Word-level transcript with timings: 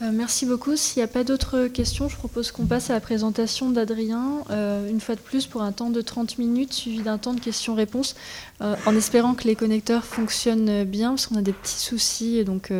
Euh, 0.00 0.10
merci 0.12 0.46
beaucoup. 0.46 0.76
S'il 0.76 1.00
n'y 1.00 1.04
a 1.04 1.08
pas 1.08 1.24
d'autres 1.24 1.66
questions, 1.66 2.08
je 2.08 2.16
propose 2.16 2.52
qu'on 2.52 2.66
passe 2.66 2.88
à 2.90 2.92
la 2.92 3.00
présentation 3.00 3.70
d'Adrien, 3.70 4.44
euh, 4.50 4.88
une 4.88 5.00
fois 5.00 5.16
de 5.16 5.20
plus 5.20 5.46
pour 5.46 5.62
un 5.62 5.72
temps 5.72 5.90
de 5.90 6.00
30 6.00 6.38
minutes, 6.38 6.72
suivi 6.72 7.02
d'un 7.02 7.18
temps 7.18 7.34
de 7.34 7.40
questions-réponses, 7.40 8.14
euh, 8.60 8.76
en 8.86 8.94
espérant 8.94 9.34
que 9.34 9.44
les 9.44 9.56
connecteurs 9.56 10.04
fonctionnent 10.04 10.84
bien, 10.84 11.10
parce 11.10 11.26
qu'on 11.26 11.36
a 11.36 11.42
des 11.42 11.52
petits 11.52 11.80
soucis, 11.80 12.36
et 12.36 12.44
donc 12.44 12.72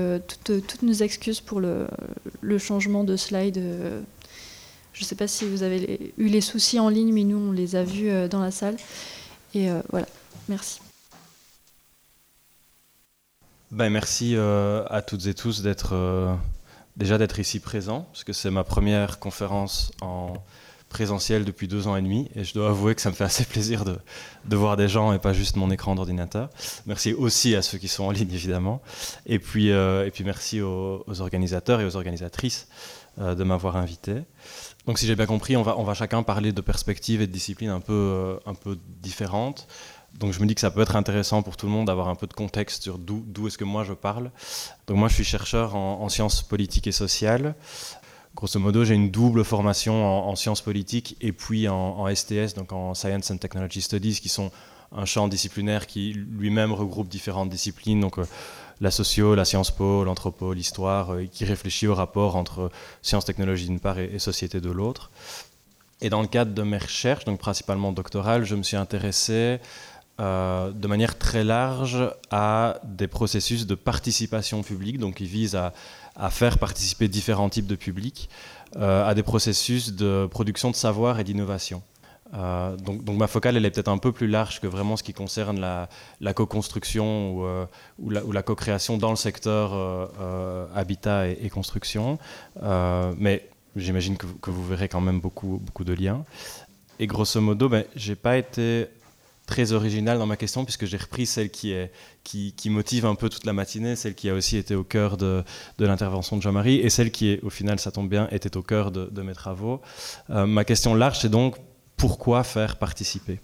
toutes, 0.45 0.83
nos 0.83 0.93
excuses 0.93 1.41
pour 1.41 1.61
le, 1.61 1.89
changement 2.59 3.03
de 3.03 3.17
slide. 3.17 3.61
je 4.93 5.03
ne 5.03 5.05
sais 5.05 5.17
pas 5.17 5.27
si 5.27 5.45
vous 5.45 5.65
avez 5.65 6.13
eu 6.19 6.29
les 6.29 6.41
soucis 6.41 6.79
en 6.79 6.89
ligne, 6.89 7.13
mais 7.13 7.25
nous, 7.25 7.39
on 7.39 7.53
les 7.53 7.75
a 7.75 7.83
vus 7.83 8.29
dans 8.29 8.41
la 8.41 8.53
salle. 8.53 8.77
Et 9.55 9.69
voilà, 9.91 10.07
merci. 10.49 10.81
Ben, 13.73 13.91
merci 13.91 14.37
à 14.37 15.03
toutes 15.03 15.27
et 15.27 15.35
tous 15.35 15.63
d'être 15.63 16.39
déjà 16.99 17.17
d'être 17.17 17.39
ici 17.39 17.61
présent, 17.61 18.07
parce 18.13 18.25
que 18.25 18.33
c'est 18.33 18.51
ma 18.51 18.65
première 18.65 19.19
conférence 19.19 19.93
en 20.03 20.35
présentiel 20.89 21.45
depuis 21.45 21.69
deux 21.69 21.87
ans 21.87 21.97
et 21.97 22.03
demi, 22.03 22.31
et 22.35 22.45
je 22.45 22.55
dois 22.55 22.71
avouer 22.71 22.95
que 22.95 23.01
ça 23.01 23.11
me 23.11 23.15
fait 23.15 23.25
assez 23.25 23.45
plaisir 23.45 23.85
de, 23.85 24.57
voir 24.57 24.77
des 24.77 24.89
gens 24.89 25.13
et 25.13 25.19
pas 25.19 25.33
juste 25.33 25.57
mon 25.57 25.71
écran 25.71 25.95
d'ordinateur. 25.95 26.51
Merci 26.87 27.13
aussi 27.13 27.55
à 27.55 27.63
ceux 27.63 27.79
qui 27.79 27.89
sont 27.89 28.05
en 28.05 28.11
ligne, 28.11 28.33
évidemment, 28.33 28.83
et 29.27 29.39
puis, 29.39 29.71
euh, 29.71 30.07
et 30.07 30.11
puis 30.11 30.25
merci 30.25 30.61
aux, 30.61 31.05
organisateurs 31.21 31.81
et 31.81 31.85
aux 31.85 31.97
organisatrices 31.97 32.69
euh, 33.21 33.35
de 33.35 33.45
m'avoir 33.45 33.77
invité. 33.77 34.23
Donc 34.87 34.99
si 34.99 35.07
j'ai 35.07 35.17
bien 35.17 35.27
compris, 35.27 35.57
on 35.57 35.63
va, 35.63 35.79
on 35.79 35.85
va 35.85 35.95
chacun 35.95 36.23
parler 36.23 36.53
de 36.53 36.61
perspectives 36.63 37.21
et 37.21 37.27
de 37.27 37.33
disciplines 37.33 37.71
un 37.71 37.81
peu, 37.81 37.93
euh, 37.93 38.37
un 38.47 38.55
peu 38.55 38.79
différentes. 39.03 39.69
Donc 40.15 40.33
je 40.33 40.41
me 40.41 40.47
dis 40.47 40.55
que 40.55 40.61
ça 40.61 40.71
peut 40.71 40.81
être 40.81 40.97
intéressant 40.97 41.43
pour 41.43 41.57
tout 41.57 41.67
le 41.67 41.73
monde 41.73 41.87
d'avoir 41.87 42.09
un 42.09 42.15
peu 42.15 42.27
de 42.27 42.33
contexte 42.33 42.83
sur 42.83 42.99
d'où 42.99 43.47
est-ce 43.47 43.59
que 43.59 43.65
moi 43.65 43.85
je 43.85 43.93
parle. 43.93 44.31
Donc 44.87 44.97
moi 44.97 45.09
je 45.09 45.15
suis 45.15 45.25
chercheur 45.25 45.77
en, 45.77 46.09
sciences 46.09 46.43
politiques 46.43 46.87
et 46.87 46.93
sociales. 46.93 47.55
Grosso 48.35 48.59
modo, 48.59 48.85
j'ai 48.85 48.95
une 48.95 49.11
double 49.11 49.45
formation 49.45 50.29
en, 50.29 50.37
sciences 50.37 50.61
politiques 50.61 51.17
et 51.21 51.33
puis 51.33 51.69
en, 51.69 52.07
STS, 52.13 52.55
donc 52.55 52.73
en 52.73 52.95
Science 52.95 53.31
and 53.31 53.39
Technology 53.39 53.81
Studies, 53.81 54.21
qui 54.21 54.29
sont 54.29 54.51
un 54.97 55.05
champ 55.05 55.29
disciplinaire 55.29 55.87
qui 55.87 56.15
lui-même 56.15 56.73
regroupe 56.73 57.09
différentes 57.09 57.51
disciplines, 57.51 58.01
donc 58.01 58.19
euh, 58.19 58.25
la 58.81 58.91
socio, 58.91 59.35
la 59.35 59.45
science 59.45 59.71
po, 59.71 60.03
l'anthropo, 60.03 60.55
l'histoire, 60.55 61.13
euh, 61.13 61.27
qui 61.31 61.45
réfléchit 61.45 61.87
au 61.87 61.95
rapport 61.95 62.37
entre 62.37 62.71
sciences, 63.03 63.27
technologies 63.27 63.67
d'une 63.67 63.81
part 63.81 63.99
et, 63.99 64.11
et 64.15 64.19
société 64.19 64.63
de 64.63 64.71
l'autre. 64.71 65.11
Et 66.01 66.09
dans 66.09 66.23
le 66.23 66.29
cadre 66.29 66.55
de 66.55 66.63
mes 66.63 66.79
recherches, 66.79 67.25
donc 67.25 67.39
principalement 67.39 67.93
doctorales, 67.93 68.45
je 68.45 68.55
me 68.55 68.63
suis 68.63 68.77
intéressé 68.77 69.59
euh, 70.21 70.73
de 70.73 70.89
manière 70.89 71.17
très 71.17 71.45
large 71.45 71.99
à 72.33 72.81
des 72.83 73.07
processus 73.07 73.69
de 73.69 73.77
participation 73.77 74.65
publique, 74.65 74.99
donc 74.99 75.17
qui 75.17 75.27
visent 75.27 75.55
à, 75.55 75.73
faire 76.31 76.59
participer 76.59 77.07
différents 77.07 77.49
types 77.49 77.69
de 77.69 77.77
publics, 77.77 78.29
euh, 78.77 79.09
à 79.09 79.15
des 79.15 79.23
processus 79.23 79.93
de 79.93 80.27
production 80.29 80.73
de 80.73 80.75
savoir 80.75 81.21
et 81.21 81.25
d'innovation. 81.25 81.83
Euh, 82.35 82.77
donc, 82.77 83.07
ma 83.07 83.29
focale, 83.29 83.57
elle 83.57 83.65
est 83.65 83.71
peut-être 83.71 83.89
un 83.89 83.99
peu 83.99 84.11
plus 84.11 84.27
large 84.27 84.61
que 84.61 84.67
vraiment 84.67 84.97
ce 84.97 85.05
qui 85.05 85.13
concerne 85.13 85.61
la, 85.61 86.35
co-construction 86.35 87.37
ou, 88.01 88.11
la, 88.11 88.43
co-création 88.43 88.99
dans 88.99 89.11
le 89.11 89.17
secteur 89.17 89.73
habitat 90.75 91.29
et, 91.29 91.49
construction. 91.49 92.19
mais 92.61 93.49
j'imagine 93.77 94.17
que, 94.17 94.51
vous 94.51 94.67
verrez 94.67 94.89
quand 94.89 95.01
même 95.01 95.21
beaucoup, 95.21 95.61
beaucoup 95.65 95.85
de 95.85 95.93
liens. 95.93 96.25
Et 96.99 97.07
grosso 97.07 97.41
modo, 97.41 97.69
ben, 97.69 97.85
j'ai 97.95 98.17
pas 98.17 98.37
été 98.37 98.89
très 99.49 99.73
original 99.73 100.19
dans 100.19 100.27
ma 100.27 100.37
question, 100.37 100.65
puisque 100.65 100.85
j'ai 100.85 100.99
repris 100.99 101.27
celle 101.27 101.51
qui, 101.51 101.73
est, 101.73 101.91
qui, 102.23 102.71
motive 102.71 103.07
un 103.07 103.15
peu 103.15 103.29
toute 103.31 103.47
la 103.47 103.55
matinée, 103.55 103.97
celle 103.97 104.15
qui 104.15 104.29
a 104.29 104.35
aussi 104.35 104.59
été 104.59 104.75
au 104.75 104.85
cœur 104.85 105.17
de, 105.17 105.43
de 105.79 105.87
l'intervention 105.87 106.37
de 106.37 106.43
Jean-Marie, 106.43 106.77
et 106.77 106.91
celle 106.91 107.11
qui, 107.11 107.31
est, 107.31 107.43
au 107.43 107.51
final, 107.51 107.81
ça 107.81 107.91
tombe 107.91 108.09
bien, 108.09 108.29
était 108.31 108.57
au 108.57 108.63
cœur 108.63 108.93
de, 108.93 109.09
de 109.11 109.23
mes 109.23 109.33
travaux. 109.33 109.81
Euh, 110.31 110.47
ma 110.47 110.65
question 110.65 110.95
large, 110.95 111.19
c'est 111.21 111.31
donc 111.31 111.57
pourquoi 111.97 112.45
faire 112.45 112.77
participer? 112.77 113.41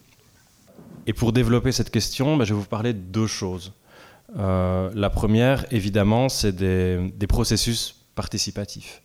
Et 1.07 1.15
pour 1.15 1.33
développer 1.33 1.73
cette 1.73 1.91
question, 1.91 2.37
ben, 2.37 2.45
je 2.45 2.53
vais 2.53 2.61
vous 2.61 2.67
parler 2.67 2.93
de 2.93 2.99
deux 2.99 3.27
choses. 3.27 3.73
Euh, 4.39 4.91
la 4.95 5.09
première, 5.09 5.65
évidemment, 5.73 6.29
c'est 6.29 6.55
des, 6.55 7.11
des 7.17 7.27
processus 7.27 7.97
participatifs. 8.15 9.03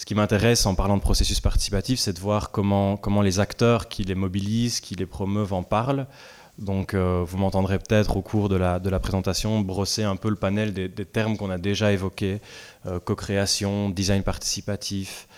Ce 0.00 0.06
qui 0.06 0.14
m'intéresse 0.14 0.64
en 0.64 0.74
parlant 0.74 0.96
de 0.96 1.02
processus 1.02 1.40
participatif, 1.40 2.00
c'est 2.00 2.14
de 2.14 2.20
voir 2.20 2.52
comment, 2.52 2.96
comment 2.96 3.20
les 3.20 3.38
acteurs 3.38 3.86
qui 3.86 4.02
les 4.02 4.14
mobilisent, 4.14 4.80
qui 4.80 4.94
les 4.94 5.04
promeuvent 5.04 5.52
en 5.52 5.62
parlent. 5.62 6.06
Donc 6.56 6.94
euh, 6.94 7.22
vous 7.26 7.36
m'entendrez 7.36 7.78
peut-être 7.78 8.16
au 8.16 8.22
cours 8.22 8.48
de 8.48 8.56
la, 8.56 8.78
de 8.78 8.88
la 8.88 8.98
présentation 8.98 9.60
brosser 9.60 10.02
un 10.02 10.16
peu 10.16 10.30
le 10.30 10.36
panel 10.36 10.72
des, 10.72 10.88
termes 10.88 11.36
qu'on 11.36 11.50
a 11.50 11.58
déjà 11.58 11.92
évoqués, 11.92 12.40
euh, 12.86 12.98
co-création, 12.98 13.90
design 13.90 14.22
participatif, 14.22 15.28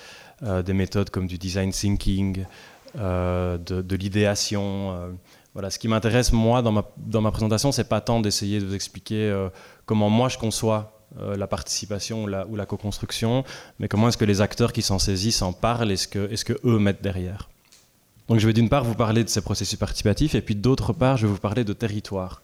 euh, 0.45 0.62
des 0.62 0.75
méthodes 0.75 1.11
comme 1.11 1.27
du 1.27 1.39
design 1.39 1.72
thinking, 1.72 2.45
de, 2.95 3.56
de 3.59 3.97
l'idéation. 3.97 5.12
voilà, 5.55 5.71
ce 5.71 5.81
qui 5.81 5.89
m'intéresse 5.89 6.33
moi 6.33 6.62
dans 6.62 6.71
ma, 6.71 6.84
dans 6.99 7.21
ma 7.21 7.33
présentation, 7.33 7.72
c'est 7.72 7.89
pas 7.89 8.01
tant 8.01 8.21
d'essayer 8.21 8.61
de 8.61 8.67
vous 8.67 8.77
expliquer 8.77 9.49
comment 9.87 10.09
moi 10.09 10.28
je 10.28 10.39
conçois 10.39 11.02
euh, 11.21 11.37
la 11.37 11.47
participation 11.47 12.25
ou 12.25 12.27
la, 12.27 12.67
co-construction, 12.67 13.45
mais 13.78 13.89
comment 13.89 14.09
est-ce 14.09 14.17
que 14.17 14.25
les 14.25 14.41
acteurs 14.41 14.73
qui 14.73 14.83
s'en 14.83 14.99
saisissent 14.99 15.43
en 15.43 15.53
parlent 15.53 15.91
et 15.91 15.97
ce 15.97 16.09
que, 16.09 16.33
est 16.33 16.43
que 16.45 16.59
eux 16.65 16.78
mettent 16.78 17.03
derrière? 17.03 17.50
Donc 18.28 18.39
je 18.39 18.47
vais 18.47 18.53
d'une 18.53 18.69
part 18.69 18.84
vous 18.84 18.95
parler 18.95 19.25
de 19.25 19.28
ces 19.28 19.43
processus 19.43 19.78
participatifs 19.78 20.34
et 20.34 20.41
puis 20.41 20.55
d'autre 20.55 20.93
part 20.93 21.17
je 21.17 21.27
vais 21.27 21.33
vous 21.33 21.39
parler 21.39 21.65
de 21.65 21.72
territoire. 21.72 22.43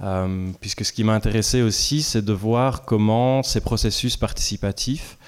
Euh, 0.00 0.50
puisque 0.60 0.84
ce 0.84 0.92
qui 0.92 1.02
m'a 1.02 1.14
intéressé 1.14 1.60
aussi, 1.62 2.02
c'est 2.02 2.24
de 2.24 2.32
voir 2.32 2.84
comment 2.84 3.42
ces 3.42 3.60
processus 3.60 4.16
participatifs 4.16 5.18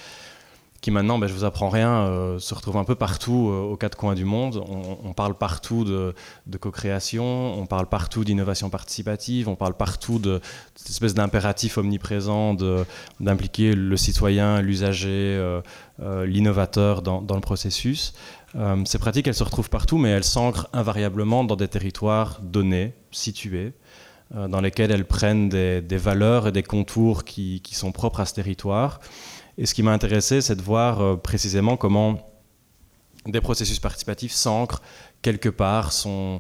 qui 0.81 0.91
maintenant, 0.91 1.19
ben, 1.19 1.27
je 1.27 1.35
vous 1.35 1.45
apprends 1.45 1.69
rien, 1.69 2.07
euh, 2.07 2.39
se 2.39 2.55
retrouve 2.55 2.79
un 2.79 2.85
peu 2.85 2.95
partout 2.95 3.51
euh, 3.51 3.61
aux 3.61 3.77
quatre 3.77 3.97
coins 3.97 4.15
du 4.15 4.25
monde. 4.25 4.65
On, 4.67 5.13
parle 5.13 5.35
partout 5.35 5.85
de, 5.85 6.15
co-création, 6.59 7.59
on 7.59 7.67
parle 7.67 7.87
partout 7.87 8.25
d'innovation 8.25 8.71
participative, 8.71 9.49
on 9.49 9.57
parle 9.57 9.75
partout 9.75 10.19
de 10.19 10.41
cette 10.75 10.91
espèce 10.91 11.15
d'impératif 11.15 11.77
omniprésent 11.77 12.57
d'impliquer 13.19 13.75
le 13.75 13.97
citoyen, 13.97 14.63
l'usager, 14.63 15.11
euh, 15.11 15.61
l'innovateur 16.25 17.03
dans, 17.03 17.21
le 17.21 17.41
processus. 17.41 18.15
ces 18.85 18.99
pratiques, 18.99 19.27
elles 19.27 19.35
se 19.35 19.45
retrouvent 19.45 19.71
partout, 19.71 19.99
mais 19.99 20.11
elles 20.11 20.25
s'ancrent 20.25 20.69
invariablement 20.73 21.45
dans 21.45 21.57
des 21.57 21.69
territoires 21.69 22.41
donnés, 22.43 22.95
situés, 23.11 23.73
dans 24.35 24.61
lesquels 24.61 24.93
elles 24.93 25.05
prennent 25.05 25.49
des, 25.49 25.97
valeurs 25.99 26.47
et 26.47 26.53
des 26.53 26.63
contours 26.63 27.25
qui, 27.25 27.61
qui 27.61 27.75
sont 27.75 27.93
propres 27.93 28.21
à 28.21 28.27
ce 28.27 28.35
territoire 28.35 29.01
et 29.61 29.67
ce 29.67 29.75
qui 29.75 29.83
m'a 29.83 29.93
intéressé, 29.93 30.41
c'est 30.41 30.57
de 30.57 30.63
voir 30.63 31.03
euh, 31.03 31.17
précisément 31.17 31.77
comment 31.77 32.19
des 33.27 33.43
processus 33.43 33.79
participatifs 33.79 34.33
s'ancrent 34.33 34.81
quelque 35.21 35.51
part, 35.51 35.93
sont, 35.93 36.39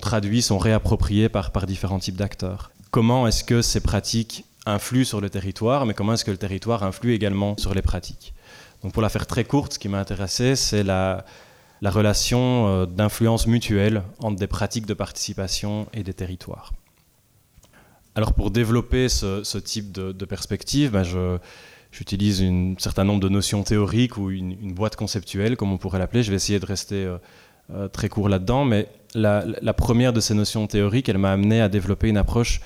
traduits, 0.00 0.42
sont 0.42 0.58
réappropriés 0.58 1.28
par, 1.28 1.52
différents 1.64 2.00
types 2.00 2.16
d'acteurs. 2.16 2.72
Comment 2.90 3.28
est-ce 3.28 3.44
que 3.44 3.62
ces 3.62 3.78
pratiques 3.78 4.46
influent 4.66 5.04
sur 5.04 5.20
le 5.20 5.30
territoire, 5.30 5.86
mais 5.86 5.94
comment 5.94 6.14
est-ce 6.14 6.24
que 6.24 6.32
le 6.32 6.38
territoire 6.38 6.82
influe 6.82 7.14
également 7.14 7.56
sur 7.56 7.72
les 7.72 7.82
pratiques? 7.82 8.34
Donc 8.82 8.92
pour 8.92 9.00
la 9.00 9.10
faire 9.10 9.28
très 9.28 9.44
courte, 9.44 9.74
ce 9.74 9.78
qui 9.78 9.88
m'a 9.88 10.00
intéressé, 10.00 10.56
c'est 10.56 10.82
la, 10.82 11.24
la 11.82 11.90
relation 11.90 12.66
euh, 12.66 12.86
d'influence 12.86 13.46
mutuelle 13.46 14.02
entre 14.18 14.40
des 14.40 14.48
pratiques 14.48 14.86
de 14.86 14.94
participation 14.94 15.86
et 15.94 16.02
des 16.02 16.14
territoires. 16.14 16.72
Alors 18.16 18.32
pour 18.32 18.50
développer 18.50 19.08
ce, 19.08 19.58
type 19.58 19.92
de, 19.92 20.24
perspective, 20.24 20.90
ben 20.90 21.04
je, 21.04 21.38
j'utilise 21.96 22.42
un 22.42 22.74
certain 22.78 23.04
nombre 23.04 23.20
de 23.20 23.28
notions 23.28 23.62
théoriques 23.62 24.18
ou 24.18 24.30
une, 24.30 24.72
boîte 24.74 24.96
conceptuelle, 24.96 25.56
comme 25.56 25.72
on 25.72 25.78
pourrait 25.78 25.98
l'appeler. 25.98 26.22
Je 26.22 26.30
vais 26.30 26.36
essayer 26.36 26.58
de 26.58 26.66
rester 26.66 27.04
euh, 27.04 27.16
euh, 27.72 27.88
très 27.88 28.08
court 28.08 28.28
là-dedans, 28.28 28.64
mais 28.64 28.88
la, 29.14 29.72
première 29.72 30.12
de 30.12 30.20
ces 30.20 30.34
notions 30.34 30.66
théoriques, 30.66 31.08
elle 31.08 31.18
m'a 31.18 31.32
amené 31.32 31.60
à 31.62 31.68
développer 31.68 32.08
une 32.08 32.18
approche 32.18 32.60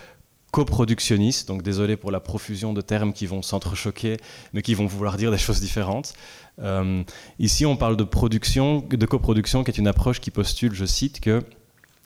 coproductionniste, 0.50 1.46
donc 1.46 1.62
désolé 1.62 1.96
pour 1.96 2.10
la 2.10 2.19
profusion 2.19 2.72
de 2.72 2.80
termes 2.80 3.12
qui 3.12 3.26
vont 3.26 3.40
s'entrechoquer, 3.40 4.16
mais 4.52 4.62
qui 4.62 4.74
vont 4.74 4.86
vouloir 4.86 5.16
dire 5.16 5.30
des 5.30 5.38
choses 5.38 5.60
différentes. 5.60 6.14
Euh, 6.60 7.05
ici, 7.38 7.64
on 7.66 7.76
parle 7.76 7.96
de 7.96 8.02
production, 8.02 8.81
de 8.81 9.06
coproduction, 9.06 9.62
qui 9.62 9.70
est 9.70 9.78
une 9.78 9.87
approche 9.87 10.20
qui 10.20 10.32
postule, 10.32 10.75
je 10.75 10.84
cite, 10.84 11.20
que 11.20 11.44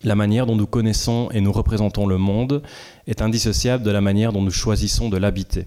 la 0.02 0.14
manière 0.14 0.44
dont 0.44 0.56
nous 0.56 0.66
connaissons 0.66 1.30
et 1.32 1.40
nous 1.40 1.52
représentons 1.52 2.06
le 2.06 2.18
monde 2.18 2.62
est 3.06 3.22
indissociable 3.22 3.82
de 3.82 3.90
la 3.90 4.02
manière 4.02 4.34
dont 4.34 4.42
nous 4.42 4.50
choisissons 4.50 5.08
de 5.08 5.16
l'habiter. 5.16 5.64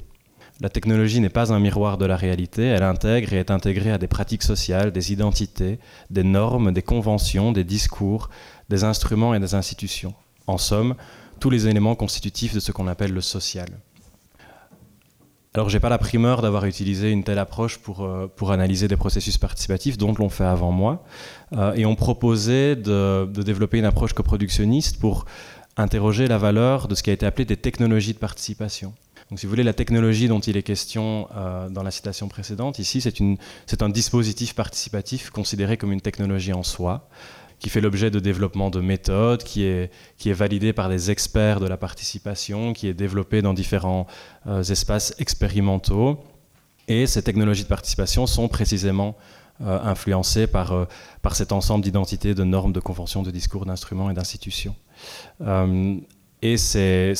La 0.60 0.70
technologie 0.70 1.20
n'est 1.20 1.30
pas 1.30 1.54
un 1.54 1.60
miroir 1.60 2.00
de 2.00 2.06
la 2.06 2.16
réalité, 2.16 2.64
elle 2.64 2.82
intègre 2.82 3.34
et 3.34 3.38
est 3.38 3.52
intégrée 3.52 3.92
à 3.92 4.00
des 4.00 4.08
pratiques 4.08 4.42
sociales, 4.42 4.92
des 4.92 5.14
identités, 5.14 5.78
des 6.10 6.24
normes, 6.24 6.72
des 6.72 6.82
conventions, 6.82 7.52
des 7.52 7.64
discours, 7.64 8.30
des 8.70 8.84
instruments 8.84 9.36
et 9.36 9.40
des 9.40 9.54
institutions. 9.54 10.16
En 10.48 10.58
somme, 10.58 10.96
tous 11.40 11.52
les 11.52 11.68
éléments 11.68 11.94
constitutifs 11.94 12.56
de 12.56 12.60
ce 12.60 12.72
qu'on 12.72 12.88
appelle 12.88 13.14
le 13.14 13.22
social. 13.22 13.68
Alors 15.54 15.70
j'ai 15.70 15.80
pas 15.80 15.90
la 15.90 16.00
primeur 16.00 16.42
d'avoir 16.42 16.66
utilisé 16.66 17.12
une 17.12 17.24
telle 17.24 17.40
approche 17.40 17.78
pour, 17.78 18.04
euh, 18.04 18.28
analyser 18.50 18.88
des 18.88 18.98
processus 18.98 19.38
participatifs, 19.38 19.98
dont 19.98 20.14
l'ont 20.14 20.30
fait 20.30 20.44
avant 20.44 20.72
moi, 20.72 21.04
euh, 21.54 21.74
et 21.74 21.86
on 21.86 21.96
proposait 21.96 22.76
de, 22.76 23.30
de 23.32 23.42
développer 23.44 23.78
une 23.78 23.86
approche 23.86 24.14
coproductionniste 24.14 25.00
pour 25.00 25.26
interroger 25.76 26.28
la 26.28 26.40
valeur 26.40 26.88
de 26.88 26.96
ce 26.96 27.04
qui 27.04 27.12
a 27.12 27.14
été 27.14 27.28
appelé 27.28 27.46
des 27.46 27.58
technologies 27.58 28.14
de 28.14 28.20
participation. 28.20 28.94
Donc 29.30 29.40
si 29.40 29.46
vous 29.46 29.50
voulez, 29.50 29.64
la 29.64 29.74
technologie 29.74 30.28
dont 30.28 30.40
il 30.40 30.56
est 30.56 30.64
question 30.64 31.28
euh, 31.36 31.68
dans 31.70 31.84
la 31.84 31.92
citation 31.92 32.30
précédente, 32.30 32.80
ici, 32.80 33.02
c'est 33.02 33.82
un 33.82 33.90
dispositif 33.90 34.56
participatif 34.56 35.32
considéré 35.32 35.76
comme 35.78 35.92
une 35.92 36.02
technologie 36.02 36.54
en 36.54 36.64
soi, 36.64 37.10
qui 37.60 37.70
fait 37.70 37.82
l'objet 37.82 38.10
de 38.10 38.20
développement 38.20 38.70
de 38.70 38.80
méthodes, 38.80 39.44
qui 39.44 39.64
est, 39.64 39.92
validé 40.26 40.72
par 40.72 40.88
des 40.88 41.12
experts 41.12 41.60
de 41.60 41.68
la 41.68 41.76
participation, 41.76 42.72
qui 42.72 42.88
est 42.88 42.94
développé 42.94 43.42
dans 43.42 43.54
différents 43.54 44.08
euh, 44.46 44.64
espaces 44.64 45.14
expérimentaux. 45.20 46.24
Et 46.88 47.06
ces 47.06 47.22
technologies 47.22 47.64
de 47.64 47.68
participation 47.68 48.28
sont 48.28 48.48
précisément 48.48 49.18
euh, 49.60 49.78
influencées 49.84 50.48
par 50.48 50.88
cet 51.34 51.52
ensemble 51.52 51.84
d'identités, 51.84 52.34
de 52.34 52.46
normes, 52.46 52.72
de 52.72 52.80
conventions, 52.80 53.24
de 53.24 53.32
discours, 53.32 53.66
d'instruments 53.66 54.10
et 54.10 54.14
d'institutions. 54.14 54.76
Et 56.42 56.58
ces, 56.58 57.14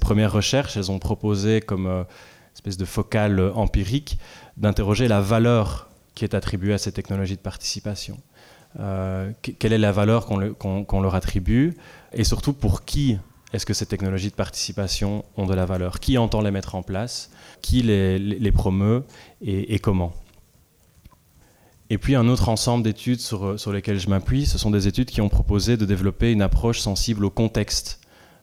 premières 0.00 0.32
recherches, 0.32 0.76
elles 0.76 0.90
ont 0.90 0.98
proposé 0.98 1.60
comme 1.60 1.86
euh, 1.86 2.04
espèce 2.54 2.76
de 2.76 2.84
focale 2.84 3.40
empirique 3.54 4.18
d'interroger 4.56 5.08
la 5.08 5.20
valeur 5.20 5.88
qui 6.14 6.24
est 6.24 6.34
attribuée 6.34 6.74
à 6.74 6.78
ces 6.78 6.92
technologies 6.92 7.36
de 7.36 7.40
participation. 7.40 8.18
Euh, 8.78 9.32
quelle 9.42 9.72
est 9.72 9.78
la 9.78 9.90
valeur 9.90 10.26
qu'on 10.26 11.00
leur 11.00 11.14
attribue 11.14 11.76
et 12.12 12.22
surtout 12.22 12.52
pour 12.52 12.84
qui 12.84 13.18
est-ce 13.52 13.66
que 13.66 13.74
ces 13.74 13.86
technologies 13.86 14.30
de 14.30 14.34
participation 14.34 15.24
ont 15.36 15.46
de 15.46 15.54
la 15.54 15.66
valeur? 15.66 15.98
Qui 15.98 16.18
entend 16.18 16.40
les 16.40 16.52
mettre 16.52 16.76
en 16.76 16.82
place? 16.82 17.30
Qui 17.62 17.82
les, 17.82 18.52
promeut? 18.52 19.02
Et, 19.42 19.80
comment? 19.80 20.12
Et 21.88 21.98
puis 21.98 22.14
un 22.14 22.28
autre 22.28 22.48
ensemble 22.48 22.84
d'études 22.84 23.20
sur 23.20 23.72
lesquelles 23.72 23.98
je 23.98 24.08
m'appuie, 24.08 24.46
ce 24.46 24.56
sont 24.56 24.70
des 24.70 24.86
études 24.86 25.10
qui 25.10 25.20
ont 25.20 25.28
proposé 25.28 25.76
de 25.76 25.84
développer 25.84 26.30
une 26.30 26.42
approche 26.42 26.78
sensible 26.78 27.24
au 27.24 27.30
contexte 27.30 27.99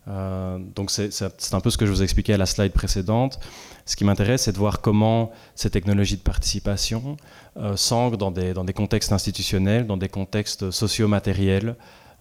euh, 0.07 0.57
donc 0.75 0.89
c'est 0.91 1.53
un 1.53 1.59
peu 1.59 1.69
ce 1.69 1.77
que 1.77 1.85
je 1.85 1.91
vous 1.91 2.03
expliquais 2.03 2.33
à 2.33 2.37
la 2.37 2.45
slide 2.45 2.71
précédente. 2.71 3.39
Ce 3.85 3.95
qui 3.95 4.05
m'intéresse, 4.05 4.43
c'est 4.43 4.51
de 4.51 4.57
voir 4.57 4.81
comment 4.81 5.31
ces 5.55 5.69
technologies 5.69 6.17
de 6.17 6.21
participation 6.21 7.17
euh, 7.57 7.75
dans 8.17 8.31
des, 8.31 8.73
contextes 8.73 9.11
institutionnels, 9.11 9.85
dans 9.87 9.97
des 9.97 10.09
contextes 10.09 10.71
socio-matériels, 10.71 11.75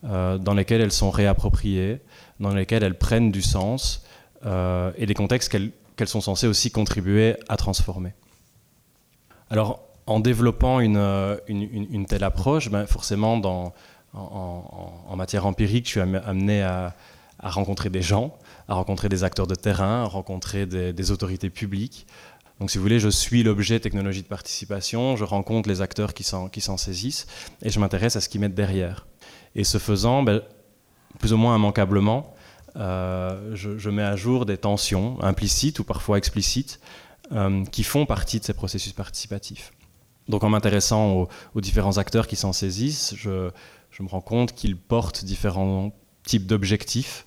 euh, 0.04 0.38
dans 0.38 0.54
lesquels 0.54 0.80
elles 0.80 0.92
sont 0.92 1.10
réappropriées, 1.10 2.00
dans 2.40 2.54
lesquels 2.54 2.82
elles 2.82 2.98
prennent 2.98 3.30
du 3.30 3.42
sens, 3.42 4.02
et 4.96 5.06
des 5.06 5.14
contextes 5.14 5.50
qu'elles 5.96 6.08
sont 6.08 6.20
censées 6.20 6.46
aussi 6.46 6.70
contribuer 6.70 7.34
à 7.48 7.56
transformer. 7.56 8.12
Alors, 9.50 9.80
en 10.06 10.20
développant 10.20 10.78
une, 10.78 12.06
telle 12.08 12.22
approche, 12.22 12.70
ben 12.70 12.86
forcément, 12.86 13.40
en, 14.14 15.16
matière 15.16 15.46
empirique, 15.46 15.86
je 15.86 15.90
suis 15.90 16.00
amené 16.00 16.62
à, 16.62 16.94
à 17.38 17.50
rencontrer 17.50 17.90
des 17.90 18.02
gens, 18.02 18.38
à 18.68 18.74
rencontrer 18.74 19.08
des 19.08 19.24
acteurs 19.24 19.46
de 19.46 19.54
terrain, 19.54 20.02
à 20.02 20.06
rencontrer 20.06 20.66
des, 20.66 21.10
autorités 21.10 21.50
publiques. 21.50 22.06
Donc 22.60 22.70
si 22.70 22.78
vous 22.78 22.82
voulez, 22.82 23.00
je 23.00 23.08
suis 23.08 23.42
l'objet 23.42 23.78
technologie 23.80 24.22
de 24.22 24.28
participation, 24.28 25.16
je 25.16 25.24
rencontre 25.24 25.68
les 25.68 25.82
acteurs 25.82 26.14
qui 26.14 26.24
s'en 26.24 26.76
saisissent 26.76 27.26
et 27.62 27.70
je 27.70 27.78
m'intéresse 27.78 28.16
à 28.16 28.20
ce 28.20 28.28
qu'ils 28.28 28.40
mettent 28.40 28.54
derrière. 28.54 29.06
Et 29.54 29.64
ce 29.64 29.78
faisant, 29.78 30.22
ben, 30.22 30.42
plus 31.18 31.32
ou 31.32 31.36
moins 31.36 31.56
immanquablement, 31.56 32.34
euh, 32.76 33.54
je, 33.54 33.90
mets 33.90 34.02
à 34.02 34.16
jour 34.16 34.44
des 34.44 34.58
tensions 34.58 35.22
implicites 35.22 35.78
ou 35.78 35.84
parfois 35.84 36.18
explicites 36.18 36.80
euh, 37.32 37.64
qui 37.66 37.82
font 37.82 38.04
partie 38.04 38.38
de 38.38 38.44
ces 38.44 38.52
processus 38.52 38.92
participatifs. 38.92 39.72
Donc 40.28 40.44
en 40.44 40.50
m'intéressant 40.50 41.28
aux, 41.54 41.60
différents 41.60 41.98
acteurs 41.98 42.26
qui 42.26 42.36
s'en 42.36 42.52
saisissent, 42.52 43.14
je, 43.16 43.50
je 43.90 44.02
me 44.02 44.08
rends 44.08 44.20
compte 44.20 44.52
qu'ils 44.52 44.76
portent 44.76 45.24
différents 45.24 45.92
types 46.24 46.46
d'objectifs 46.46 47.25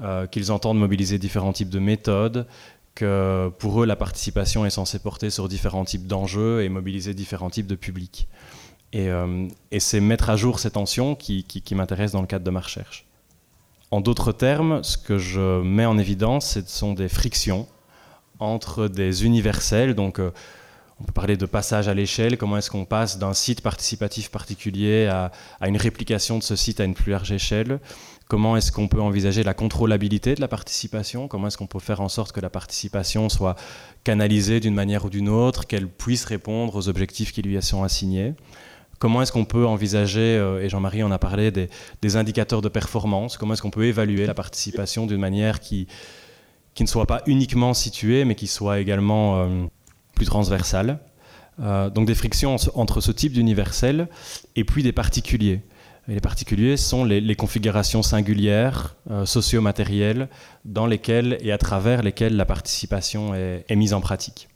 euh, 0.00 0.26
qu'ils 0.26 0.52
entendent 0.52 0.78
mobiliser 0.78 1.18
différents 1.18 1.52
types 1.52 1.70
de 1.70 1.78
méthodes, 1.78 2.46
que 2.94 3.50
pour 3.58 3.82
eux 3.82 3.86
la 3.86 3.96
participation 3.96 4.66
est 4.66 4.70
censée 4.70 4.98
porter 4.98 5.30
sur 5.30 5.48
différents 5.48 5.84
types 5.84 6.06
d'enjeux 6.06 6.62
et 6.62 6.68
mobiliser 6.68 7.14
différents 7.14 7.50
types 7.50 7.66
de 7.66 7.74
publics. 7.74 8.28
Et, 8.92 9.08
euh, 9.08 9.48
c'est 9.78 10.00
mettre 10.00 10.30
à 10.30 10.36
jour 10.36 10.58
ces 10.58 10.70
tensions 10.70 11.14
qui, 11.14 11.44
qui, 11.44 11.74
m'intéressent 11.74 12.12
dans 12.12 12.20
le 12.20 12.26
cadre 12.26 12.44
de 12.44 12.50
ma 12.50 12.60
recherche. 12.60 13.06
En 13.90 14.00
d'autres 14.00 14.32
termes, 14.32 14.82
ce 14.82 14.96
que 14.98 15.18
je 15.18 15.62
mets 15.62 15.86
en 15.86 15.98
évidence, 15.98 16.52
ce 16.54 16.60
sont 16.66 16.92
des 16.92 17.08
frictions 17.08 17.66
entre 18.38 18.88
des 18.88 19.24
universels, 19.24 19.94
donc 19.94 20.18
euh, 20.18 20.30
on 21.00 21.04
peut 21.04 21.12
parler 21.12 21.36
de 21.36 21.46
passage 21.46 21.88
à 21.88 21.94
l'échelle, 21.94 22.36
comment 22.36 22.56
est-ce 22.56 22.70
qu'on 22.70 22.84
passe 22.84 23.18
d'un 23.18 23.34
site 23.34 23.60
participatif 23.60 24.30
particulier 24.30 25.06
à, 25.06 25.32
une 25.66 25.76
réplication 25.76 26.38
de 26.38 26.42
ce 26.42 26.56
site 26.56 26.80
à 26.80 26.84
une 26.84 26.94
plus 26.94 27.12
large 27.12 27.32
échelle, 27.32 27.80
Comment 28.32 28.56
est-ce 28.56 28.72
qu'on 28.72 28.88
peut 28.88 29.02
envisager 29.02 29.42
la 29.42 29.52
contrôlabilité 29.52 30.34
de 30.34 30.40
la 30.40 30.48
participation? 30.48 31.28
Comment 31.28 31.48
est-ce 31.48 31.58
qu'on 31.58 31.66
peut 31.66 31.78
faire 31.80 32.00
en 32.00 32.08
sorte 32.08 32.32
que 32.32 32.40
la 32.40 32.48
participation 32.48 33.28
soit 33.28 33.56
canalisée 34.04 34.58
d'une 34.58 34.72
manière 34.72 35.04
ou 35.04 35.10
d'une 35.10 35.28
autre, 35.28 35.66
qu'elle 35.66 35.86
puisse 35.86 36.24
répondre 36.24 36.74
aux 36.74 36.88
objectifs 36.88 37.32
qui 37.32 37.42
lui 37.42 37.60
sont 37.60 37.82
assignés? 37.82 38.32
Comment 38.98 39.20
est-ce 39.20 39.32
qu'on 39.32 39.44
peut 39.44 39.66
envisager, 39.66 40.38
euh, 40.38 40.62
et 40.62 40.70
Jean-Marie 40.70 41.02
en 41.02 41.10
a 41.10 41.18
parlé, 41.18 41.50
des, 41.50 42.16
indicateurs 42.16 42.62
de 42.62 42.70
performance? 42.70 43.36
Comment 43.36 43.52
est-ce 43.52 43.60
qu'on 43.60 43.70
peut 43.70 43.84
évaluer 43.84 44.24
la 44.24 44.32
participation 44.32 45.04
d'une 45.04 45.20
manière 45.20 45.60
qui, 45.60 45.86
ne 46.80 46.86
soit 46.86 47.06
pas 47.06 47.20
uniquement 47.26 47.74
située, 47.74 48.24
mais 48.24 48.34
qui 48.34 48.46
soit 48.46 48.80
également 48.80 49.42
euh, 49.42 49.66
plus 50.14 50.24
transversale? 50.24 51.00
Euh, 51.60 51.90
donc 51.90 52.06
des 52.06 52.14
frictions 52.14 52.56
entre 52.76 53.02
ce 53.02 53.12
type 53.12 53.34
d'universel 53.34 54.08
et 54.56 54.64
puis 54.64 54.82
des 54.82 54.92
particuliers 54.92 55.60
les 56.08 56.20
particuliers 56.20 56.76
sont 56.76 57.04
les, 57.04 57.36
configurations 57.36 58.02
singulières, 58.02 58.96
euh, 59.10 59.24
socio-matérielles, 59.24 60.28
dans 60.64 60.86
lesquelles 60.86 61.38
et 61.40 61.52
à 61.52 61.58
travers 61.58 62.02
lesquelles 62.02 62.36
la 62.36 62.44
participation 62.44 63.34
est, 63.34 63.76
mise 63.76 63.94
en 63.94 64.00
pratique. 64.00 64.48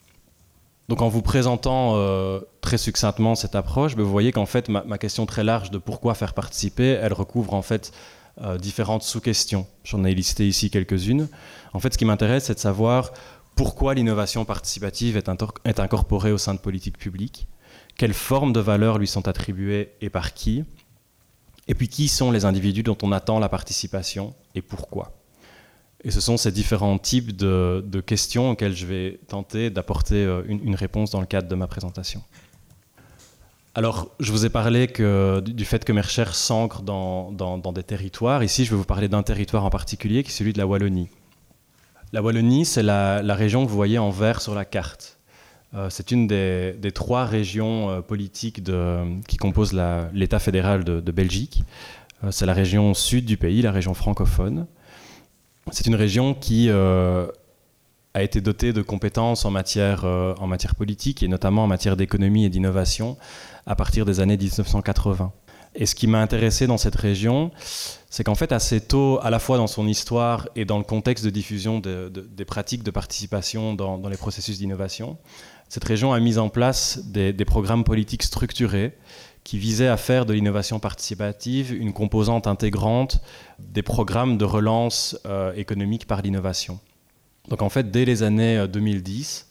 Donc 0.88 1.02
en 1.02 1.08
vous 1.08 1.22
présentant 1.22 1.94
euh, 1.96 2.40
très 2.60 2.78
succinctement 2.78 3.34
cette 3.34 3.54
approche, 3.54 3.96
ben, 3.96 4.02
vous 4.02 4.10
voyez 4.10 4.32
qu'en 4.32 4.46
fait 4.46 4.68
ma, 4.68 4.98
question 4.98 5.26
très 5.26 5.44
large 5.44 5.70
de 5.70 5.78
pourquoi 5.78 6.14
faire 6.14 6.34
participer, 6.34 6.98
elle 7.00 7.12
recouvre 7.12 7.54
en 7.54 7.62
fait 7.62 7.92
euh, 8.40 8.58
différentes 8.58 9.02
sous-questions. 9.02 9.66
J'en 9.84 10.04
ai 10.04 10.14
listé 10.14 10.46
ici 10.46 10.70
quelques-unes. 10.70 11.28
En 11.72 11.80
fait, 11.80 11.92
ce 11.92 11.98
qui 11.98 12.04
m'intéresse, 12.04 12.44
c'est 12.44 12.54
de 12.54 12.58
savoir 12.58 13.12
pourquoi 13.54 13.94
l'innovation 13.94 14.44
participative 14.44 15.16
est, 15.16 15.30
est 15.64 15.80
incorporée 15.80 16.32
au 16.32 16.38
sein 16.38 16.54
de 16.54 16.58
politiques 16.58 16.98
publiques, 16.98 17.48
quelles 17.96 18.14
formes 18.14 18.52
de 18.52 18.60
valeurs 18.60 18.98
lui 18.98 19.06
sont 19.06 19.26
attribuées 19.28 19.92
et 20.00 20.10
par 20.10 20.34
qui, 20.34 20.64
et 21.68 21.74
puis 21.74 21.88
qui 21.88 22.08
sont 22.08 22.30
les 22.30 22.44
individus 22.44 22.82
dont 22.82 22.98
on 23.02 23.12
attend 23.12 23.38
la 23.38 23.48
participation 23.48 24.34
et 24.54 24.62
pourquoi? 24.62 25.12
Et 26.04 26.10
ce 26.10 26.20
sont 26.20 26.36
ces 26.36 26.52
différents 26.52 26.98
types 26.98 27.36
de, 27.36 28.00
questions 28.04 28.50
auxquelles 28.50 28.76
je 28.76 28.86
vais 28.86 29.18
tenter 29.28 29.70
d'apporter 29.70 30.24
euh, 30.24 30.42
une, 30.46 30.74
réponse 30.74 31.10
dans 31.10 31.20
le 31.20 31.26
cadre 31.26 31.48
de 31.48 31.54
ma 31.54 31.66
présentation. 31.66 32.22
Alors, 33.74 34.14
je 34.20 34.30
vous 34.30 34.46
ai 34.46 34.48
parlé 34.48 34.86
du 34.86 35.64
fait 35.64 35.84
que 35.84 35.92
mes 35.92 36.00
recherches 36.00 36.36
s'ancrent 36.36 36.82
dans, 36.82 37.72
des 37.74 37.82
territoires. 37.82 38.42
Ici, 38.42 38.64
je 38.64 38.70
vais 38.70 38.76
vous 38.76 38.84
parler 38.84 39.08
d'un 39.08 39.22
territoire 39.22 39.64
en 39.64 39.70
particulier 39.70 40.22
qui 40.22 40.30
est 40.30 40.32
celui 40.32 40.52
de 40.52 40.58
la 40.58 40.66
Wallonie. 40.66 41.10
La 42.12 42.22
Wallonie, 42.22 42.64
c'est 42.64 42.82
la 42.82 43.34
région 43.34 43.64
que 43.64 43.70
vous 43.70 43.76
voyez 43.76 43.98
en 43.98 44.10
vert 44.10 44.40
sur 44.40 44.54
la 44.54 44.64
carte. 44.64 45.15
Euh, 45.74 45.90
c'est 45.90 46.10
une 46.10 46.26
des, 46.26 46.92
trois 46.94 47.24
régions 47.24 47.90
euh, 47.90 48.00
politiques 48.00 48.62
qui 49.26 49.36
composent 49.36 49.76
l'État 50.12 50.38
fédéral 50.38 50.84
de, 50.84 51.12
Belgique. 51.12 51.64
Euh, 52.24 52.30
c'est 52.30 52.46
la 52.46 52.54
région 52.54 52.94
sud 52.94 53.24
du 53.24 53.36
pays, 53.36 53.62
la 53.62 53.72
région 53.72 53.94
francophone. 53.94 54.66
C'est 55.72 55.86
une 55.86 55.96
région 55.96 56.34
qui 56.34 56.70
a 56.70 58.22
été 58.22 58.40
dotée 58.40 58.72
de 58.72 58.82
compétences 58.82 59.44
en 59.44 59.50
matière, 59.50 60.04
en 60.04 60.46
matière 60.46 60.76
politique 60.76 61.24
et 61.24 61.28
notamment 61.28 61.64
en 61.64 61.66
matière 61.66 61.96
d'économie 61.96 62.44
et 62.44 62.48
d'innovation 62.48 63.16
à 63.66 63.74
partir 63.74 64.04
des 64.04 64.20
années 64.20 64.36
1980. 64.36 65.32
Et 65.74 65.84
ce 65.84 65.96
qui 65.96 66.06
m'a 66.06 66.22
intéressé 66.22 66.68
dans 66.68 66.78
cette 66.78 66.94
région, 66.94 67.50
c'est 68.08 68.22
qu'en 68.22 68.36
fait, 68.36 68.52
assez 68.52 68.80
tôt, 68.80 69.18
à 69.22 69.28
la 69.28 69.40
fois 69.40 69.58
dans 69.58 69.66
son 69.66 69.88
histoire 69.88 70.48
et 70.54 70.64
dans 70.64 70.78
le 70.78 70.84
contexte 70.84 71.24
de 71.24 71.30
diffusion 71.30 71.80
des 71.80 72.44
pratiques 72.44 72.84
de 72.84 72.92
participation 72.92 73.74
dans 73.74 74.08
les 74.08 74.16
processus 74.16 74.58
d'innovation, 74.58 75.18
cette 75.68 75.84
région 75.84 76.12
a 76.12 76.20
mis 76.20 76.38
en 76.38 76.48
place 76.48 77.00
des, 77.06 77.32
programmes 77.44 77.84
politiques 77.84 78.22
structurés 78.22 78.92
qui 79.44 79.58
visaient 79.58 79.88
à 79.88 79.96
faire 79.96 80.26
de 80.26 80.32
l'innovation 80.32 80.78
participative 80.78 81.72
une 81.72 81.92
composante 81.92 82.46
intégrante 82.46 83.20
des 83.58 83.82
programmes 83.82 84.38
de 84.38 84.44
relance 84.44 85.18
euh, 85.26 85.52
économique 85.54 86.06
par 86.06 86.22
l'innovation. 86.22 86.80
Donc 87.48 87.62
en 87.62 87.68
fait, 87.68 87.90
dès 87.90 88.04
les 88.04 88.22
années 88.22 88.66
2010, 88.66 89.46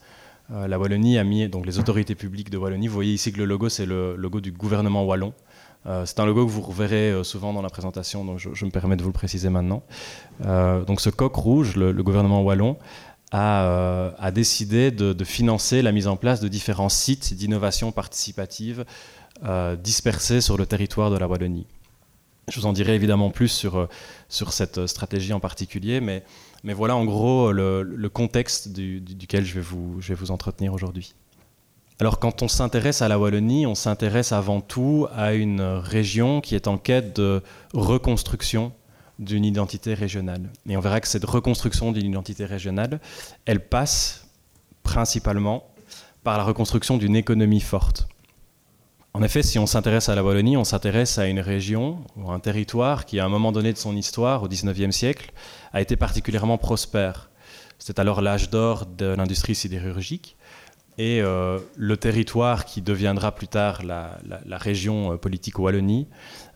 euh, 0.52 0.56
euh, 0.56 0.68
la 0.68 0.78
Wallonie 0.78 1.18
a 1.18 1.24
mis, 1.24 1.48
donc 1.48 1.66
les 1.66 1.80
autorités 1.80 2.16
publiques 2.16 2.50
de 2.50 2.58
Wallonie, 2.58 2.88
vous 2.88 2.94
voyez 2.94 3.14
ici 3.14 3.32
que 3.32 3.38
le 3.38 3.46
logo, 3.46 3.70
c'est 3.70 3.86
le 3.86 4.16
logo 4.16 4.42
du 4.42 4.52
gouvernement 4.52 5.04
wallon. 5.06 5.34
c'est 6.06 6.20
un 6.20 6.26
logo 6.26 6.46
que 6.46 6.52
vous 6.52 6.62
reverrez 6.62 7.24
souvent 7.24 7.54
dans 7.54 7.62
la 7.62 7.70
présentation, 7.70 8.26
donc 8.26 8.40
je, 8.40 8.66
me 8.66 8.72
permets 8.72 8.96
de 8.96 9.02
vous 9.02 9.10
le 9.10 9.14
préciser 9.14 9.50
maintenant. 9.50 9.84
donc 10.42 11.00
ce 11.00 11.10
coq 11.10 11.36
rouge, 11.36 11.76
le 11.76 12.04
gouvernement 12.04 12.42
wallon, 12.42 12.78
euh, 13.36 14.12
a, 14.18 14.32
décidé 14.32 14.92
de, 14.92 15.24
financer 15.24 15.82
la 15.82 15.92
mise 15.92 16.08
en 16.08 16.16
place 16.16 16.40
de 16.40 16.48
différents 16.48 16.90
sites 16.90 17.34
d'innovation 17.34 17.92
participative 17.92 18.86
euh, 19.44 19.76
dispersés 19.76 20.42
sur 20.42 20.58
le 20.58 20.66
territoire 20.66 21.12
de 21.12 21.18
la 21.18 21.28
Wallonie. 21.28 21.66
Je 22.48 22.60
vous 22.60 22.68
en 22.68 22.74
dirai 22.74 22.94
évidemment 22.94 23.32
plus 23.32 23.48
sur, 23.48 23.78
euh, 23.78 23.90
sur 24.30 24.54
cette 24.54 24.86
stratégie 24.88 25.34
en 25.34 25.40
particulier, 25.40 26.00
mais, 26.00 26.24
Mais 26.64 26.74
voilà 26.74 26.96
en 26.96 27.04
gros 27.04 27.52
le, 27.52 28.10
contexte 28.14 28.70
duquel 28.70 29.44
je 29.44 29.56
vais 29.56 29.62
vous, 29.62 30.00
je 30.00 30.10
vais 30.10 30.16
vous 30.16 30.32
entretenir 30.32 30.74
aujourd'hui. 30.74 31.14
Alors 32.00 32.20
quand 32.20 32.42
on 32.42 32.48
s'intéresse 32.48 33.02
à 33.02 33.08
la 33.08 33.18
Wallonie, 33.18 33.66
on 33.66 33.76
s'intéresse 33.76 34.32
avant 34.32 34.62
tout 34.62 35.08
à 35.16 35.34
une 35.34 35.62
région 35.62 36.42
qui 36.42 36.56
est 36.56 36.68
en 36.68 36.78
quête 36.78 37.16
de 37.16 37.42
reconstruction 37.74 38.72
d'une 39.20 39.46
identité 39.46 39.94
régionale. 39.94 40.50
Et 40.68 40.78
on 40.78 40.82
verra 40.82 41.00
que 41.00 41.08
cette 41.08 41.26
reconstruction 41.26 41.92
d'une 41.92 42.08
identité 42.08 42.46
régionale, 42.46 43.00
elle 43.46 43.68
passe 43.68 44.28
principalement 44.84 45.68
par 46.24 46.38
la 46.38 46.44
reconstruction 46.44 46.98
d'une 46.98 47.16
économie 47.16 47.62
forte. 47.62 48.08
En 49.14 49.24
effet, 49.24 49.44
si 49.44 49.58
on 49.60 49.66
s'intéresse 49.66 50.10
à 50.10 50.16
la 50.16 50.24
Wallonie, 50.24 50.58
on 50.58 50.66
s'intéresse 50.66 51.18
à 51.20 51.28
une 51.28 51.40
région 51.40 52.00
ou 52.18 52.32
un 52.32 52.40
territoire 52.40 53.06
qui, 53.06 53.20
à 53.20 53.26
un 53.26 53.30
moment 53.30 53.54
donné 53.54 53.72
de 53.72 53.78
son 53.78 53.96
histoire, 53.96 54.44
au 54.44 54.50
XIXe 54.50 54.94
siècle, 54.94 55.32
a 55.72 55.80
été 55.80 55.96
particulièrement 55.96 56.58
prospère. 56.58 57.30
C'était 57.80 58.02
alors 58.02 58.22
l'âge 58.22 58.50
d'or 58.50 58.86
de 58.86 59.06
l'industrie 59.06 59.56
sidérurgique. 59.56 60.36
Et 60.98 61.22
euh, 61.22 61.60
le 61.76 61.98
territoire 61.98 62.66
qui 62.66 62.82
deviendra 62.82 63.34
plus 63.34 63.48
tard 63.48 63.84
la, 63.84 64.18
région 64.58 65.14
euh, 65.14 65.18
politique 65.18 65.60
Wallonie 65.60 66.08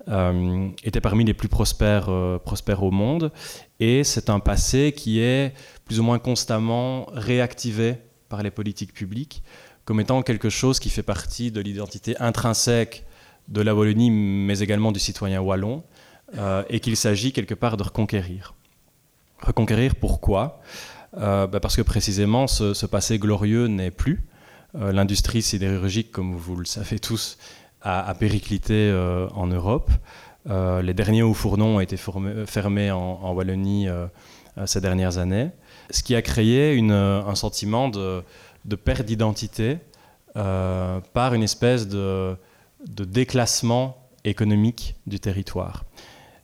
était 0.08 1.02
parmi 1.02 1.24
les 1.24 1.34
plus 1.34 1.50
prospères, 1.50 2.10
prospères 2.44 2.84
au 2.84 2.92
monde. 2.92 3.32
Et 3.80 4.04
c'est 4.04 4.30
un 4.30 4.40
passé 4.40 4.94
qui 4.96 5.20
est 5.20 5.54
plus 5.86 6.00
ou 6.00 6.04
moins 6.04 6.20
constamment 6.20 7.08
réactivé 7.14 7.98
par 8.28 8.42
les 8.42 8.52
politiques 8.52 8.94
publiques 8.94 9.44
comme 9.90 10.00
étant 10.00 10.22
quelque 10.22 10.52
chose 10.52 10.80
qui 10.80 10.92
fait 10.92 11.02
partie 11.02 11.50
de 11.50 11.60
l'identité 11.62 12.16
intrinsèque 12.20 13.08
de 13.48 13.60
la 13.60 13.74
Wallonie, 13.74 14.12
mais 14.12 14.60
également 14.60 14.92
du 14.92 15.00
citoyen 15.00 15.42
wallon, 15.42 15.82
euh, 16.38 16.62
et 16.70 16.80
qu'il 16.80 16.96
s'agit 16.96 17.32
quelque 17.34 17.56
part 17.56 17.76
de 17.76 17.82
reconquérir. 17.82 18.54
Reconquérir 19.42 19.96
pourquoi? 19.96 20.62
Euh, 21.18 21.48
bah 21.48 21.60
Parce 21.60 21.76
que 21.76 21.82
précisément 21.82 22.46
ce, 22.46 22.86
passé 22.86 23.18
glorieux 23.18 23.66
n'est 23.66 23.90
plus. 23.90 24.22
Euh, 24.76 24.92
l'industrie 24.92 25.42
sidérurgique, 25.42 26.12
comme 26.12 26.36
vous 26.36 26.56
le 26.56 26.66
savez 26.66 27.00
tous, 27.00 27.40
a, 27.82 28.14
périclité 28.16 28.92
en 29.34 29.48
Europe. 29.48 29.92
les 30.48 30.94
derniers 30.94 31.24
hauts 31.24 31.34
fourneaux 31.34 31.66
ont 31.66 31.80
été 31.80 31.98
fermés 32.46 32.92
en, 32.92 33.34
Wallonie 33.34 33.88
ces 34.66 34.82
dernières 34.82 35.18
années, 35.18 35.52
ce 35.90 36.04
qui 36.04 36.16
a 36.16 36.22
créé 36.22 36.80
un 36.80 37.36
sentiment 37.36 37.90
de, 37.90 38.24
perte 38.84 39.06
d'identité 39.06 39.78
euh, 40.36 41.00
par 41.14 41.34
une 41.34 41.42
espèce 41.42 41.88
de, 41.88 42.36
déclassement 42.88 43.98
économique 44.24 44.96
du 45.08 45.20
territoire. 45.20 45.86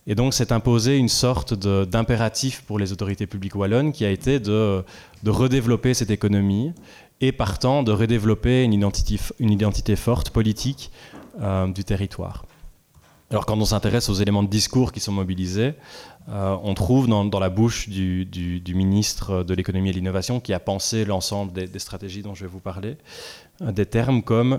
Et 0.08 0.14
donc 0.14 0.34
s'est 0.34 0.52
imposé 0.52 0.96
une 0.96 1.08
sorte 1.08 1.54
d'impératif 1.54 2.62
pour 2.62 2.78
les 2.78 2.92
autorités 2.92 3.26
publiques 3.26 3.54
wallonnes 3.54 3.92
qui 3.92 4.04
a 4.04 4.10
été 4.10 4.40
de, 4.40 4.84
redévelopper 5.24 5.94
cette 5.94 6.10
économie 6.10 6.72
et 7.20 7.32
partant 7.32 7.82
de 7.82 7.92
redévelopper 7.92 8.64
une 8.64 9.52
identité 9.52 9.96
forte 9.96 10.30
politique 10.30 10.90
euh, 11.40 11.66
du 11.68 11.84
territoire. 11.84 12.44
Alors 13.30 13.44
quand 13.44 13.58
on 13.58 13.64
s'intéresse 13.64 14.08
aux 14.08 14.14
éléments 14.14 14.44
de 14.44 14.48
discours 14.48 14.92
qui 14.92 15.00
sont 15.00 15.12
mobilisés, 15.12 15.74
euh, 16.28 16.56
on 16.62 16.74
trouve 16.74 17.08
dans, 17.08 17.38
la 17.38 17.48
bouche 17.48 17.88
du, 17.88 18.62
ministre 18.74 19.42
de 19.42 19.54
l'économie 19.54 19.88
et 19.88 19.92
de 19.92 19.96
l'innovation 19.96 20.38
qui 20.38 20.52
a 20.52 20.60
pensé 20.60 21.04
l'ensemble 21.04 21.52
des, 21.52 21.78
stratégies 21.78 22.22
dont 22.22 22.34
je 22.34 22.44
vais 22.44 22.50
vous 22.50 22.60
parler, 22.60 22.96
euh, 23.62 23.72
des 23.72 23.86
termes 23.86 24.22
comme 24.22 24.58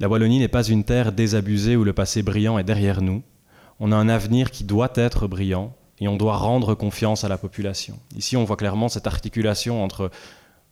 la 0.00 0.08
Wallonie 0.08 0.40
n'est 0.40 0.48
pas 0.48 0.64
une 0.64 0.82
terre 0.82 1.12
désabusée 1.12 1.76
où 1.76 1.84
le 1.84 1.92
passé 1.92 2.22
brillant 2.22 2.58
est 2.58 2.64
derrière 2.64 3.00
nous. 3.00 3.22
On 3.78 3.92
a 3.92 3.96
un 3.96 4.08
avenir 4.08 4.50
qui 4.50 4.64
doit 4.64 4.92
être 4.94 5.28
brillant 5.28 5.72
et 6.00 6.08
on 6.08 6.16
doit 6.16 6.36
rendre 6.36 6.74
confiance 6.74 7.24
à 7.24 7.28
la 7.28 7.38
population. 7.38 7.98
Ici, 8.16 8.36
on 8.36 8.44
voit 8.44 8.56
clairement 8.56 8.88
cette 8.88 9.06
articulation 9.06 9.84
entre 9.84 10.10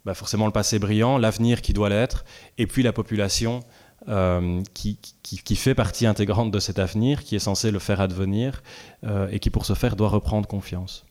bah, 0.05 0.15
forcément 0.15 0.47
le 0.47 0.53
passé 0.53 0.79
brillant, 0.79 1.19
l'avenir 1.19 1.61
qui 1.61 1.73
doit 1.73 1.89
l'être, 1.89 2.25
et 2.57 2.67
puis 2.67 2.83
la 2.83 2.93
population 2.93 3.61
euh, 4.07 4.63
qui, 4.75 5.57
fait 5.57 5.75
partie 5.75 6.07
intégrante 6.07 6.53
de 6.53 6.61
cet 6.61 6.79
avenir, 6.79 7.25
qui 7.25 7.35
est 7.35 7.41
censé 7.41 7.73
le 7.73 7.81
faire 7.81 8.01
advenir, 8.01 8.63
euh, 9.05 9.29
et 9.33 9.41
qui 9.41 9.51
pour 9.51 9.67
ce 9.67 9.75
faire 9.75 9.97
doit 9.97 10.09
reprendre 10.09 10.47
confiance. 10.47 11.05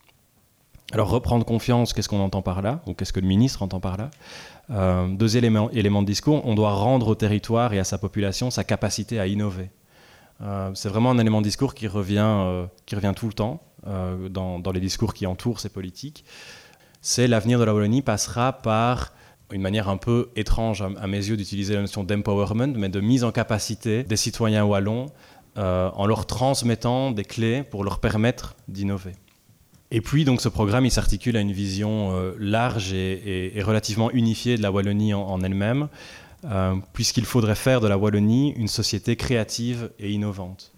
Alors 0.92 1.10
reprendre 1.10 1.44
confiance, 1.44 1.92
qu'est-ce 1.92 2.08
qu'on 2.08 2.20
entend 2.20 2.40
par 2.40 2.62
là 2.62 2.80
Ou 2.86 2.94
qu'est-ce 2.94 3.12
que 3.12 3.20
le 3.20 3.26
ministre 3.26 3.62
entend 3.62 3.78
par 3.78 3.98
là? 3.98 4.10
Euh, 4.70 5.06
Deux 5.06 5.36
éléments, 5.36 5.70
éléments 5.70 6.00
de 6.00 6.06
discours. 6.06 6.40
On 6.46 6.54
doit 6.54 6.72
rendre 6.72 7.08
au 7.08 7.14
territoire 7.14 7.74
et 7.74 7.78
à 7.78 7.84
sa 7.84 7.98
population 7.98 8.50
sa 8.50 8.64
capacité 8.64 9.20
à 9.20 9.26
innover. 9.26 9.68
c'est 10.74 10.88
vraiment 10.88 11.10
un 11.10 11.18
élément 11.18 11.40
de 11.42 11.46
discours 11.46 11.74
qui 11.74 11.88
revient, 11.88 12.66
qui 12.86 12.94
revient 12.94 13.12
tout 13.14 13.26
le 13.26 13.34
temps 13.34 13.60
dans, 13.84 14.58
dans, 14.58 14.72
les 14.72 14.80
discours 14.80 15.12
qui 15.12 15.26
entourent 15.26 15.60
ces 15.60 15.68
politiques. 15.68 16.24
C'est 17.02 17.28
l'avenir 17.28 17.58
de 17.58 17.64
la 17.64 17.74
Wallonie 17.74 18.02
passera 18.02 18.52
par 18.52 19.12
une 19.52 19.62
manière 19.62 19.88
un 19.88 19.96
peu 19.96 20.28
étrange 20.36 20.82
à, 20.82 21.06
mes 21.06 21.16
yeux 21.16 21.36
d'utiliser 21.36 21.74
la 21.74 21.80
notion 21.80 22.04
d'empowerment, 22.04 22.74
mais 22.76 22.88
de 22.88 23.00
mise 23.00 23.24
en 23.24 23.32
capacité 23.32 24.02
des 24.02 24.16
citoyens 24.16 24.64
wallons 24.64 25.06
euh, 25.56 25.90
en 25.94 26.06
leur 26.06 26.26
transmettant 26.26 27.10
des 27.10 27.24
clés 27.24 27.62
pour 27.62 27.84
leur 27.84 27.98
permettre 27.98 28.56
d'innover. 28.68 29.12
Et 29.90 30.00
puis, 30.00 30.24
donc, 30.24 30.40
ce 30.40 30.48
programme, 30.48 30.84
il 30.84 30.90
s'articule 30.90 31.36
à 31.36 31.40
une 31.40 31.52
vision 31.52 32.12
euh, 32.12 32.34
large 32.38 32.92
et, 32.92 33.52
relativement 33.62 34.10
unifiée 34.10 34.56
de 34.56 34.62
la 34.62 34.70
Wallonie 34.70 35.14
en, 35.14 35.40
elle-même, 35.40 35.88
euh, 36.44 36.74
puisqu'il 36.92 37.24
faudrait 37.24 37.54
faire 37.54 37.80
de 37.80 37.88
la 37.88 37.96
Wallonie 37.96 38.52
une 38.52 38.68
société 38.68 39.16
créative 39.16 39.90
et 39.98 40.10
innovante. 40.10 40.72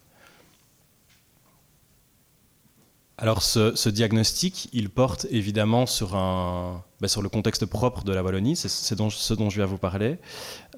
Alors 3.23 3.43
ce, 3.43 3.89
diagnostic, 3.91 4.71
il 4.73 4.89
porte 4.89 5.27
évidemment 5.31 5.85
sur, 5.85 6.17
un, 6.17 6.83
bah, 7.03 7.09
sur 7.09 7.21
le 7.21 7.29
contexte 7.29 7.67
propre 7.67 8.03
de 8.03 8.15
la 8.15 8.23
Wallonie, 8.23 8.57
c'est 8.57 8.71
ce 8.71 8.95
dont, 8.95 9.11
je 9.11 9.57
viens 9.57 9.67
vous 9.67 9.77
parler, 9.77 10.17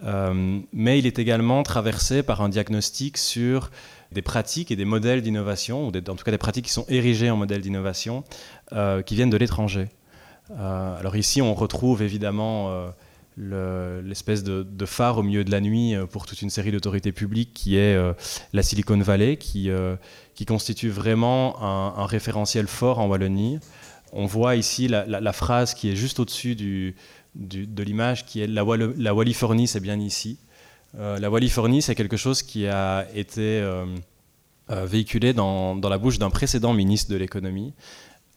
euh, 0.03 0.59
mais 0.73 0.99
il 0.99 1.07
est 1.07 1.21
également 1.21 1.63
traversé 1.63 2.25
par 2.25 2.43
un 2.43 2.49
diagnostic 2.49 3.17
sur 3.17 3.71
des 4.11 4.23
pratiques 4.23 4.73
et 4.73 4.77
des 4.77 4.85
modèles 4.85 5.23
d'innovation, 5.23 5.87
ou 5.87 5.89
en 5.91 6.17
tout 6.17 6.25
cas 6.25 6.33
des 6.33 6.39
pratiques 6.39 6.65
qui 6.65 6.73
sont 6.73 6.85
érigées 6.89 7.31
en 7.31 7.37
modèles 7.37 7.61
d'innovation, 7.61 8.25
euh, 8.73 9.03
qui 9.03 9.15
viennent 9.15 9.31
de 9.31 9.37
l'étranger. 9.37 9.87
Euh, 10.51 10.99
alors 10.99 11.15
ici, 11.15 11.41
on 11.43 11.55
retrouve 11.55 12.03
évidemment 12.03 12.75
l'espèce 13.37 14.45
de, 14.45 14.87
phare 14.87 15.19
au 15.19 15.23
milieu 15.23 15.45
de 15.45 15.51
la 15.51 15.61
nuit 15.61 15.95
pour 16.11 16.27
toute 16.27 16.43
une 16.43 16.51
série 16.51 16.73
d'autorités 16.73 17.13
publiques 17.13 17.53
qui 17.55 17.77
est 17.77 17.97
la 18.53 18.63
Silicon 18.63 18.99
Valley, 18.99 19.37
qui, 19.37 19.71
qui 20.35 20.45
constitue 20.45 20.91
vraiment 20.91 21.63
un, 21.63 22.07
référentiel 22.07 22.67
fort 22.67 22.99
en 22.99 23.07
Wallonie. 23.07 23.59
On 24.13 24.27
voit 24.27 24.57
ici 24.57 24.89
la, 24.89 25.33
phrase 25.33 25.75
qui 25.75 25.91
est 25.91 25.97
juste 25.97 26.21
au-dessus 26.21 26.55
du, 26.55 26.95
de 27.35 27.83
l'image, 27.83 28.27
qui 28.27 28.41
est 28.41 28.47
la, 28.47 28.65
la 28.97 29.15
Wallifornie, 29.15 29.67
c'est 29.67 29.81
bien 29.81 29.99
ici. 29.99 30.39
Euh, 30.99 31.19
la 31.19 31.31
Wallifornie, 31.31 31.83
c'est 31.83 31.95
quelque 31.95 32.17
chose 32.17 32.43
qui 32.43 32.67
a 32.67 33.07
été 33.15 33.61
euh, 33.61 33.87
euh, 34.71 34.85
véhiculé 34.85 35.33
dans, 35.33 35.75
dans, 35.75 35.89
la 35.89 35.99
bouche 35.99 36.19
d'un 36.19 36.31
précédent 36.31 36.75
ministre 36.75 37.11
de 37.11 37.17
l'économie, 37.17 37.73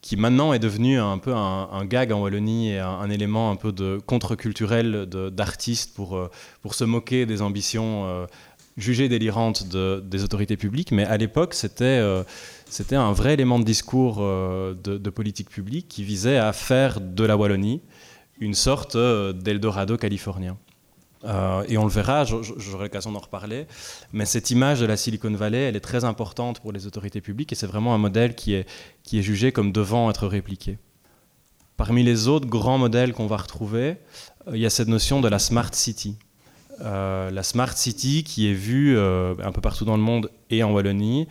qui 0.06 0.16
maintenant 0.16 0.52
est 0.52 0.58
devenu 0.58 0.98
un 0.98 1.18
peu 1.18 1.34
un, 1.34 1.84
gag 1.84 2.12
en 2.12 2.20
Wallonie 2.20 2.70
et 2.70 2.78
un, 2.78 3.10
élément 3.10 3.50
un 3.50 3.56
peu 3.56 3.72
de 3.72 3.98
contre-culturel 4.06 5.06
d'artistes 5.06 5.94
pour, 5.94 6.18
pour 6.62 6.74
se 6.74 6.84
moquer 6.84 7.26
des 7.26 7.42
ambitions 7.42 8.26
jugée 8.76 9.08
délirante 9.08 9.66
des 9.68 10.24
autorités 10.24 10.56
publiques, 10.56 10.92
mais 10.92 11.04
à 11.04 11.16
l'époque, 11.16 11.54
c'était 11.54 11.84
euh, 11.84 12.22
un 12.92 13.12
vrai 13.12 13.34
élément 13.34 13.58
de 13.58 13.64
discours 13.64 14.18
euh, 14.20 14.74
de, 14.74 15.10
politique 15.10 15.48
publique 15.48 15.88
qui 15.88 16.04
visait 16.04 16.36
à 16.36 16.52
faire 16.52 17.00
de 17.00 17.24
la 17.24 17.36
Wallonie 17.36 17.80
une 18.38 18.54
sorte 18.54 18.96
euh, 18.96 19.32
d'Eldorado 19.32 19.96
californien. 19.96 20.58
Et 21.68 21.76
on 21.76 21.84
le 21.84 21.90
verra, 21.90 22.24
j'aurai 22.24 22.84
l'occasion 22.84 23.10
d'en 23.10 23.18
reparler, 23.18 23.66
mais 24.12 24.24
cette 24.24 24.50
image 24.50 24.80
de 24.80 24.86
la 24.86 24.96
Silicon 24.96 25.30
Valley, 25.32 25.58
elle 25.58 25.76
est 25.76 25.80
très 25.80 26.04
importante 26.04 26.60
pour 26.60 26.72
les 26.72 26.86
autorités 26.86 27.20
publiques 27.20 27.52
et 27.52 27.56
c'est 27.56 27.66
vraiment 27.66 27.94
un 27.94 27.98
modèle 27.98 28.34
qui 28.34 28.54
est, 28.54 28.66
jugé 29.04 29.50
comme 29.50 29.72
devant 29.72 30.08
être 30.10 30.26
répliqué. 30.26 30.78
Parmi 31.76 32.02
les 32.02 32.28
autres 32.28 32.46
grands 32.46 32.78
modèles 32.78 33.12
qu'on 33.12 33.26
va 33.26 33.36
retrouver, 33.36 33.96
il 34.52 34.58
y 34.58 34.66
a 34.66 34.70
cette 34.70 34.88
notion 34.88 35.20
de 35.20 35.28
la 35.28 35.38
Smart 35.38 35.74
City. 35.74 36.16
Euh, 36.82 37.30
la 37.30 37.42
Smart 37.42 37.76
City 37.76 38.22
qui 38.22 38.50
est 38.50 38.54
vue 38.54 38.96
euh, 38.96 39.34
un 39.42 39.50
peu 39.50 39.60
partout 39.60 39.84
dans 39.84 39.96
le 39.96 40.02
monde 40.02 40.30
et 40.50 40.62
en 40.62 40.72
Wallonie 40.72 41.26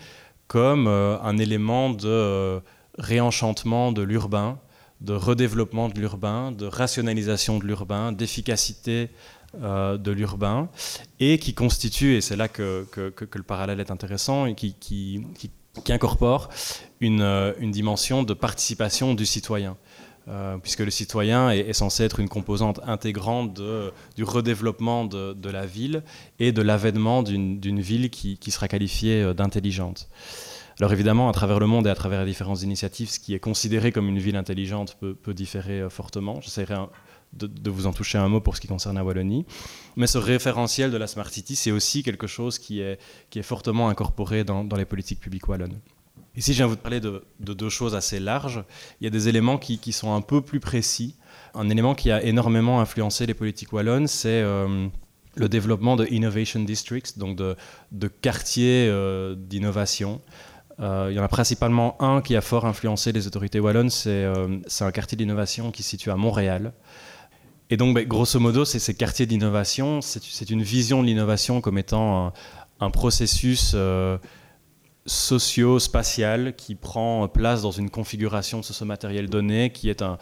comme 0.47 0.87
euh, 0.87 1.19
un 1.21 1.37
élément 1.37 1.91
de 1.91 2.59
réenchantement 2.97 3.91
de 3.91 4.01
l'urbain, 4.01 4.59
de 5.01 5.13
redéveloppement 5.13 5.89
de 5.89 5.99
l'urbain, 5.99 6.51
de 6.51 6.65
rationalisation 6.65 7.59
de 7.59 7.65
l'urbain, 7.65 8.11
d'efficacité 8.11 9.09
de 9.61 10.11
l'urbain, 10.11 10.69
et 11.19 11.39
qui 11.39 11.53
constitue, 11.53 12.15
et 12.15 12.21
c'est 12.21 12.35
là 12.35 12.47
que, 12.47 12.85
le 12.95 13.43
parallèle 13.43 13.79
est 13.79 13.91
intéressant, 13.91 14.45
et 14.45 14.55
qui, 14.55 15.25
incorpore 15.89 16.49
une, 16.99 17.71
dimension 17.71 18.23
de 18.23 18.33
participation 18.33 19.13
du 19.13 19.25
citoyen. 19.25 19.77
Euh, 20.27 20.57
puisque 20.57 20.79
le 20.79 20.89
citoyen 20.89 21.51
est, 21.51 21.73
censé 21.73 22.03
être 22.03 22.19
une 22.19 22.29
composante 22.29 22.79
intégrante 22.87 23.61
du 24.15 24.23
redéveloppement 24.23 25.05
de, 25.05 25.49
la 25.49 25.67
ville 25.67 26.03
et 26.39 26.51
de 26.51 26.63
l'avènement 26.63 27.21
d'une 27.21 27.79
ville 27.79 28.09
qui, 28.09 28.51
sera 28.51 28.67
qualifiée 28.67 29.21
euh, 29.21 29.33
d'intelligente. 29.33 30.09
Alors 30.79 30.91
évidemment, 30.91 31.29
à 31.29 31.31
travers 31.31 31.59
le 31.59 31.67
monde 31.67 31.87
et 31.87 31.89
à 31.89 31.95
travers 31.95 32.21
les 32.21 32.31
différentes 32.31 32.63
initiatives, 32.63 33.09
ce 33.09 33.19
qui 33.19 33.33
est 33.33 33.39
considéré 33.39 33.91
comme 33.91 34.09
une 34.09 34.17
ville 34.17 34.35
intelligente 34.35 34.97
peut, 34.99 35.13
peut 35.13 35.33
différer 35.33 35.81
euh, 35.81 35.89
fortement. 35.89 36.41
J'essaierai 36.41 36.73
de, 37.35 37.69
vous 37.69 37.87
en 37.87 37.93
toucher 37.93 38.17
un 38.17 38.27
mot 38.27 38.39
pour 38.39 38.55
ce 38.55 38.61
qui 38.61 38.67
concerne 38.67 38.95
la 38.95 39.03
Wallonie. 39.03 39.45
Mais 39.95 40.07
ce 40.07 40.17
référentiel 40.17 40.91
de 40.91 40.97
la 40.97 41.07
Smart 41.07 41.29
City, 41.29 41.55
c'est 41.55 41.71
aussi 41.71 42.03
quelque 42.03 42.27
chose 42.27 42.59
qui 42.59 42.79
est, 42.79 42.99
qui 43.29 43.39
est 43.39 43.43
fortement 43.43 43.89
incorporé 43.89 44.43
dans, 44.43 44.67
les 44.75 44.85
politiques 44.85 45.19
publiques 45.19 45.47
wallonnes. 45.47 45.79
Ici, 46.37 46.51
je 46.51 46.57
viens 46.57 46.67
vous 46.67 46.75
parler 46.75 46.99
de, 46.99 47.23
de, 47.39 47.53
deux 47.53 47.69
choses 47.69 47.95
assez 47.95 48.19
larges. 48.19 48.63
Il 48.99 49.05
y 49.05 49.07
a 49.07 49.09
des 49.09 49.29
éléments 49.29 49.57
qui, 49.57 49.91
sont 49.93 50.13
un 50.13 50.21
peu 50.21 50.41
plus 50.41 50.59
précis. 50.59 51.15
Un 51.53 51.69
élément 51.69 51.95
qui 51.95 52.11
a 52.11 52.21
énormément 52.23 52.81
influencé 52.81 53.25
les 53.25 53.33
politiques 53.33 53.71
wallonnes, 53.71 54.07
c'est 54.07 54.41
euh, 54.41 54.87
le 55.35 55.49
développement 55.49 55.95
de 55.95 56.05
Innovation 56.07 56.61
Districts, 56.61 57.17
donc 57.17 57.37
de, 57.37 57.55
de 57.91 58.07
quartiers 58.09 58.87
euh, 58.89 59.35
d'innovation. 59.35 60.21
Euh, 60.81 61.07
il 61.09 61.15
y 61.15 61.19
en 61.19 61.23
a 61.23 61.29
principalement 61.29 62.01
un 62.01 62.21
qui 62.21 62.35
a 62.35 62.41
fort 62.41 62.65
influencé 62.65 63.13
les 63.13 63.27
autorités 63.27 63.61
wallonnes, 63.61 63.89
c'est 63.89 64.25
un 64.25 64.91
quartier 64.91 65.15
d'innovation 65.17 65.71
qui 65.71 65.83
se 65.83 65.91
situe 65.91 66.11
à 66.11 66.17
Montréal. 66.17 66.73
Et 67.69 67.77
donc, 67.77 67.95
bah, 67.95 68.03
grosso 68.03 68.39
modo, 68.39 68.63
ces 68.65 68.93
quartiers 68.93 69.25
d'innovation, 69.25 70.01
c'est 70.01 70.49
une 70.49 70.61
vision 70.61 71.01
de 71.01 71.07
l'innovation 71.07 71.61
comme 71.61 71.77
étant 71.77 72.31
un, 72.79 72.91
processus 72.91 73.71
euh, 73.73 74.17
socio-spatial 75.07 76.55
qui 76.55 76.75
prend 76.75 77.27
place 77.27 77.63
dans 77.63 77.71
une 77.71 77.89
configuration 77.89 78.61
socio-matérielle 78.61 79.29
donnée, 79.29 79.71
qui 79.71 79.89
est 79.89 80.03
un, 80.03 80.17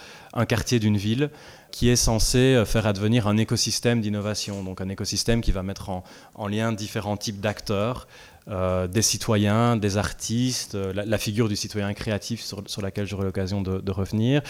quartier 0.45 0.79
d'une 0.79 0.95
ville, 0.95 1.31
qui 1.71 1.89
est 1.89 1.97
censé 1.97 2.37
euh, 2.37 2.65
faire 2.65 2.87
advenir 2.87 3.27
un 3.27 3.35
écosystème 3.35 3.99
d'innovation, 3.99 4.63
donc 4.63 4.79
un 4.79 4.87
écosystème 4.87 5.41
qui 5.41 5.51
va 5.51 5.63
mettre 5.63 5.89
en, 5.89 6.03
en 6.35 6.47
lien 6.47 6.71
différents 6.71 7.17
types 7.17 7.41
d'acteurs, 7.41 8.07
euh, 8.47 8.87
des 8.87 9.01
citoyens, 9.01 9.75
des 9.75 9.97
artistes, 9.97 10.75
la, 10.75 11.17
figure 11.17 11.49
du 11.49 11.57
citoyen 11.57 11.93
créatif 11.93 12.41
sur, 12.41 12.81
laquelle 12.81 13.05
j'aurai 13.05 13.25
l'occasion 13.25 13.61
de, 13.61 13.79
de, 13.79 13.91
revenir, 13.91 14.41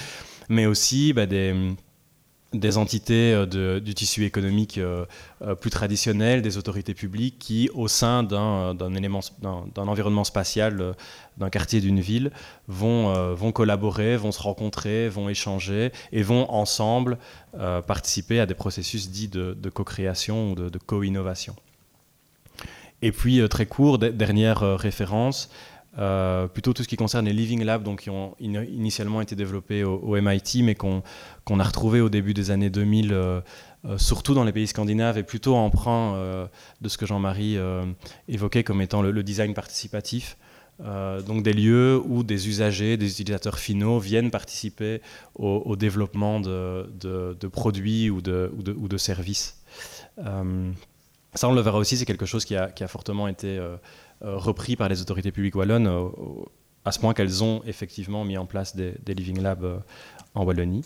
mais 0.50 0.68
aussi 0.68 1.14
bah, 1.14 1.26
des 1.26 1.76
des 2.54 2.78
entités 2.78 3.34
euh, 3.34 3.80
du 3.80 3.94
tissu 3.94 4.26
économique 4.26 4.78
euh, 4.78 5.06
euh, 5.42 5.56
plus 5.56 5.70
traditionnel, 5.70 6.42
des 6.42 6.58
autorités 6.58 6.94
publiques 6.94 7.40
qui, 7.40 7.70
au 7.74 7.88
sein 7.88 8.24
d'un 8.24 8.78
environnement 9.78 10.24
spatial, 10.24 10.96
d'un 11.38 11.50
quartier, 11.50 11.82
d'une 11.82 12.00
ville, 12.00 12.32
vont, 12.68 13.52
collaborer, 13.54 14.18
vont 14.18 14.32
se 14.32 14.42
rencontrer, 14.42 15.10
vont 15.10 15.30
échanger 15.30 15.92
et 16.12 16.22
vont 16.22 16.50
ensemble 16.52 17.18
participer 17.88 18.40
à 18.40 18.46
des 18.46 18.54
processus 18.54 19.10
dits 19.10 19.28
de, 19.28 19.70
co-création 19.70 20.52
ou 20.52 20.56
de 20.56 20.78
co-innovation. 20.78 21.56
Et 23.02 23.12
puis, 23.12 23.42
très 23.50 23.66
court, 23.66 23.98
dernière 23.98 24.60
référence, 24.78 25.50
euh, 26.00 26.48
plutôt 26.48 26.74
tout 26.74 26.82
ce 26.82 26.88
qui 26.88 26.96
concerne 26.96 27.26
les 27.26 27.34
Living 27.34 27.64
Labs, 27.64 27.84
donc 27.84 28.02
qui 28.02 28.10
ont 28.10 28.36
in 28.42 28.64
initialement 28.64 29.22
été 29.22 29.36
développés 29.36 29.84
au, 29.84 30.20
MIT, 30.20 30.64
mais 30.64 30.74
qu'on 30.74 31.04
qu 31.46 31.54
a 31.54 31.64
retrouvé 31.64 32.02
au 32.02 32.10
début 32.10 32.34
des 32.34 32.50
années 32.50 32.72
2000, 32.72 33.14
euh, 33.14 33.42
euh, 33.86 33.98
surtout 34.00 34.34
dans 34.34 34.44
les 34.44 34.52
pays 34.52 34.66
scandinaves, 34.66 35.20
et 35.20 35.24
plutôt 35.24 35.56
emprunt 35.56 36.48
de 36.82 36.90
ce 36.90 36.98
que 36.98 37.06
Jean-Marie 37.06 37.58
évoquait 38.28 38.64
comme 38.64 38.82
étant 38.82 39.02
le, 39.02 39.24
design 39.24 39.54
participatif. 39.54 40.38
donc 40.80 41.44
des 41.44 41.54
lieux 41.54 42.02
où 42.04 42.24
des 42.24 42.48
usagers, 42.48 42.98
des 42.98 43.12
utilisateurs 43.12 43.60
finaux 43.60 44.00
viennent 44.00 44.32
participer 44.32 45.02
au, 45.36 45.76
développement 45.76 46.40
de, 46.40 47.48
produits 47.52 48.10
ou 48.10 48.22
de, 48.22 48.98
services. 48.98 49.62
ça, 50.18 51.48
on 51.48 51.54
le 51.54 51.62
verra 51.62 51.78
aussi, 51.78 51.98
c'est 51.98 52.06
quelque 52.06 52.26
chose 52.26 52.46
qui 52.46 52.56
a, 52.56 52.88
fortement 52.88 53.28
été 53.28 53.60
repris 54.24 54.76
par 54.76 54.90
les 54.90 55.02
autorités 55.02 55.32
publiques 55.32 55.56
wallonnes 55.56 55.88
euh, 55.88 56.08
à 56.86 56.92
ce 56.92 57.00
point 57.00 57.14
qu'elles 57.14 57.44
ont 57.44 57.62
effectivement 57.66 58.24
mis 58.26 58.38
en 58.38 58.46
place 58.46 58.76
des, 58.76 58.96
Living 59.08 59.42
Labs 59.42 59.64
euh, 59.64 59.78
en 60.34 60.44
Wallonie. 60.44 60.86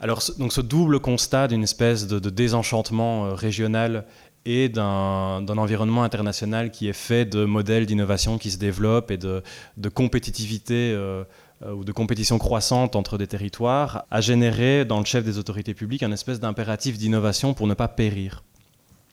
Alors, 0.00 0.22
donc 0.38 0.52
ce 0.52 0.60
double 0.60 1.00
constat 1.00 1.48
d'une 1.48 1.62
espèce 1.62 2.06
de, 2.06 2.30
désenchantement 2.30 3.34
régional 3.34 4.06
et 4.46 4.70
d'un 4.70 5.46
environnement 5.46 6.02
international 6.02 6.70
qui 6.70 6.88
est 6.88 6.94
fait 6.94 7.26
de 7.26 7.44
modèles 7.44 7.84
d'innovation 7.84 8.38
qui 8.38 8.50
se 8.50 8.56
développent 8.56 9.10
et 9.10 9.18
de, 9.18 9.42
compétitivité 9.92 10.92
euh, 10.94 11.24
ou 11.62 11.84
de 11.84 11.92
compétition 11.92 12.38
croissante 12.38 12.96
entre 12.96 13.18
des 13.18 13.26
territoires, 13.26 14.06
a 14.10 14.22
généré 14.22 14.86
dans 14.86 14.98
le 14.98 15.04
chef 15.04 15.22
des 15.22 15.36
autorités 15.36 15.74
publiques 15.74 16.02
un 16.02 16.12
espèce 16.12 16.40
d'impératif 16.40 16.96
d'innovation 16.96 17.52
pour 17.52 17.66
ne 17.66 17.74
pas 17.74 17.88
périr. 17.88 18.42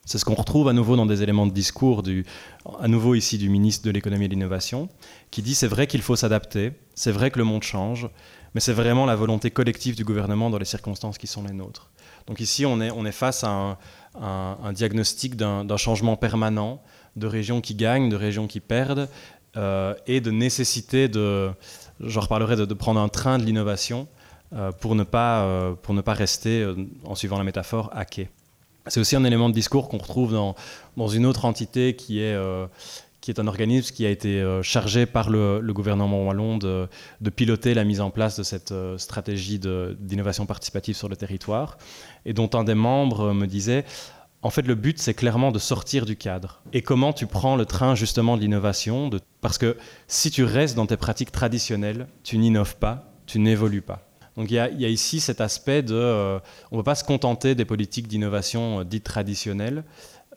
C'est 0.08 0.20
ce 0.20 0.24
qu'on 0.24 0.36
retrouve 0.36 0.70
à 0.70 0.74
nouveau 0.74 0.96
dans 0.96 1.06
des 1.06 1.22
éléments 1.22 1.46
de 1.46 1.52
discours, 1.52 2.02
à 2.80 2.88
nouveau 2.88 3.13
ici 3.13 3.38
du 3.38 3.50
ministre 3.50 3.86
de 3.86 3.91
l'économie 3.91 4.24
et 4.24 4.28
de 4.30 4.34
l'innovation, 4.36 4.88
qui 5.32 5.41
dit 5.41 5.54
c'est 5.54 5.67
vrai 5.67 5.86
qu'il 5.86 6.02
faut 6.02 6.15
s'adapter, 6.15 6.72
c'est 6.96 7.12
vrai 7.12 7.30
que 7.30 7.38
le 7.38 7.43
monde 7.43 7.63
change, 7.63 8.08
mais 8.56 8.62
c'est 8.62 8.72
vraiment 8.72 9.06
la 9.06 9.17
volonté 9.17 9.52
collective 9.52 9.98
du 9.98 10.06
gouvernement 10.06 10.50
dans 10.50 10.60
les 10.60 10.65
circonstances 10.65 11.17
qui 11.17 11.28
sont 11.28 11.43
les 11.43 11.52
nôtres. 11.52 11.91
Donc 12.26 12.39
ici, 12.39 12.65
on 12.65 12.80
est, 12.80 12.89
on 12.89 13.06
est 13.06 13.12
face 13.12 13.43
à 13.43 13.78
un, 14.15 14.72
diagnostic 14.72 15.36
d'un 15.36 15.78
changement 15.78 16.15
permanent, 16.15 16.82
de 17.17 17.28
régions 17.28 17.60
qui 17.60 17.76
gagnent, 17.76 18.08
de 18.08 18.15
régions 18.15 18.48
qui 18.48 18.62
perdent, 18.62 19.10
euh, 19.58 19.93
et 20.08 20.22
de 20.22 20.32
nécessité 20.32 21.10
de, 21.10 21.52
reparlerai 22.00 22.56
de, 22.56 22.74
prendre 22.74 23.02
un 23.02 23.10
train 23.10 23.39
de 23.39 23.43
l'innovation 23.43 24.08
euh, 24.54 24.72
pour, 24.72 24.96
ne 24.96 25.04
pas, 25.04 25.41
euh, 25.41 25.74
pour 25.74 25.93
ne 25.93 26.00
pas 26.00 26.13
rester, 26.13 26.65
en 27.04 27.15
suivant 27.15 27.38
la 27.38 27.43
métaphore, 27.43 27.89
à 27.93 28.06
quai. 28.06 28.30
C'est 28.89 29.00
aussi 29.00 29.15
un 29.15 29.23
élément 29.23 29.50
de 29.50 29.54
discours 29.54 29.89
qu'on 29.89 29.97
retrouve 29.97 30.34
dans, 30.34 30.56
dans, 30.95 31.08
une 31.08 31.26
autre 31.26 31.45
entité 31.45 31.95
qui 31.95 32.19
est, 32.19 32.34
euh, 32.34 32.67
qui 33.21 33.32
est 33.32 33.39
un 33.39 33.47
organisme 33.47 33.93
qui 33.93 34.06
a 34.06 34.10
été 34.10 34.41
euh, 34.41 34.62
chargé 34.63 35.06
par 35.06 35.30
le, 35.30 35.62
gouvernement 35.73 36.26
wallon 36.26 36.58
de, 36.58 36.88
de, 37.21 37.30
piloter 37.30 37.73
la 37.73 37.84
mise 37.84 38.02
en 38.02 38.10
place 38.10 38.38
de 38.38 38.43
cette 38.43 38.71
euh, 38.71 38.97
stratégie 38.97 39.60
d'innovation 39.60 40.45
participative 40.45 40.95
sur 40.95 41.10
le 41.10 41.15
territoire, 41.15 41.78
et 42.26 42.34
dont 42.34 42.50
un 42.54 42.63
des 42.63 42.76
membres 42.76 43.34
me 43.34 43.45
disait 43.45 43.86
en 44.43 44.52
fait, 44.52 44.62
le 44.62 44.76
but, 44.76 45.00
c'est 45.00 45.15
clairement 45.15 45.52
de 45.52 45.60
sortir 45.60 46.06
du 46.06 46.15
cadre. 46.15 46.62
Et 46.71 46.82
comment 46.82 47.12
tu 47.12 47.26
prends 47.26 47.56
le 47.56 47.65
train 47.65 47.95
justement 47.95 48.38
de 48.38 48.41
l'innovation 48.41 49.10
Parce 49.41 49.58
que 49.58 49.76
si 50.08 50.30
tu 50.30 50.43
restes 50.43 50.76
dans 50.76 50.86
tes 50.86 50.95
pratiques 50.95 51.32
traditionnelles, 51.32 52.08
tu 52.23 52.38
n'innoves 52.38 52.78
pas, 52.78 53.12
tu 53.26 53.39
n'évolues 53.39 53.82
pas. 53.82 54.07
Donc 54.38 54.52
il 54.52 54.54
y, 54.54 54.60
a, 54.60 54.69
ici 54.69 55.19
cet 55.19 55.41
aspect 55.41 55.82
de... 55.82 55.95
Euh, 55.95 56.39
on 56.71 56.78
ne 56.78 56.82
peut 56.82 56.86
pas 56.86 56.95
se 56.95 57.04
contenter 57.04 57.56
des 57.56 57.65
politiques 57.65 58.08
d'innovation 58.08 58.82
euh, 58.82 58.84
dites 58.84 59.04
traditionnelles. 59.04 59.84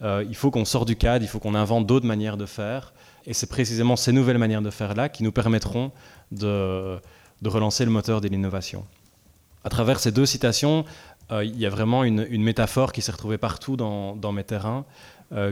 Euh, 0.01 0.25
il 0.27 0.35
faut 0.35 0.51
qu'on 0.51 0.65
sorte 0.65 0.89
du 0.89 0.97
cadre, 0.97 1.23
il 1.23 1.29
faut 1.29 1.39
qu'on 1.39 1.55
invente 1.55 1.87
d'autres 1.87 2.07
manières 2.07 2.39
de 2.39 2.47
faire. 2.47 2.95
Et 3.27 3.35
c'est 3.35 3.47
précisément 3.47 3.97
ces 3.97 4.13
nouvelles 4.13 4.39
manières 4.39 4.63
de 4.63 4.71
faire-là 4.71 5.11
qui 5.11 5.23
nous 5.23 5.33
permettront 5.33 5.93
de, 6.33 6.99
relancer 7.45 7.85
le 7.85 7.91
moteur 7.91 8.23
de 8.23 8.29
l'innovation. 8.29 8.87
À 9.65 9.69
travers 9.69 10.01
ces 10.01 10.11
deux 10.11 10.25
citations, 10.25 10.87
il 11.31 11.59
y 11.59 11.67
a 11.67 11.71
vraiment 11.71 12.03
une, 12.03 12.43
métaphore 12.43 12.93
qui 12.93 13.03
s'est 13.03 13.13
retrouvée 13.13 13.37
partout 13.37 13.77
dans, 13.77 14.33
mes 14.33 14.43
terrains, 14.43 14.87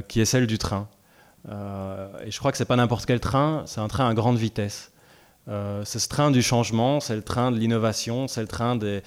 qui 0.08 0.20
est 0.22 0.24
celle 0.24 0.46
du 0.46 0.56
train. 0.56 0.88
Et 1.46 2.30
je 2.30 2.38
crois 2.38 2.50
que 2.52 2.56
ce 2.56 2.62
n'est 2.62 2.66
pas 2.66 2.76
n'importe 2.76 3.04
quel 3.04 3.20
train, 3.20 3.64
c'est 3.66 3.80
un 3.80 3.88
train 3.88 4.08
à 4.08 4.14
grande 4.14 4.38
vitesse. 4.38 4.92
Euh, 5.48 5.82
c'est 5.84 5.98
ce 5.98 6.08
train 6.08 6.30
du 6.30 6.42
changement, 6.42 7.00
c'est 7.00 7.16
le 7.16 7.22
train 7.22 7.50
de 7.50 7.58
l'innovation, 7.58 8.28
c'est 8.28 8.42
le 8.42 8.48
train 8.48 8.76
des, 8.76 9.02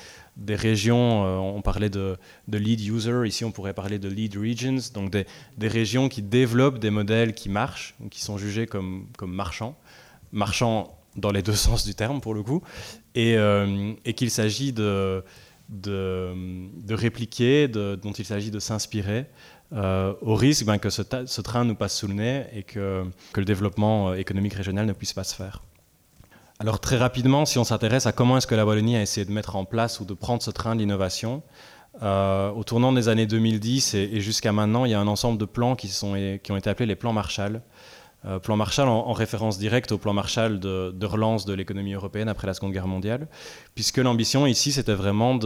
régions, 0.50 1.24
euh, 1.24 1.38
on 1.38 1.62
parlait 1.62 1.90
de, 1.90 2.18
lead 2.52 2.82
user, 2.82 3.28
ici 3.28 3.46
on 3.46 3.52
pourrait 3.52 3.76
parler 3.76 4.00
de 4.00 4.10
lead 4.10 4.36
regions, 4.36 4.80
donc 4.94 5.12
des, 5.12 5.68
régions 5.68 6.10
qui 6.10 6.24
développent 6.24 6.80
des 6.80 6.90
modèles 6.90 7.34
qui 7.36 7.50
marchent, 7.50 7.94
qui 8.10 8.22
sont 8.22 8.40
jugés 8.40 8.66
comme, 8.66 9.08
comme 9.18 9.32
marchands, 9.32 9.78
marchands 10.32 10.98
dans 11.16 11.32
les 11.32 11.42
deux 11.44 11.54
sens 11.54 11.86
du 11.86 11.94
terme 11.94 12.22
pour 12.22 12.34
le 12.34 12.42
coup, 12.42 12.64
et, 13.14 13.38
euh, 13.38 13.94
qu'il 14.16 14.32
s'agit 14.32 14.74
de, 14.74 15.24
répliquer, 16.90 17.68
dont 17.68 18.14
il 18.18 18.26
s'agit 18.26 18.50
de 18.50 18.60
s'inspirer, 18.60 19.28
au 19.74 20.36
risque 20.36 20.66
ben, 20.66 20.80
que 20.80 20.90
ce, 20.90 21.42
train 21.42 21.66
nous 21.66 21.76
passe 21.76 22.00
sous 22.00 22.08
le 22.08 22.16
nez 22.16 22.46
et 22.52 22.64
que, 22.64 23.06
le 23.36 23.46
développement 23.46 24.16
économique 24.16 24.54
régional 24.54 24.88
ne 24.88 24.94
puisse 24.94 25.14
pas 25.14 25.24
se 25.24 25.36
faire. 25.36 25.62
Alors 26.62 26.80
très 26.80 26.98
rapidement, 26.98 27.48
si 27.48 27.58
on 27.58 27.64
s'intéresse 27.64 28.06
à 28.06 28.12
comment 28.12 28.38
est-ce 28.38 28.46
que 28.46 28.54
la 28.54 28.68
Wallonie 28.68 28.96
a 28.96 29.02
essayé 29.02 29.26
de 29.26 29.32
mettre 29.32 29.56
en 29.56 29.66
place 29.66 30.00
ou 30.00 30.06
de 30.06 30.14
prendre 30.14 30.44
ce 30.44 30.52
train 30.52 30.76
de 30.76 30.80
l'innovation, 30.82 31.42
euh, 32.04 32.52
au 32.52 32.64
tournant 32.64 32.94
des 32.94 33.10
années 33.10 33.26
2010 33.26 33.96
et, 33.96 34.22
jusqu'à 34.22 34.52
maintenant, 34.52 34.86
il 34.86 34.92
y 34.92 34.94
a 34.94 35.00
un 35.00 35.08
ensemble 35.08 35.40
de 35.40 35.46
plans 35.46 35.76
qui, 35.76 35.92
ont 36.04 36.16
été 36.16 36.70
appelés 36.70 36.86
les 36.86 36.96
plans 36.96 37.14
Marshall. 37.14 37.64
Euh, 38.26 38.38
plan 38.38 38.58
Marshall 38.58 38.90
en, 38.90 39.08
en, 39.08 39.12
référence 39.12 39.58
directe 39.58 39.92
au 39.92 39.98
plan 39.98 40.14
Marshall 40.14 40.60
de, 40.60 41.06
relance 41.08 41.46
de 41.46 41.54
l'économie 41.54 41.94
européenne 41.94 42.30
après 42.30 42.46
la 42.46 42.54
Seconde 42.54 42.74
Guerre 42.74 42.88
mondiale, 42.88 43.28
puisque 43.74 43.98
l'ambition 43.98 44.46
ici, 44.46 44.72
c'était 44.72 44.94
vraiment 44.94 45.40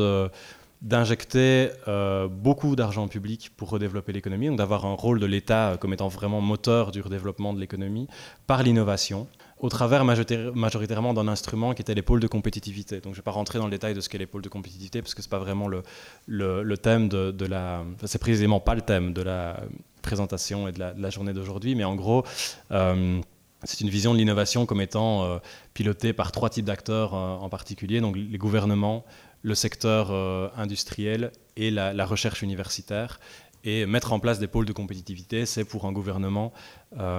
d'injecter 0.82 1.70
euh, 1.88 2.28
beaucoup 2.28 2.76
d'argent 2.76 3.08
public 3.08 3.52
pour 3.56 3.70
redévelopper 3.70 4.12
l'économie, 4.12 4.50
donc 4.50 4.58
d'avoir 4.58 4.86
un 4.86 4.96
rôle 4.96 5.22
de 5.22 5.26
l'État 5.26 5.78
comme 5.80 5.94
étant 5.94 6.10
vraiment 6.10 6.42
moteur 6.42 6.92
du 6.92 7.00
redéveloppement 7.00 7.54
de 7.54 7.62
l'économie 7.62 8.10
par 8.48 8.64
l'innovation 8.64 9.30
au 9.60 9.70
travers 9.70 10.04
majoritairement 10.04 11.14
d'un 11.14 11.28
instrument 11.28 11.74
qui 11.74 11.82
était 11.82 12.00
pôles 12.02 12.20
de 12.20 12.28
compétitivité. 12.28 12.96
Donc 12.96 13.06
je 13.06 13.10
ne 13.10 13.16
vais 13.16 13.22
pas 13.22 13.32
rentrer 13.32 13.58
dans 13.58 13.66
le 13.66 13.72
détail 13.72 13.94
de 13.94 14.02
ce 14.02 14.10
qu'est 14.10 14.26
pôles 14.26 14.42
de 14.42 14.50
compétitivité 14.50 15.02
parce 15.02 15.14
que 15.14 15.22
ce 15.22 15.28
n'est 15.28 15.32
pas 15.32 15.40
vraiment 15.40 15.68
le, 15.68 15.84
le, 16.28 16.78
thème 16.78 17.08
de, 17.08 17.46
la... 17.46 17.84
C'est 18.04 18.20
précisément 18.20 18.60
pas 18.60 18.76
le 18.76 18.82
thème 18.82 19.14
de 19.14 19.22
la 19.22 19.62
présentation 20.02 20.68
et 20.68 20.72
de 20.72 20.80
la, 20.80 21.10
journée 21.10 21.34
d'aujourd'hui, 21.34 21.74
mais 21.76 21.84
en 21.84 21.96
gros, 21.96 22.24
euh, 22.72 23.22
C'est 23.64 23.82
une 23.82 23.90
vision 23.90 24.14
de 24.14 24.20
l'innovation 24.20 24.66
comme 24.68 24.82
étant 24.82 25.24
euh, 25.24 25.40
pilotée 25.74 26.14
par 26.14 26.32
trois 26.32 26.50
types 26.50 26.66
d'acteurs 26.66 27.16
euh, 27.16 27.46
en 27.46 27.50
particulier, 27.50 28.02
donc 28.02 28.16
les 28.16 28.38
gouvernements, 28.38 29.04
le 29.42 29.56
secteur 29.56 30.12
industriel 30.58 31.32
et 31.56 31.70
la, 31.72 32.06
recherche 32.06 32.42
universitaire. 32.42 33.20
Et 33.68 33.86
mettre 33.86 34.14
en 34.14 34.20
place 34.20 34.40
des 34.40 34.48
pôles 34.48 34.66
de 34.66 34.74
compétitivité, 34.74 35.46
c'est 35.46 35.66
pour 35.66 35.86
un 35.86 35.92
gouvernement 35.92 36.54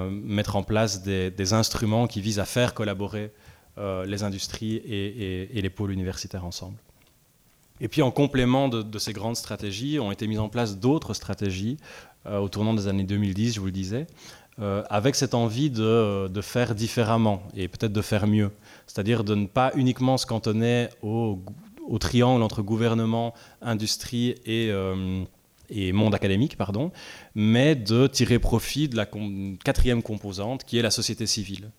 mettre 0.09 0.57
en 0.57 0.63
place 0.63 1.03
des, 1.03 1.53
instruments 1.53 2.07
qui 2.07 2.21
visent 2.21 2.39
à 2.39 2.45
faire 2.45 2.73
collaborer 2.73 3.33
les 3.77 4.23
industries 4.23 4.77
et, 4.77 5.61
les 5.61 5.71
pôles 5.71 5.91
universitaires 5.91 6.45
ensemble. 6.45 6.77
Et 7.81 7.89
puis 7.89 8.01
en 8.01 8.13
complément 8.13 8.69
de, 8.69 8.99
ces 8.99 9.13
grandes 9.13 9.37
stratégies, 9.37 9.99
ont 9.99 10.13
été 10.13 10.29
mises 10.29 10.39
en 10.39 10.49
place 10.49 10.79
d'autres 10.79 11.15
stratégies 11.15 11.79
au 12.31 12.49
tournant 12.49 12.75
des 12.75 12.87
années 12.87 13.03
2010, 13.03 13.55
je 13.55 13.61
vous 13.61 13.67
le 13.67 13.73
disais, 13.73 14.07
euh, 14.59 14.83
avec 14.89 15.17
cette 15.17 15.35
envie 15.35 15.69
de, 15.69 16.31
faire 16.41 16.75
différemment 16.75 17.43
et 17.55 17.69
peut-être 17.69 17.93
de 17.93 18.01
faire 18.01 18.27
mieux. 18.27 18.51
C'est-à-dire 18.87 19.23
de 19.23 19.35
ne 19.35 19.47
pas 19.47 19.71
uniquement 19.75 20.17
se 20.17 20.25
cantonner 20.25 20.89
au, 21.03 21.39
triangle 22.01 22.43
entre 22.43 22.63
gouvernement, 22.63 23.35
industrie 23.61 24.31
et, 24.47 24.71
euh, 24.71 25.25
et, 25.71 25.93
monde 25.93 26.15
académique, 26.15 26.57
pardon, 26.57 26.93
mais 27.35 27.75
de 27.75 28.07
tirer 28.07 28.39
profit 28.39 28.89
de 28.89 28.97
la 28.97 29.07
quatrième 29.65 30.03
composante 30.03 30.65
qui 30.65 30.79
est 30.79 30.83
la 30.83 30.91
société 30.91 31.27
civile. 31.27 31.71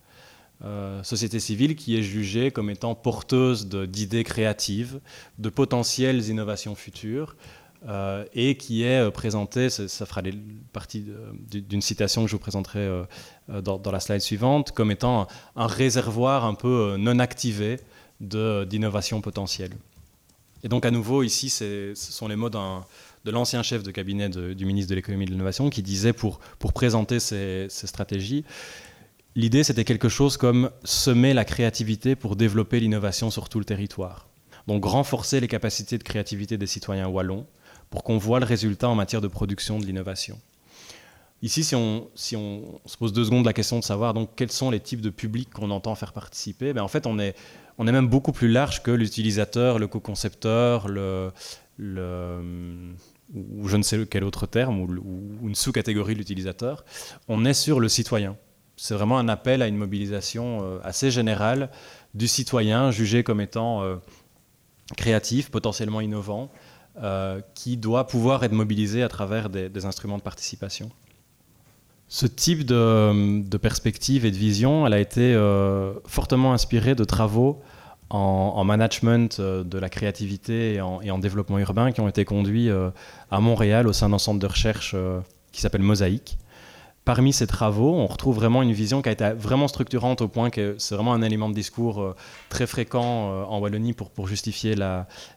Euh, 0.65 1.03
société 1.03 1.39
civile 1.39 1.75
qui 1.75 1.97
est 1.97 2.01
jugée 2.01 2.49
comme 2.49 2.71
étant 2.71 2.95
porteuse 2.95 3.67
d'idées 3.67 4.23
créatives, 4.23 4.99
de 5.37 5.49
potentielles 5.49 6.29
innovations 6.29 6.73
futures, 6.73 7.35
euh, 7.87 8.25
et 8.33 8.57
qui 8.57 8.81
est 8.81 8.99
euh, 8.99 9.11
présenté, 9.11 9.69
ça 9.69 10.05
fera 10.07 10.23
partie 10.73 11.05
d'une 11.51 11.81
citation 11.81 12.23
que 12.23 12.27
je 12.27 12.35
vous 12.35 12.39
présenterai 12.39 13.03
dans, 13.47 13.91
la 13.91 13.99
slide 13.99 14.21
suivante, 14.21 14.71
comme 14.71 14.89
étant 14.89 15.27
un, 15.55 15.67
réservoir 15.67 16.43
un 16.43 16.55
peu 16.55 16.95
non 16.97 17.19
activé 17.19 17.79
d'innovation 18.19 19.21
potentielle. 19.21 19.73
Et 20.63 20.69
donc 20.69 20.85
à 20.85 20.91
nouveau, 20.91 21.21
ici, 21.21 21.51
ce 21.51 21.93
sont 21.93 22.27
les 22.27 22.35
mots 22.35 22.49
de 23.27 23.31
l'ancien 23.31 23.61
chef 23.61 23.83
de 23.83 23.91
cabinet 23.91 24.29
du 24.29 24.65
ministre 24.65 24.89
de 24.89 24.95
l'économie 24.95 25.25
et 25.25 25.27
de 25.27 25.31
l'innovation 25.31 25.69
qui 25.69 25.83
disait 25.83 26.13
pour, 26.13 26.39
présenter 26.73 27.19
ces, 27.19 27.67
stratégies, 27.69 28.45
l'idée 29.35 29.63
c'était 29.63 29.83
quelque 29.83 30.09
chose 30.09 30.37
comme 30.37 30.71
semer 30.85 31.33
la 31.33 31.43
créativité 31.43 32.15
pour 32.15 32.37
développer 32.37 32.79
l'innovation 32.79 33.29
sur 33.29 33.49
tout 33.49 33.59
le 33.59 33.65
territoire. 33.65 34.27
Donc 34.67 34.85
renforcer 34.85 35.41
les 35.41 35.47
capacités 35.47 35.97
de 35.97 36.03
créativité 36.03 36.57
des 36.57 36.67
citoyens 36.67 37.07
wallons, 37.07 37.45
pour 37.89 38.03
qu'on 38.03 38.17
voit 38.17 38.39
le 38.39 38.45
résultat 38.45 38.89
en 38.89 38.95
matière 38.95 39.21
de 39.21 39.27
production 39.27 39.77
de 39.77 39.85
l'innovation. 39.85 40.39
Ici, 41.41 41.63
si 41.63 41.75
on, 41.75 42.09
si 42.15 42.35
se 42.35 42.97
pose 42.97 43.13
deux 43.13 43.25
secondes 43.25 43.45
la 43.45 43.53
question 43.53 43.77
de 43.77 43.83
savoir 43.83 44.13
donc, 44.13 44.29
quels 44.35 44.51
sont 44.51 44.71
les 44.71 44.79
types 44.79 45.01
de 45.01 45.11
publics 45.11 45.51
qu'on 45.51 45.69
entend 45.69 45.93
faire 45.95 46.13
participer, 46.13 46.73
ben 46.73 46.81
en 46.81 46.87
fait, 46.87 47.05
on 47.05 47.19
est, 47.19 47.35
même 47.79 48.07
beaucoup 48.07 48.31
plus 48.31 48.47
large 48.47 48.81
que 48.81 48.89
l'utilisateur, 48.91 49.77
le 49.77 49.87
co-concepteur, 49.87 50.87
le, 50.87 51.31
ou 53.33 53.67
je 53.67 53.77
ne 53.77 53.83
sais 53.83 54.05
quel 54.05 54.23
autre 54.23 54.45
terme, 54.45 54.79
ou, 54.79 55.47
une 55.47 55.55
sous-catégorie 55.55 56.13
de 56.13 56.19
l'utilisateur. 56.19 56.85
On 57.27 57.45
est 57.45 57.53
sur 57.53 57.79
le 57.79 57.89
citoyen. 57.89 58.37
C'est 58.75 58.93
vraiment 58.93 59.17
un 59.17 59.27
appel 59.27 59.61
à 59.61 59.67
une 59.67 59.77
mobilisation 59.77 60.59
euh, 60.61 60.79
assez 60.83 61.09
générale 61.11 61.69
du 62.13 62.27
citoyen, 62.27 62.91
jugé 62.91 63.23
comme 63.23 63.41
étant 63.41 63.81
euh, 63.81 63.95
créatif, 64.95 65.49
potentiellement 65.49 65.99
innovant, 65.99 66.51
euh, 67.01 67.41
qui 67.53 67.75
doit 67.75 68.07
pouvoir 68.07 68.43
être 68.43 68.51
mobilisé 68.53 69.03
à 69.03 69.09
travers 69.09 69.49
des, 69.49 69.85
instruments 69.85 70.17
de 70.17 70.23
participation. 70.23 70.89
Ce 72.07 72.25
type 72.25 72.65
de, 72.65 73.57
perspective 73.57 74.25
et 74.25 74.31
de 74.31 74.37
vision, 74.37 74.87
elle 74.87 74.93
a 74.93 74.99
été 74.99 75.35
fortement 76.05 76.53
inspirée 76.53 76.95
de 76.95 77.03
travaux 77.03 77.61
en, 78.09 78.63
management 78.63 79.39
euh, 79.39 79.63
de 79.63 79.77
la 79.77 79.89
créativité 79.89 80.75
et 80.75 80.81
en, 80.81 81.17
développement 81.19 81.59
urbain 81.59 81.91
qui 81.91 82.01
ont 82.01 82.07
été 82.07 82.25
conduits 82.25 82.69
à 83.31 83.39
Montréal 83.39 83.87
au 83.87 83.93
sein 83.93 84.09
d'un 84.09 84.17
centre 84.17 84.39
de 84.39 84.45
recherche 84.45 84.95
qui 85.51 85.61
s'appelle 85.61 85.81
Mosaïque. 85.81 86.37
Parmi 87.05 87.31
ces 87.31 87.47
travaux, 87.47 87.95
on 87.95 88.05
retrouve 88.05 88.35
vraiment 88.35 88.61
une 88.61 88.73
vision 88.73 89.01
qui 89.01 89.07
a 89.07 89.13
été 89.13 89.29
vraiment 89.31 89.69
structurante 89.69 90.21
au 90.21 90.27
point 90.27 90.49
que 90.49 90.75
c'est 90.77 90.93
vraiment 90.93 91.13
un 91.13 91.21
élément 91.21 91.49
de 91.49 91.55
discours 91.55 92.15
très 92.49 92.67
fréquent 92.67 93.47
en 93.49 93.59
Wallonie 93.59 93.93
pour, 93.93 94.27
justifier 94.27 94.75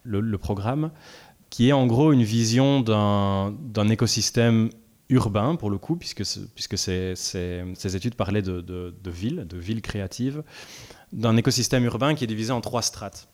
le, 0.04 0.36
programme 0.36 0.90
qui 1.48 1.68
est 1.68 1.72
en 1.72 1.86
gros 1.86 2.12
une 2.12 2.24
vision 2.24 2.80
d'un 2.80 3.88
écosystème 3.88 4.70
urbain, 5.10 5.56
pour 5.56 5.70
le 5.70 5.78
coup, 5.78 5.96
puisque, 5.96 6.22
puisque 6.54 6.78
ces, 6.78 7.96
études 7.96 8.14
parlaient 8.14 8.42
de 8.42 9.10
villes, 9.10 9.46
de 9.48 9.56
villes 9.56 9.82
créatives, 9.82 10.42
d'un 11.12 11.36
écosystème 11.36 11.84
urbain 11.84 12.14
qui 12.14 12.24
est 12.24 12.26
divisé 12.26 12.52
en 12.52 12.60
trois 12.60 12.82
strates. 12.82 13.28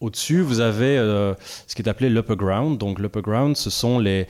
Au-dessus, 0.00 0.40
vous 0.40 0.60
avez 0.60 0.98
euh, 0.98 1.34
ce 1.66 1.74
qui 1.74 1.82
est 1.82 1.88
appelé 1.88 2.10
l'upper 2.10 2.36
ground. 2.36 2.78
Donc 2.78 2.98
l'upper 2.98 3.22
ground, 3.22 3.56
ce 3.56 3.70
sont 3.70 3.98
les, 3.98 4.26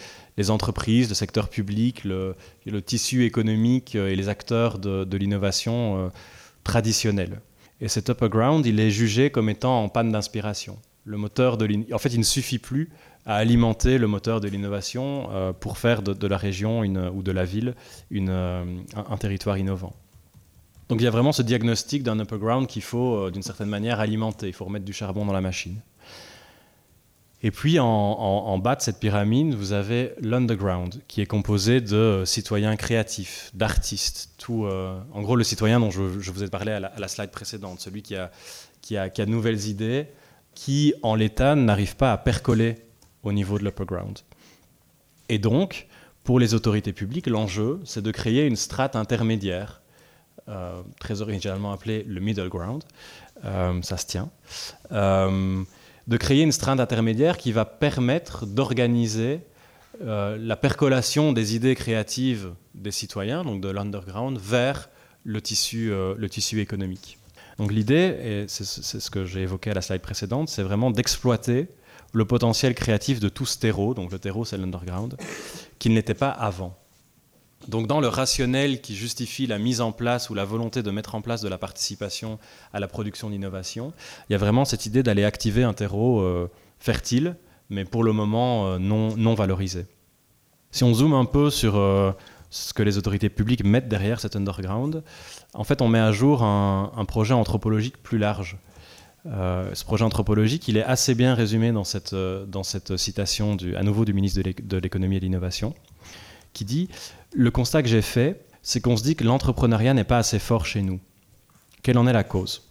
entreprises, 0.49 1.09
le 1.09 1.15
secteur 1.15 1.49
public, 1.49 2.05
le, 2.05 2.35
tissu 2.85 3.25
économique 3.25 3.95
et 3.95 4.15
les 4.15 4.29
acteurs 4.29 4.79
de, 4.79 5.17
l'innovation 5.17 5.97
euh, 5.97 6.09
traditionnelle. 6.65 7.41
Et 7.81 7.89
cet 7.89 8.11
upper 8.11 8.29
ground, 8.29 8.67
il 8.67 8.79
est 8.81 8.91
jugé 8.91 9.31
comme 9.31 9.49
étant 9.49 9.83
en 9.83 9.89
panne 9.89 10.13
d'inspiration 10.13 10.79
le 11.05 11.17
moteur 11.17 11.57
de 11.57 11.69
En 11.93 11.99
fait, 11.99 12.11
il 12.11 12.19
ne 12.19 12.25
suffit 12.25 12.59
plus 12.59 12.91
à 13.27 13.37
alimenter 13.37 13.99
le 13.99 14.07
moteur 14.07 14.41
de 14.41 14.49
l'innovation 14.49 15.29
euh, 15.31 15.53
pour 15.53 15.79
faire 15.79 16.03
de, 16.03 16.27
la 16.27 16.37
région 16.37 16.81
ou 16.81 17.23
de 17.23 17.33
la 17.33 17.45
ville 17.45 17.75
euh, 18.13 18.65
un, 18.95 19.17
territoire 19.17 19.59
innovant. 19.59 19.95
Donc 20.93 21.01
il 21.01 21.05
y 21.05 21.07
a 21.07 21.11
vraiment 21.11 21.33
ce 21.33 21.41
diagnostic 21.41 22.03
d'un 22.03 22.21
upper 22.21 22.37
ground 22.37 22.67
qu'il 22.67 22.83
faut 22.83 23.15
euh, 23.15 23.31
d'une 23.31 23.43
certaine 23.43 23.71
manière 23.71 23.99
alimenter. 23.99 24.49
Il 24.49 24.53
faut 24.53 24.67
remettre 24.67 24.85
du 24.85 24.93
charbon 24.93 25.25
dans 25.25 25.33
la 25.33 25.41
machine. 25.41 25.81
Et 27.43 27.51
puis 27.51 27.79
en, 27.81 28.59
bas 28.59 28.77
de 28.77 28.83
cette 28.83 29.01
pyramide, 29.01 29.55
vous 29.55 29.73
avez 29.73 30.13
l'underground, 30.21 31.01
qui 31.09 31.23
est 31.23 31.27
composé 31.27 31.81
de 31.81 32.25
citoyens 32.27 32.77
créatifs, 32.77 33.51
d'artistes. 33.55 34.33
Tout, 34.37 34.67
en 34.67 35.23
gros, 35.23 35.35
le 35.35 35.45
citoyen 35.45 35.81
dont 35.81 35.91
je, 35.91 36.03
vous 36.03 36.45
ai 36.45 36.49
parlé 36.49 36.73
à 36.73 36.79
la, 36.79 37.09
slide 37.09 37.31
précédente, 37.31 37.81
celui 37.81 38.03
qui 38.03 38.15
a, 38.15 38.31
qui 38.83 38.99
a, 38.99 39.09
qui 39.09 39.23
a 39.23 39.27
nouvelles 39.27 39.67
idées, 39.67 40.09
qui, 40.55 40.95
en 41.03 41.15
l'état, 41.15 41.57
n'arrivent 41.57 41.97
pas 41.97 42.13
à 42.13 42.19
percoler 42.19 42.77
au 43.25 43.33
niveau 43.33 43.59
de 43.59 43.65
l'upper 43.65 43.87
ground. 43.87 44.21
Et 45.31 45.39
donc, 45.39 45.89
pour 46.23 46.39
les 46.39 46.55
autorités 46.55 46.93
publiques, 46.93 47.27
l'enjeu, 47.27 47.81
c'est 47.85 48.03
de 48.03 48.11
créer 48.13 48.47
une 48.47 48.57
strate 48.57 48.95
intermédiaire, 48.95 49.82
euh, 50.49 50.83
très 50.99 51.23
originalement 51.23 51.73
appelée 51.73 52.03
le 52.03 52.21
middle 52.21 52.49
ground, 52.49 52.83
euh, 53.45 53.81
ça 53.83 53.97
se 53.97 54.07
tient, 54.07 54.29
euh, 54.91 55.63
de 56.09 56.17
créer 56.17 56.43
une 56.43 56.51
strate 56.51 56.81
intermédiaire 56.81 57.37
qui 57.37 57.53
va 57.53 57.65
permettre 57.65 58.45
d'organiser 58.47 59.41
la 60.01 60.57
percolation 60.57 61.33
des 61.33 61.55
idées 61.55 61.77
créatives 61.77 62.55
des 62.75 62.91
citoyens, 62.91 63.45
donc 63.45 63.61
de 63.61 63.69
l'underground, 63.69 64.37
vers 64.37 64.89
le 65.23 65.41
tissu, 65.41 65.91
le 65.91 66.29
tissu 66.29 66.61
économique. 66.61 67.19
Donc 67.59 67.71
l'idée, 67.71 68.17
et 68.25 68.45
c'est 68.49 68.65
ce 68.65 69.11
que 69.11 69.25
j'ai 69.25 69.43
évoqué 69.43 69.71
à 69.71 69.75
la 69.75 69.81
slide 69.81 70.01
précédente, 70.01 70.49
c'est 70.49 70.65
vraiment 70.65 70.91
d'exploiter 70.91 71.69
le 72.13 72.25
potentiel 72.25 72.75
créatif 72.75 73.21
de 73.21 73.29
tout 73.29 73.47
ce 73.47 73.59
terreau, 73.59 73.95
donc 73.95 74.11
le 74.11 74.19
terreau 74.19 74.45
c'est 74.45 74.57
l'underground, 74.57 75.17
qui 75.79 75.89
ne 75.89 75.95
l'était 75.95 76.15
pas 76.15 76.31
avant. 76.31 76.77
Donc 77.69 77.87
dans 77.87 78.01
le 78.01 78.09
rationnel 78.09 78.81
qui 78.81 78.97
justifie 78.97 79.47
la 79.47 79.59
mise 79.59 79.81
en 79.81 79.93
place 79.93 80.31
ou 80.31 80.35
la 80.35 80.45
volonté 80.45 80.83
de 80.83 80.91
mettre 80.91 81.15
en 81.15 81.21
place 81.21 81.41
de 81.41 81.49
la 81.49 81.59
participation 81.59 82.39
à 82.73 82.81
la 82.81 82.89
production 82.89 83.31
d'innovation, 83.31 83.93
il 84.29 84.33
y 84.33 84.35
a 84.35 84.39
vraiment 84.39 84.65
cette 84.65 84.87
idée 84.87 85.03
d'aller 85.03 85.25
activer 85.25 85.63
un 85.63 85.73
terreau 85.73 86.21
euh, 86.21 86.51
fertile, 86.79 87.37
mais 87.71 87.85
pour 87.85 88.05
le 88.05 88.13
moment 88.13 88.67
euh, 88.67 88.79
non, 88.79 89.35
valorisé. 89.35 89.87
Si 90.71 90.85
on 90.85 90.95
zoome 90.95 91.15
un 91.15 91.25
peu 91.25 91.51
sur 91.51 91.77
euh, 91.77 92.13
ce 92.51 92.75
que 92.75 92.83
les 92.83 92.99
autorités 92.99 93.29
publiques 93.29 93.65
mettent 93.65 93.89
derrière 93.89 94.21
cet 94.21 94.35
underground, 94.35 95.03
en 95.55 95.65
fait, 95.65 95.83
on 95.83 95.89
met 95.89 96.01
à 96.01 96.13
jour 96.13 96.43
un, 96.43 97.05
projet 97.07 97.35
anthropologique 97.35 98.03
plus 98.03 98.19
large. 98.19 98.57
Ce 99.25 99.85
projet 99.85 100.05
anthropologique, 100.05 100.67
il 100.67 100.77
est 100.79 100.83
assez 100.83 101.15
bien 101.15 101.35
résumé 101.35 101.73
dans 101.73 101.85
cette, 101.85 102.97
citation 102.97 103.57
à 103.77 103.83
nouveau 103.83 104.05
du 104.05 104.15
ministre 104.15 104.41
de 104.43 104.77
l'économie 104.79 105.17
et 105.17 105.21
de 105.21 105.25
l'innovation, 105.27 105.75
qui 106.53 106.65
dit 106.65 106.89
Le 107.33 107.51
constat 107.51 107.83
que 107.83 107.89
j'ai 107.89 108.03
fait, 108.03 108.45
c'est 108.63 108.81
qu'on 108.81 108.97
se 108.97 109.03
dit 109.03 109.17
que 109.17 109.25
l'entrepreneuriat 109.25 109.95
n'est 109.95 110.05
pas 110.05 110.19
assez 110.19 110.39
fort 110.39 110.67
chez 110.67 110.83
nous. 110.83 111.01
Quelle 111.83 111.99
en 111.99 112.07
est 112.07 112.13
la 112.13 112.25
cause? 112.25 112.69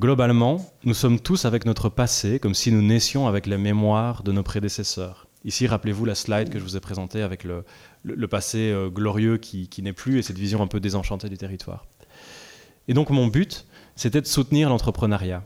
Globalement, 0.00 0.72
nous 0.82 0.94
sommes 0.94 1.20
tous 1.20 1.44
avec 1.44 1.66
notre 1.66 1.88
passé 1.88 2.40
comme 2.40 2.54
si 2.54 2.72
nous 2.72 2.82
naissions 2.82 3.28
avec 3.28 3.46
la 3.46 3.58
mémoire 3.58 4.24
de 4.24 4.32
nos 4.32 4.42
prédécesseurs. 4.42 5.28
Ici, 5.44 5.66
rappelez-vous 5.66 6.04
la 6.04 6.16
slide 6.16 6.48
que 6.48 6.58
je 6.58 6.64
vous 6.64 6.76
ai 6.76 6.80
présentée 6.80 7.22
avec 7.22 7.44
le, 7.44 7.64
passé 8.26 8.72
euh, 8.72 8.88
glorieux 8.88 9.36
qui, 9.36 9.68
n'est 9.82 9.92
plus 9.92 10.18
et 10.18 10.22
cette 10.22 10.38
vision 10.38 10.62
un 10.62 10.66
peu 10.66 10.80
désenchantée 10.80 11.28
du 11.28 11.36
territoire. 11.36 11.86
Et 12.88 12.94
donc 12.94 13.10
mon 13.10 13.28
but, 13.28 13.66
c'était 13.94 14.20
de 14.20 14.26
soutenir 14.26 14.68
l'entrepreneuriat. 14.68 15.44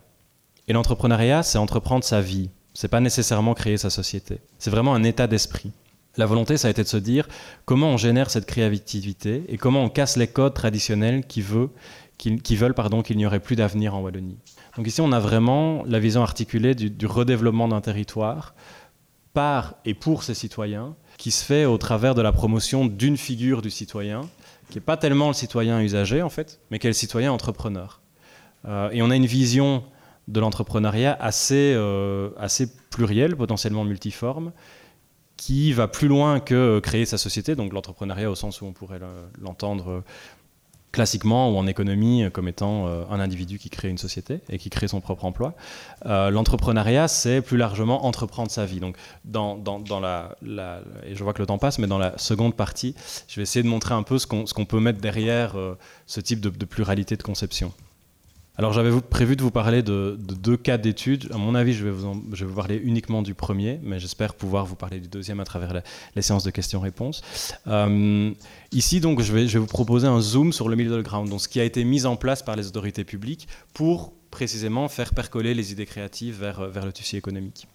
Et 0.66 0.72
l'entrepreneuriat, 0.72 1.42
c'est 1.42 1.58
entreprendre 1.58 2.04
sa 2.04 2.20
vie. 2.20 2.50
C'est 2.72 2.88
pas 2.88 3.00
nécessairement 3.00 3.54
créer 3.54 3.76
sa 3.76 3.90
société. 3.90 4.38
C'est 4.58 4.70
vraiment 4.70 4.94
un 4.94 5.02
état 5.02 5.26
d'esprit. 5.26 5.72
La 6.18 6.26
volonté, 6.26 6.56
ça 6.56 6.68
a 6.68 6.70
été 6.70 6.82
de 6.82 6.88
se 6.88 6.96
dire 6.96 7.28
comment 7.64 7.90
on 7.90 7.96
génère 7.96 8.28
cette 8.28 8.44
créativité 8.44 9.44
et 9.48 9.56
comment 9.56 9.82
on 9.82 9.88
casse 9.88 10.16
les 10.16 10.26
codes 10.26 10.52
traditionnels 10.52 11.24
qui, 11.26 11.44
qui, 12.18 12.56
veulent 12.56 12.74
pardon, 12.74 13.02
qu'il 13.02 13.16
n'y 13.16 13.24
aurait 13.24 13.40
plus 13.40 13.54
d'avenir 13.54 13.94
en 13.94 14.00
Wallonie. 14.00 14.38
Donc 14.76 14.86
ici, 14.86 15.00
on 15.00 15.12
a 15.12 15.20
vraiment 15.20 15.84
la 15.86 16.00
vision 16.00 16.22
articulée 16.22 16.74
du, 16.74 16.90
du 16.90 17.06
redéveloppement 17.06 17.68
d'un 17.68 17.80
territoire 17.80 18.54
par 19.32 19.76
et 19.84 19.94
pour 19.94 20.24
ses 20.24 20.34
citoyens, 20.34 20.96
qui 21.18 21.30
se 21.30 21.44
fait 21.44 21.64
au 21.64 21.78
travers 21.78 22.16
de 22.16 22.22
la 22.22 22.32
promotion 22.32 22.86
d'une 22.86 23.16
figure 23.16 23.62
du 23.62 23.70
citoyen, 23.70 24.22
qui 24.70 24.78
n'est 24.78 24.84
pas 24.84 24.96
tellement 24.96 25.28
le 25.28 25.34
citoyen 25.34 25.80
usager 25.80 26.22
en 26.22 26.30
fait, 26.30 26.60
mais 26.70 26.80
qui 26.80 26.88
est 26.88 26.90
le 26.90 26.94
citoyen 26.94 27.30
entrepreneur. 27.30 28.00
Euh, 28.66 28.90
et 28.90 29.02
on 29.02 29.10
a 29.10 29.16
une 29.16 29.26
vision 29.26 29.84
de 30.26 30.40
l'entrepreneuriat 30.40 31.16
assez, 31.20 31.72
euh, 31.76 32.30
assez 32.38 32.68
plurielle, 32.90 33.36
potentiellement 33.36 33.84
multiforme, 33.84 34.52
qui 35.38 35.72
va 35.72 35.88
plus 35.88 36.08
loin 36.08 36.40
que 36.40 36.80
créer 36.80 37.06
sa 37.06 37.16
société, 37.16 37.54
donc 37.54 37.72
l'entrepreneuriat 37.72 38.30
au 38.30 38.34
sens 38.34 38.60
où 38.60 38.66
on 38.66 38.72
pourrait 38.72 39.00
l'entendre 39.40 40.02
classiquement 40.92 41.50
ou 41.50 41.56
en 41.56 41.66
économie 41.66 42.24
comme 42.32 42.48
étant 42.48 42.86
euh, 42.86 43.04
un 43.10 43.20
individu 43.20 43.58
qui 43.58 43.70
crée 43.70 43.88
une 43.88 43.98
société 43.98 44.40
et 44.48 44.58
qui 44.58 44.70
crée 44.70 44.88
son 44.88 45.00
propre 45.00 45.24
emploi. 45.24 45.54
Euh, 46.06 46.30
l'entrepreneuriat, 46.30 47.08
c'est 47.08 47.42
plus 47.42 47.56
largement 47.56 48.06
entreprendre 48.06 48.50
sa 48.50 48.64
vie. 48.64 48.80
Donc, 48.80 48.96
dans, 49.24 49.56
la, 50.00 50.36
et 51.06 51.14
je 51.14 51.22
vois 51.22 51.34
que 51.34 51.40
le 51.40 51.46
temps 51.46 51.58
passe, 51.58 51.78
mais 51.78 51.86
dans 51.86 51.98
la 51.98 52.16
seconde 52.18 52.54
partie, 52.54 52.94
je 53.28 53.36
vais 53.36 53.42
essayer 53.42 53.62
de 53.62 53.68
montrer 53.68 53.94
un 53.94 54.02
peu 54.02 54.18
ce 54.18 54.26
qu'on 54.26 54.64
peut 54.64 54.80
mettre 54.80 55.00
derrière 55.00 55.56
euh, 55.56 55.76
ce 56.06 56.20
type 56.20 56.40
de 56.40 56.64
pluralité 56.64 57.16
de 57.16 57.22
conception. 57.22 57.72
Alors 58.58 58.72
j'avais 58.72 58.90
prévu 59.00 59.36
de 59.36 59.42
vous 59.42 59.52
parler 59.52 59.84
de, 59.84 60.18
deux 60.18 60.56
cas 60.56 60.78
d'études. 60.78 61.30
À 61.32 61.38
mon 61.38 61.54
avis, 61.54 61.74
je 61.74 61.84
vais, 61.84 61.92
vous 61.92 62.54
parler 62.54 62.74
uniquement 62.82 63.22
du 63.22 63.32
premier, 63.32 63.78
mais 63.84 64.00
j'espère 64.00 64.34
pouvoir 64.34 64.66
vous 64.66 64.74
parler 64.74 64.98
du 64.98 65.06
deuxième 65.06 65.38
à 65.38 65.44
travers 65.44 65.80
les 66.16 66.22
séances 66.22 66.42
de 66.42 66.50
questions-réponses. 66.50 67.22
Euh, 67.68 68.32
ici, 68.72 68.98
donc, 68.98 69.22
je 69.22 69.32
vais, 69.32 69.46
vous 69.46 69.66
proposer 69.66 70.08
un 70.08 70.20
zoom 70.20 70.52
sur 70.52 70.68
le 70.68 70.74
middle 70.74 71.02
ground, 71.04 71.30
donc 71.30 71.40
ce 71.40 71.46
qui 71.46 71.60
a 71.60 71.64
été 71.64 71.84
mis 71.84 72.04
en 72.04 72.16
place 72.16 72.42
par 72.42 72.56
les 72.56 72.66
autorités 72.66 73.04
publiques 73.04 73.46
pour 73.74 74.12
précisément 74.32 74.88
faire 74.88 75.14
percoler 75.14 75.54
les 75.54 75.70
idées 75.70 75.86
créatives 75.86 76.40
vers, 76.40 76.68
vers 76.68 76.84
le 76.84 76.92
tissu 76.92 77.14
économique. 77.14 77.68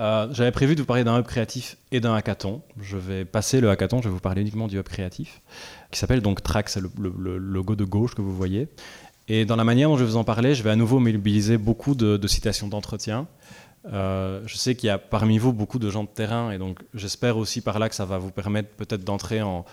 Euh, 0.00 0.26
j'avais 0.32 0.50
prévu 0.50 0.74
de 0.74 0.80
vous 0.80 0.86
parler 0.86 1.04
d'un 1.04 1.20
hub 1.20 1.24
créatif 1.24 1.76
et 1.92 2.00
d'un 2.00 2.14
hackathon. 2.14 2.62
Je 2.80 2.96
vais 2.96 3.24
passer 3.24 3.60
le 3.60 3.70
hackathon, 3.70 4.02
je 4.02 4.08
vais 4.08 4.14
vous 4.14 4.20
parler 4.20 4.40
uniquement 4.42 4.66
du 4.66 4.76
hub 4.76 4.88
créatif, 4.88 5.40
qui 5.92 6.00
s'appelle 6.00 6.20
donc 6.20 6.42
Trax, 6.42 6.78
le, 6.78 6.90
le, 6.98 7.38
logo 7.38 7.76
de 7.76 7.84
gauche 7.84 8.14
que 8.14 8.22
vous 8.22 8.34
voyez. 8.34 8.68
Et 9.28 9.44
dans 9.44 9.56
la 9.56 9.64
manière 9.64 9.88
dont 9.88 9.96
je 9.96 10.04
vais 10.04 10.10
vous 10.10 10.16
en 10.16 10.24
parler, 10.24 10.54
je 10.54 10.62
vais 10.62 10.70
à 10.70 10.76
nouveau 10.76 10.98
mobiliser 10.98 11.56
beaucoup 11.56 11.94
de, 11.94 12.26
citations 12.26 12.68
d'entretien. 12.68 13.26
Euh, 13.92 14.42
je 14.46 14.56
sais 14.56 14.74
qu'il 14.74 14.86
y 14.86 14.90
a 14.90 14.98
parmi 14.98 15.38
vous 15.38 15.52
beaucoup 15.52 15.78
de 15.78 15.90
gens 15.90 16.04
de 16.04 16.08
terrain, 16.08 16.50
et 16.50 16.58
donc 16.58 16.80
j'espère 16.94 17.36
aussi 17.36 17.60
par 17.60 17.78
là 17.78 17.88
que 17.88 17.94
ça 17.94 18.04
va 18.04 18.18
vous 18.18 18.30
permettre 18.30 18.70
peut-être 18.70 19.04
d'entrer 19.04 19.42
en, 19.42 19.64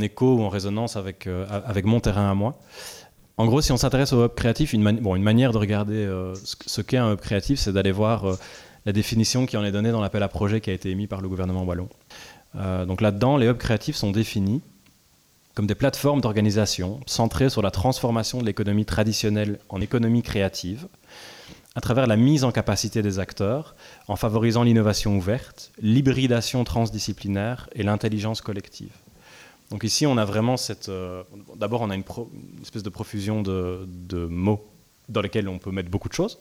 écho 0.00 0.36
ou 0.36 0.42
en 0.42 0.48
résonance 0.48 0.96
avec, 0.96 1.26
euh, 1.26 1.46
avec 1.66 1.84
mon 1.84 2.00
terrain 2.00 2.30
à 2.30 2.34
moi. 2.34 2.58
En 3.38 3.46
gros, 3.46 3.60
si 3.60 3.70
on 3.70 3.76
s'intéresse 3.76 4.14
au 4.14 4.24
hub 4.24 4.34
créatif, 4.34 4.72
une, 4.72 4.82
manière 4.82 5.52
de 5.52 5.58
regarder 5.58 5.94
euh, 5.94 6.34
ce 6.44 6.80
qu'est 6.80 6.96
un 6.96 7.12
hub 7.12 7.20
créatif, 7.20 7.58
c'est 7.58 7.72
d'aller 7.72 7.92
voir 7.92 8.24
la 8.86 8.92
définition 8.92 9.44
qui 9.44 9.58
en 9.58 9.64
est 9.64 9.72
donnée 9.72 9.90
dans 9.90 10.00
l'appel 10.00 10.22
à 10.22 10.28
projet 10.28 10.62
qui 10.62 10.70
a 10.70 10.72
été 10.72 10.90
émis 10.90 11.06
par 11.06 11.20
le 11.20 11.28
gouvernement 11.28 11.64
wallon. 11.64 11.88
donc 12.86 13.02
là-dedans, 13.02 13.36
les 13.36 13.46
hubs 13.46 13.58
créatifs 13.58 13.96
sont 13.96 14.10
définis 14.10 14.62
comme 15.56 15.66
des 15.66 15.74
plateformes 15.74 16.20
d'organisation 16.20 17.00
centrées 17.06 17.48
sur 17.48 17.62
la 17.62 17.70
transformation 17.70 18.40
de 18.40 18.44
l'économie 18.44 18.84
traditionnelle 18.84 19.58
en 19.70 19.80
économie 19.80 20.22
créative, 20.22 20.86
à 21.74 21.80
travers 21.80 22.06
la 22.06 22.16
mise 22.16 22.44
en 22.44 22.52
capacité 22.52 23.00
des 23.00 23.18
acteurs, 23.18 23.74
en 24.06 24.16
favorisant 24.16 24.64
l'innovation 24.64 25.16
ouverte, 25.16 25.72
l'hybridation 25.80 26.62
transdisciplinaire 26.64 27.70
et 27.72 27.82
l'intelligence 27.82 28.42
collective. 28.42 28.92
Donc 29.70 29.82
ici, 29.82 30.06
on 30.06 30.18
a 30.18 30.26
vraiment 30.26 30.58
cette... 30.58 30.90
Euh, 30.90 31.22
d'abord, 31.56 31.80
on 31.80 31.88
a 31.88 31.94
une, 31.94 32.04
espèce 32.60 32.82
de 32.82 32.90
profusion 32.90 33.42
de, 33.42 34.26
mots 34.28 34.62
dans 35.08 35.22
lesquels 35.22 35.48
on 35.48 35.58
peut 35.58 35.70
mettre 35.70 35.90
beaucoup 35.90 36.10
de 36.10 36.14
choses, 36.14 36.38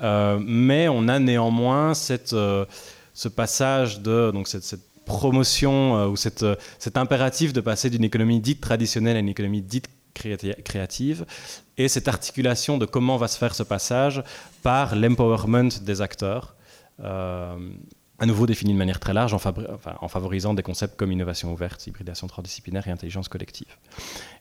euh, 0.00 0.38
mais 0.42 0.88
on 0.88 1.08
a 1.08 1.18
néanmoins 1.18 1.92
cette, 1.92 2.32
euh, 2.32 2.64
ce 3.12 3.28
passage 3.28 4.00
de... 4.00 4.30
Donc 4.32 4.48
cette, 4.48 4.80
promotion 5.06 5.96
euh, 5.96 6.06
ou 6.08 6.16
euh, 6.42 6.56
cet 6.78 6.96
impératif 6.98 7.54
de 7.54 7.62
passer 7.62 7.88
d'une 7.88 8.04
économie 8.04 8.40
dite 8.40 8.60
traditionnelle 8.60 9.16
à 9.16 9.20
une 9.20 9.30
économie 9.30 9.62
dite 9.62 9.88
créative 10.12 11.26
et 11.76 11.88
cette 11.88 12.08
articulation 12.08 12.78
de 12.78 12.86
comment 12.86 13.16
va 13.16 13.28
se 13.28 13.38
faire 13.38 13.54
ce 13.54 13.62
passage 13.62 14.22
par 14.62 14.96
l'empowerment 14.96 15.70
des 15.82 16.00
acteurs. 16.02 16.56
Euh, 17.00 17.56
à 18.18 18.24
nouveau 18.24 18.46
défini 18.46 18.72
de 18.72 18.78
manière 18.78 18.98
très 18.98 19.12
large 19.12 19.34
en, 19.34 19.40
en, 20.00 20.08
favorisant 20.08 20.54
des 20.54 20.62
concepts 20.62 20.96
comme 20.96 21.12
innovation 21.12 21.52
ouverte, 21.52 21.86
hybridation 21.86 22.26
transdisciplinaire 22.26 22.88
et 22.88 22.90
intelligence 22.90 23.28
collective. 23.28 23.76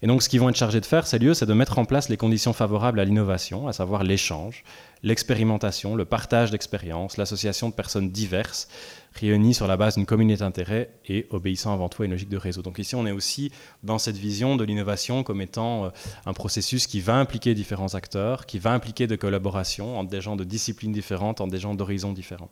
Et 0.02 0.08
donc 0.08 0.24
ce 0.24 0.30
qu'ils 0.30 0.40
vont 0.40 0.48
être 0.48 0.56
chargés 0.56 0.80
de 0.80 0.86
faire, 0.86 1.06
ces 1.06 1.20
lieux, 1.20 1.34
c'est 1.34 1.46
de 1.46 1.54
mettre 1.54 1.78
en 1.78 1.84
place 1.84 2.08
les 2.08 2.16
conditions 2.16 2.54
favorables 2.54 3.02
à 3.02 3.04
l'innovation, 3.04 3.68
à 3.68 3.74
savoir 3.74 4.06
l'échange, 4.06 4.64
l'expérimentation, 5.04 5.96
le 5.96 6.06
partage 6.06 6.52
d'expériences, 6.52 7.18
l'association 7.18 7.68
de 7.68 7.74
personnes 7.74 8.12
diverses, 8.12 8.70
réunis 9.16 9.54
sur 9.54 9.68
la 9.68 9.78
base 9.78 9.96
d'une 9.96 10.06
communauté 10.06 10.40
d'intérêt 10.40 10.90
et 11.08 11.28
obéissant 11.30 11.74
avant 11.74 11.90
tout 11.90 12.04
à 12.04 12.06
une 12.06 12.12
logique 12.12 12.30
de 12.30 12.38
réseau. 12.38 12.62
Donc 12.62 12.80
ici, 12.80 12.96
on 12.96 13.06
est 13.06 13.12
aussi 13.12 13.52
dans 13.84 13.98
cette 13.98 14.18
vision 14.18 14.56
de 14.56 14.64
l'innovation 14.64 15.24
comme 15.24 15.42
étant 15.42 15.86
euh, 15.86 15.90
un 16.26 16.34
processus 16.34 16.88
qui 16.88 17.00
va 17.02 17.16
impliquer 17.16 17.54
différents 17.54 17.96
acteurs, 17.96 18.46
qui 18.46 18.60
va 18.60 18.74
impliquer 18.74 19.08
de 19.08 19.16
collaboration 19.16 20.00
entre 20.00 20.10
des 20.10 20.22
gens 20.22 20.36
de 20.36 20.44
disciplines 20.44 20.92
différentes, 20.92 21.42
entre 21.42 21.52
des 21.52 21.60
gens 21.60 21.76
d'horizons 21.76 22.14
différents. 22.14 22.50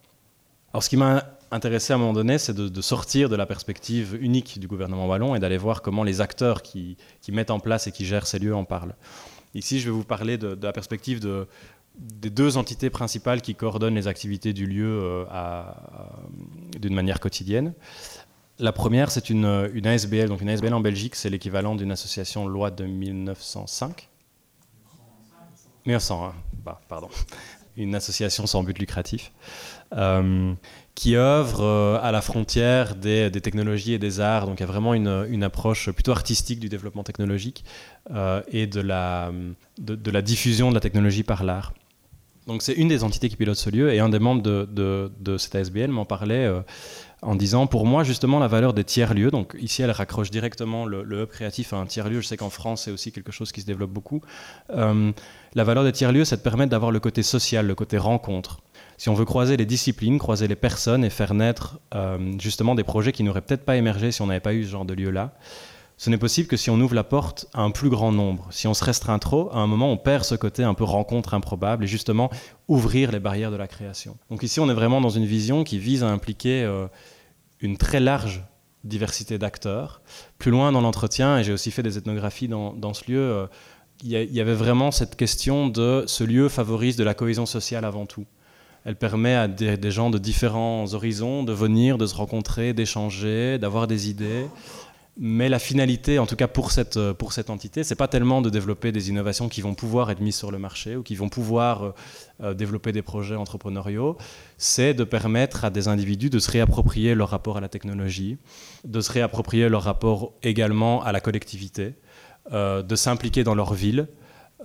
Alors 0.73 0.83
ce 0.83 0.89
qui 0.89 0.97
m'a 0.97 1.23
intéressé 1.51 1.93
à 1.93 1.97
un 1.97 1.99
moment 1.99 2.13
donné, 2.13 2.39
c'est 2.39 2.55
de, 2.55 2.81
sortir 2.81 3.29
de 3.29 3.35
la 3.35 3.45
perspective 3.45 4.17
unique 4.19 4.59
du 4.59 4.67
gouvernement 4.67 5.07
wallon 5.07 5.35
et 5.35 5.39
d'aller 5.39 5.57
voir 5.57 5.83
comment 5.83 6.03
les 6.03 6.19
acteurs 6.19 6.63
qui, 6.63 6.97
mettent 7.29 7.51
en 7.51 7.59
place 7.59 7.85
et 7.85 7.91
qui 7.91 8.05
gèrent 8.05 8.25
ces 8.25 8.39
lieux 8.39 8.55
en 8.55 8.65
parlent. 8.65 8.95
Ici, 9.53 9.79
je 9.79 9.85
vais 9.85 9.91
vous 9.91 10.03
parler 10.03 10.39
de 10.39 10.57
la 10.59 10.73
perspective 10.73 11.19
de, 11.19 11.47
des 11.95 12.29
deux 12.29 12.57
entités 12.57 12.89
principales 12.89 13.41
qui 13.41 13.55
coordonnent 13.55 13.95
les 13.95 14.07
activités 14.07 14.53
du 14.53 14.65
lieu 14.65 14.99
euh, 15.03 15.63
d'une 16.79 16.95
manière 16.95 17.19
quotidienne. 17.19 17.73
La 18.59 18.71
première, 18.71 19.11
c'est 19.11 19.29
une, 19.29 19.69
une, 19.73 19.87
ASBL. 19.87 20.27
Donc 20.27 20.41
une 20.41 20.49
ASBL 20.49 20.73
en 20.73 20.79
Belgique, 20.79 21.15
c'est 21.15 21.29
l'équivalent 21.29 21.75
d'une 21.75 21.91
association 21.91 22.47
loi 22.47 22.71
de 22.71 22.85
1905. 22.85 24.09
1901, 25.85 26.33
bah, 26.63 26.81
pardon. 26.87 27.09
Une 27.75 27.95
association 27.95 28.45
sans 28.45 28.63
but 28.63 28.77
lucratif. 28.77 29.31
Euh, 29.95 30.53
qui 30.95 31.15
œuvre 31.15 31.63
euh, 31.63 31.99
à 32.01 32.11
la 32.11 32.21
frontière 32.21 32.95
des, 32.95 33.31
technologies 33.31 33.93
et 33.93 33.99
des 33.99 34.19
arts. 34.19 34.45
Donc 34.45 34.59
il 34.59 34.61
y 34.61 34.63
a 34.63 34.67
vraiment 34.67 34.93
une, 34.93 35.43
approche 35.43 35.89
plutôt 35.91 36.11
artistique 36.11 36.59
du 36.59 36.69
développement 36.69 37.03
technologique 37.03 37.65
et 38.47 38.67
de, 38.67 38.81
la 38.81 39.31
diffusion 40.21 40.69
de 40.69 40.75
la 40.75 40.79
technologie 40.79 41.23
par 41.23 41.43
l'art. 41.43 41.73
Donc 42.47 42.61
c'est 42.61 42.73
une 42.73 42.87
des 42.87 43.03
entités 43.03 43.29
qui 43.29 43.35
pilote 43.35 43.57
ce 43.57 43.69
lieu 43.69 43.93
et 43.93 43.99
un 43.99 44.09
des 44.09 44.19
membres 44.19 44.41
de, 44.41 44.67
de, 45.19 45.37
cette 45.37 45.55
ASBL 45.55 45.89
m'en 45.89 46.05
parlait 46.05 46.45
euh, 46.45 46.61
en 47.21 47.35
disant 47.35 47.67
pour 47.67 47.85
moi 47.85 48.03
justement 48.03 48.39
la 48.39 48.47
valeur 48.47 48.73
des 48.73 48.83
tiers-lieux, 48.83 49.31
donc 49.31 49.55
ici 49.59 49.81
elle 49.81 49.91
raccroche 49.91 50.29
directement 50.29 50.85
le, 50.85 51.21
hub 51.21 51.29
créatif 51.29 51.71
à 51.73 51.77
un 51.77 51.85
tiers-lieu, 51.85 52.19
je 52.19 52.27
sais 52.27 52.37
qu'en 52.37 52.49
France 52.49 52.83
c'est 52.83 52.91
aussi 52.91 53.11
quelque 53.11 53.31
chose 53.31 53.51
qui 53.51 53.61
se 53.61 53.65
développe 53.65 53.91
beaucoup, 53.91 54.21
euh, 54.71 55.11
la 55.55 55.63
valeur 55.63 55.85
des 55.85 55.93
tiers-lieux 55.93 56.25
c'est 56.25 56.37
de 56.37 56.41
permettre 56.41 56.71
d'avoir 56.71 56.91
le 56.91 56.99
côté 56.99 57.23
social, 57.23 57.65
le 57.65 57.75
côté 57.75 57.97
rencontre. 57.97 58.59
Si 58.97 59.09
on 59.09 59.13
veut 59.13 59.25
croiser 59.25 59.57
les 59.57 59.65
disciplines, 59.65 60.19
croiser 60.19 60.47
les 60.47 60.55
personnes 60.55 61.03
et 61.03 61.09
faire 61.09 61.33
naître 61.33 61.79
euh, 61.95 62.33
justement 62.39 62.75
des 62.75 62.83
projets 62.83 63.11
qui 63.11 63.23
n'auraient 63.23 63.41
peut-être 63.41 63.65
pas 63.65 63.77
émergé 63.77 64.11
si 64.11 64.21
on 64.21 64.27
n'avait 64.27 64.39
pas 64.39 64.53
eu 64.53 64.65
ce 64.65 64.69
genre 64.69 64.85
de 64.85 64.93
lieu-là, 64.93 65.33
ce 65.97 66.09
n'est 66.09 66.17
possible 66.17 66.47
que 66.47 66.57
si 66.57 66.69
on 66.69 66.79
ouvre 66.79 66.95
la 66.95 67.03
porte 67.03 67.47
à 67.53 67.61
un 67.61 67.71
plus 67.71 67.89
grand 67.89 68.11
nombre. 68.11 68.47
Si 68.51 68.67
on 68.67 68.73
se 68.73 68.83
restreint 68.83 69.19
trop, 69.19 69.49
à 69.53 69.57
un 69.57 69.67
moment, 69.67 69.91
on 69.91 69.97
perd 69.97 70.23
ce 70.23 70.35
côté 70.35 70.63
un 70.63 70.73
peu 70.73 70.83
rencontre 70.83 71.33
improbable 71.33 71.83
et 71.83 71.87
justement 71.87 72.29
ouvrir 72.67 73.11
les 73.11 73.19
barrières 73.19 73.51
de 73.51 73.55
la 73.55 73.67
création. 73.67 74.17
Donc 74.29 74.43
ici, 74.43 74.59
on 74.59 74.69
est 74.69 74.73
vraiment 74.73 75.01
dans 75.01 75.09
une 75.09 75.25
vision 75.25 75.63
qui 75.63 75.77
vise 75.79 76.03
à 76.03 76.09
impliquer 76.09 76.63
euh, 76.63 76.87
une 77.61 77.77
très 77.77 77.99
large 77.99 78.43
diversité 78.83 79.37
d'acteurs. 79.37 80.01
Plus 80.39 80.51
loin 80.51 80.71
dans 80.71 80.81
l'entretien, 80.81 81.37
et 81.37 81.43
j'ai 81.43 81.53
aussi 81.53 81.71
fait 81.71 81.83
des 81.83 81.97
ethnographies 81.97 82.47
dans, 82.47 82.93
ce 82.93 83.09
lieu, 83.09 83.19
euh, 83.19 83.47
il 84.03 84.11
y, 84.11 84.41
avait 84.41 84.53
vraiment 84.53 84.91
cette 84.91 85.15
question 85.15 85.67
de 85.67 86.03
ce 86.07 86.25
lieu 86.25 86.49
favorise 86.49 86.97
de 86.97 87.05
la 87.05 87.13
cohésion 87.13 87.45
sociale 87.45 87.85
avant 87.85 88.05
tout. 88.05 88.25
Elle 88.83 88.97
permet 88.97 89.33
à 89.33 89.47
des 89.47 89.91
gens 89.91 90.09
de 90.09 90.17
différents 90.17 90.93
horizons 90.93 91.43
de 91.43 91.53
venir, 91.53 91.97
de 91.97 92.05
se 92.05 92.15
rencontrer, 92.15 92.73
d'échanger, 92.73 93.57
d'avoir 93.57 93.87
des 93.87 94.09
idées. 94.09 94.47
Mais 95.15 95.47
la 95.47 95.59
finalité, 95.59 96.17
en 96.17 96.25
tout 96.25 96.35
cas 96.35 96.47
pour 96.47 96.71
cette, 96.71 96.97
euh, 96.97 97.13
pour 97.13 97.33
cette 97.33 97.51
entité, 97.51 97.83
c'est 97.83 97.95
pas 97.95 98.07
tellement 98.07 98.41
de 98.41 98.49
développer 98.49 98.91
des 98.91 99.09
innovations 99.09 99.47
qui 99.47 99.61
vont 99.61 99.75
pouvoir 99.75 100.09
être 100.09 100.21
mises 100.21 100.35
sur 100.35 100.49
le 100.49 100.57
marché 100.57 100.95
ou 100.95 101.03
qui 101.03 101.13
vont 101.13 101.29
pouvoir 101.29 101.83
euh, 101.83 101.91
euh, 102.41 102.53
développer 102.55 102.91
des 102.91 103.03
projets 103.03 103.35
entrepreneuriaux, 103.35 104.17
c'est 104.57 104.95
de 104.95 105.03
permettre 105.03 105.65
à 105.65 105.69
des 105.69 105.87
individus 105.87 106.31
de 106.31 106.39
se 106.39 106.49
réapproprier 106.49 107.13
leur 107.13 107.29
rapport 107.29 107.57
à 107.57 107.61
la 107.61 107.69
technologie, 107.69 108.37
de 108.85 109.01
se 109.01 109.11
réapproprier 109.11 109.69
leur 109.69 109.83
rapport 109.83 110.33
également 110.41 111.03
à 111.03 111.11
la 111.11 111.19
collectivité, 111.19 111.93
de 112.51 112.95
s'impliquer 112.95 113.45
dans 113.45 113.55
leur 113.55 113.73
ville, 113.73 114.07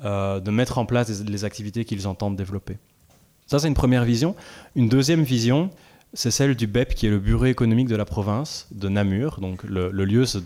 de 0.03 0.51
mettre 0.51 0.79
en 0.79 0.87
place 0.87 1.23
les 1.23 1.45
activités 1.45 1.85
qu'ils 1.85 2.09
entendent 2.09 2.37
développer. 2.37 2.79
Ça, 3.47 3.59
c'est 3.59 3.69
une 3.69 3.75
première 3.75 4.05
vision. 4.05 4.37
Une 4.77 4.89
deuxième 4.89 5.23
vision, 5.23 5.71
c'est 6.15 6.31
celle 6.31 6.55
du 6.55 6.67
BEP, 6.67 6.95
qui 6.95 7.07
est 7.07 7.11
le 7.11 7.19
bureau 7.19 7.45
économique 7.45 7.89
de 7.89 7.97
la 7.97 8.05
province 8.05 8.67
de 8.71 8.89
Namur. 8.89 9.41
Donc 9.41 9.63
le, 9.65 9.91
lieu 9.91 10.25
se, 10.25 10.41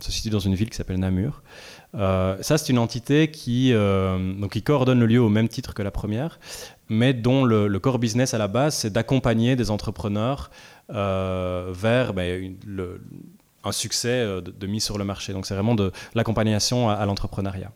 situe 0.00 0.30
dans 0.30 0.38
une 0.38 0.54
ville 0.54 0.68
qui 0.68 0.76
s'appelle 0.76 0.98
Namur. 0.98 1.42
Euh, 1.94 2.36
ça, 2.42 2.58
c'est 2.58 2.68
une 2.70 2.78
entité 2.78 3.30
qui, 3.30 3.72
euh, 3.72 4.34
donc, 4.34 4.52
qui 4.52 4.62
coordonne 4.62 5.00
le 5.00 5.06
lieu 5.06 5.22
au 5.22 5.30
même 5.30 5.48
titre 5.48 5.72
que 5.72 5.82
la 5.82 5.90
première, 5.90 6.38
mais 6.90 7.14
dont 7.14 7.44
le, 7.44 7.78
core 7.78 7.98
business 7.98 8.34
à 8.34 8.38
la 8.38 8.48
base, 8.48 8.74
c'est 8.74 8.90
d'accompagner 8.90 9.56
des 9.56 9.70
entrepreneurs 9.70 10.50
euh, 10.90 11.72
vers 11.74 12.12
ben, 12.12 12.54
un 13.64 13.72
succès 13.72 14.22
de, 14.42 14.66
mise 14.66 14.84
sur 14.84 14.98
le 14.98 15.04
marché. 15.04 15.32
Donc 15.32 15.46
c'est 15.46 15.54
vraiment 15.54 15.74
de 15.74 15.92
l'accompagnation 16.14 16.90
à 16.90 17.06
l'entrepreneuriat. 17.06 17.72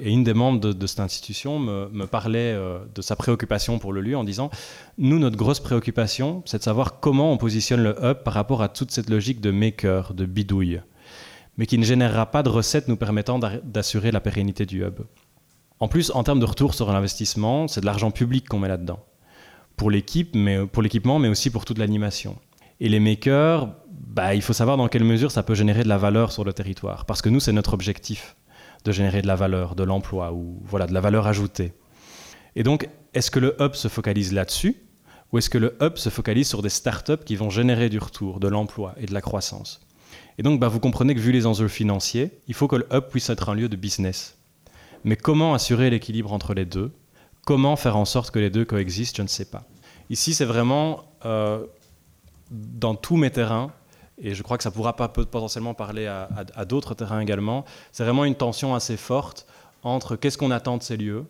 Et 0.00 0.10
une 0.10 0.24
des 0.24 0.34
membres 0.34 0.58
de, 0.58 0.86
cette 0.86 1.00
institution 1.00 1.60
me, 1.60 2.06
parlait 2.06 2.52
euh, 2.52 2.78
de 2.94 3.00
sa 3.00 3.14
préoccupation 3.14 3.78
pour 3.78 3.92
le 3.92 4.00
lieu 4.00 4.16
en 4.16 4.24
disant 4.24 4.50
Nous, 4.98 5.20
notre 5.20 5.36
grosse 5.36 5.60
préoccupation, 5.60 6.42
c'est 6.46 6.58
de 6.58 6.62
savoir 6.64 6.98
comment 6.98 7.32
on 7.32 7.36
positionne 7.36 7.82
le 7.82 7.96
hub 8.02 8.24
par 8.24 8.34
rapport 8.34 8.60
à 8.62 8.68
toute 8.68 8.90
cette 8.90 9.08
logique 9.08 9.40
de 9.40 9.52
maker, 9.52 10.12
de 10.12 10.26
bidouille, 10.26 10.80
mais 11.58 11.66
qui 11.66 11.78
ne 11.78 11.84
générera 11.84 12.26
pas 12.26 12.42
de 12.42 12.48
recettes 12.48 12.88
nous 12.88 12.96
permettant 12.96 13.38
d'assurer 13.38 14.10
la 14.10 14.20
pérennité 14.20 14.66
du 14.66 14.82
hub. 14.82 15.00
En 15.78 15.86
plus, 15.86 16.10
en 16.10 16.24
termes 16.24 16.40
de 16.40 16.44
retour 16.44 16.74
sur 16.74 16.92
l'investissement, 16.92 17.68
c'est 17.68 17.80
de 17.80 17.86
l'argent 17.86 18.10
public 18.10 18.48
qu'on 18.48 18.58
met 18.58 18.68
là-dedans. 18.68 19.04
Pour 19.76 19.90
l'équipe, 19.90 20.34
mais 20.34 20.58
l'équipement, 20.82 21.20
mais 21.20 21.28
aussi 21.28 21.50
pour 21.50 21.64
toute 21.64 21.78
l'animation. 21.78 22.36
Et 22.80 22.88
les 22.88 23.00
makers, 23.00 23.68
bah, 23.90 24.34
il 24.34 24.42
faut 24.42 24.52
savoir 24.52 24.76
dans 24.76 24.88
quelle 24.88 25.04
mesure 25.04 25.30
ça 25.30 25.44
peut 25.44 25.54
générer 25.54 25.84
de 25.84 25.88
la 25.88 25.98
valeur 25.98 26.32
sur 26.32 26.44
le 26.44 26.52
territoire. 26.52 27.06
Parce 27.06 27.22
que 27.22 27.28
nous, 27.28 27.40
c'est 27.40 27.52
notre 27.52 27.74
objectif 27.74 28.36
de 28.84 28.92
générer 28.92 29.22
de 29.22 29.26
la 29.26 29.36
valeur, 29.36 29.74
de 29.74 29.82
l'emploi 29.82 30.32
ou 30.32 30.60
voilà, 30.64 30.86
de 30.86 30.92
la 30.92 31.00
valeur 31.00 31.26
ajoutée. 31.26 31.72
Et 32.56 32.62
donc, 32.62 32.88
est-ce 33.14 33.30
que 33.30 33.38
le 33.38 33.56
hub 33.60 33.74
se 33.74 33.88
focalise 33.88 34.32
là-dessus 34.32 34.76
ou 35.32 35.38
est-ce 35.38 35.50
que 35.50 35.58
le 35.58 35.76
hub 35.80 35.96
se 35.96 36.10
focalise 36.10 36.48
sur 36.48 36.62
des 36.62 36.68
startups 36.68 37.24
qui 37.24 37.34
vont 37.34 37.50
générer 37.50 37.88
du 37.88 37.98
retour, 37.98 38.38
de 38.38 38.46
l'emploi 38.46 38.94
et 38.98 39.06
de 39.06 39.14
la 39.14 39.20
croissance? 39.20 39.80
Et 40.38 40.42
donc, 40.42 40.60
bah, 40.60 40.68
vous 40.68 40.80
comprenez 40.80 41.14
que 41.14 41.20
vu 41.20 41.32
les 41.32 41.46
enjeux 41.46 41.68
financiers, 41.68 42.38
il 42.46 42.54
faut 42.54 42.68
que 42.68 42.76
le 42.76 42.86
hub 42.92 43.08
puisse 43.08 43.30
être 43.30 43.48
un 43.48 43.54
lieu 43.54 43.68
de 43.68 43.76
business. 43.76 44.38
Mais 45.04 45.16
comment 45.16 45.54
assurer 45.54 45.90
l'équilibre 45.90 46.32
entre 46.32 46.54
les 46.54 46.64
deux? 46.64 46.92
Comment 47.44 47.76
faire 47.76 47.96
en 47.96 48.04
sorte 48.04 48.30
que 48.30 48.38
les 48.38 48.50
deux 48.50 48.64
coexistent? 48.64 49.16
Je 49.16 49.22
ne 49.22 49.28
sais 49.28 49.44
pas. 49.44 49.64
Ici, 50.10 50.34
c'est 50.34 50.44
vraiment 50.44 51.04
euh, 51.24 51.64
dans 52.50 52.94
tous 52.94 53.16
mes 53.16 53.30
terrains, 53.30 53.72
et 54.18 54.34
je 54.34 54.42
crois 54.42 54.56
que 54.56 54.62
ça 54.62 54.70
pourra 54.70 54.96
pas 54.96 55.08
potentiellement 55.08 55.74
parler 55.74 56.06
à, 56.06 56.64
d'autres 56.64 56.94
terrains 56.94 57.20
également, 57.20 57.64
c'est 57.92 58.04
vraiment 58.04 58.24
une 58.24 58.34
tension 58.34 58.74
assez 58.74 58.96
forte 58.96 59.46
entre 59.82 60.16
qu'est-ce 60.16 60.38
qu'on 60.38 60.50
attend 60.50 60.78
de 60.78 60.82
ces 60.82 60.96
lieux, 60.96 61.24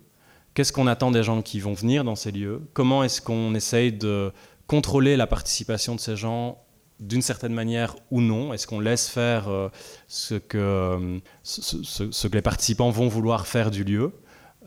qu'est-ce 0.55 0.73
qu'on 0.73 0.87
attend 0.87 1.11
des 1.11 1.23
gens 1.23 1.43
qui 1.43 1.61
vont 1.61 1.73
venir 1.73 2.05
dans 2.05 2.17
ces 2.17 2.31
lieux, 2.31 2.63
comment 2.73 3.03
est-ce 3.03 3.21
qu'on 3.21 3.55
essaye 3.55 3.93
de 3.93 4.33
contrôler 4.67 5.17
la 5.17 5.27
participation 5.27 5.95
de 5.95 6.01
ces 6.01 6.17
gens 6.17 6.65
d'une 7.01 7.23
certaine 7.23 7.53
manière 7.53 7.97
ou 8.11 8.21
non. 8.21 8.53
Est-ce 8.55 8.67
qu'on 8.67 8.81
laisse 8.81 9.09
faire 9.09 9.49
euh, 9.49 9.69
ce, 10.07 10.35
que, 10.35 11.21
les 12.33 12.43
participants 12.43 12.91
vont 12.91 13.09
vouloir 13.09 13.47
faire 13.47 13.71
du 13.71 13.85
lieu? 13.85 14.13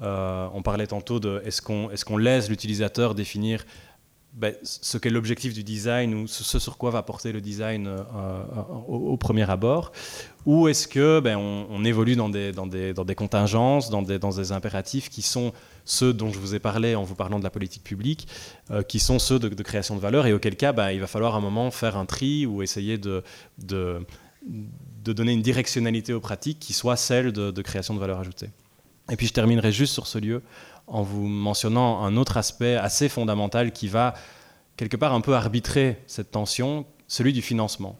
Euh, 0.02 0.48
On 0.54 0.62
parlait 0.62 0.88
tantôt 0.88 1.20
de 1.20 1.42
est-ce 1.46 1.62
qu'on 1.62 1.90
est 1.90 2.04
qu'on 2.04 2.18
laisse 2.18 2.50
l'utilisateur 2.50 3.16
définir 3.16 3.66
ben, 4.38 4.54
ce 4.62 5.00
qu'est 5.00 5.10
l'objectif 5.10 5.56
du 5.56 5.64
design 5.64 6.14
ou 6.14 6.28
ce 6.28 6.60
sur 6.60 6.78
quoi 6.78 6.92
va 6.92 7.02
porter 7.02 7.32
le 7.32 7.42
design 7.42 7.88
euh, 7.88 7.98
euh, 7.98 8.62
au, 8.88 9.18
premier 9.18 9.50
abord 9.50 9.92
Ou 10.46 10.68
est-ce 10.68 10.88
que 10.88 11.20
ben, 11.20 11.38
on, 11.38 11.84
évolue 11.84 12.16
dans 12.16 12.30
des, 12.30 12.54
contingences, 13.16 13.90
dans 13.90 14.04
des, 14.04 14.52
impératifs 14.52 15.10
qui 15.10 15.24
sont 15.24 15.54
ceux 15.86 16.14
dont 16.14 16.32
je 16.32 16.38
vous 16.38 16.54
ai 16.54 16.60
parlé 16.60 16.94
en 16.94 17.04
vous 17.04 17.16
parlant 17.16 17.40
de 17.40 17.44
la 17.44 17.50
politique 17.50 17.84
publique, 17.84 18.28
euh, 18.70 18.84
qui 18.84 19.00
sont 19.00 19.18
ceux 19.18 19.40
de, 19.40 19.64
création 19.64 19.96
de 19.96 20.02
valeur, 20.02 20.28
et 20.28 20.34
auquel 20.34 20.56
cas 20.56 20.72
ben, 20.72 20.92
il 20.92 21.00
va 21.00 21.08
falloir 21.08 21.34
à 21.34 21.40
un 21.40 21.42
moment 21.42 21.72
faire 21.72 21.98
un 21.98 22.06
tri 22.06 22.46
ou 22.46 22.62
essayer 22.62 23.00
de 23.00 23.24
donner 25.04 25.34
une 25.34 25.42
directionnalité 25.42 26.14
aux 26.14 26.20
pratiques 26.20 26.60
qui 26.60 26.74
soit 26.74 26.96
celle 26.96 27.32
de, 27.32 27.62
création 27.64 27.96
de 27.96 28.00
valeur 28.00 28.20
ajoutée. 28.20 28.52
Et 29.10 29.16
puis 29.16 29.26
je 29.26 29.34
terminerai 29.34 29.72
juste 29.72 29.94
sur 29.94 30.06
ce 30.06 30.20
lieu 30.20 30.44
en 30.88 31.04
vous 31.04 31.28
mentionnant 31.28 32.04
un 32.04 32.16
autre 32.16 32.38
aspect 32.38 32.76
assez 32.76 33.10
fondamental 33.10 33.72
qui 33.72 33.88
va 33.88 34.14
quelque 34.78 34.96
part 34.98 35.14
un 35.14 35.22
peu 35.22 35.36
arbitrer 35.36 36.02
cette 36.08 36.32
tension, 36.32 36.86
celui 37.08 37.34
du 37.34 37.42
financement. 37.42 38.00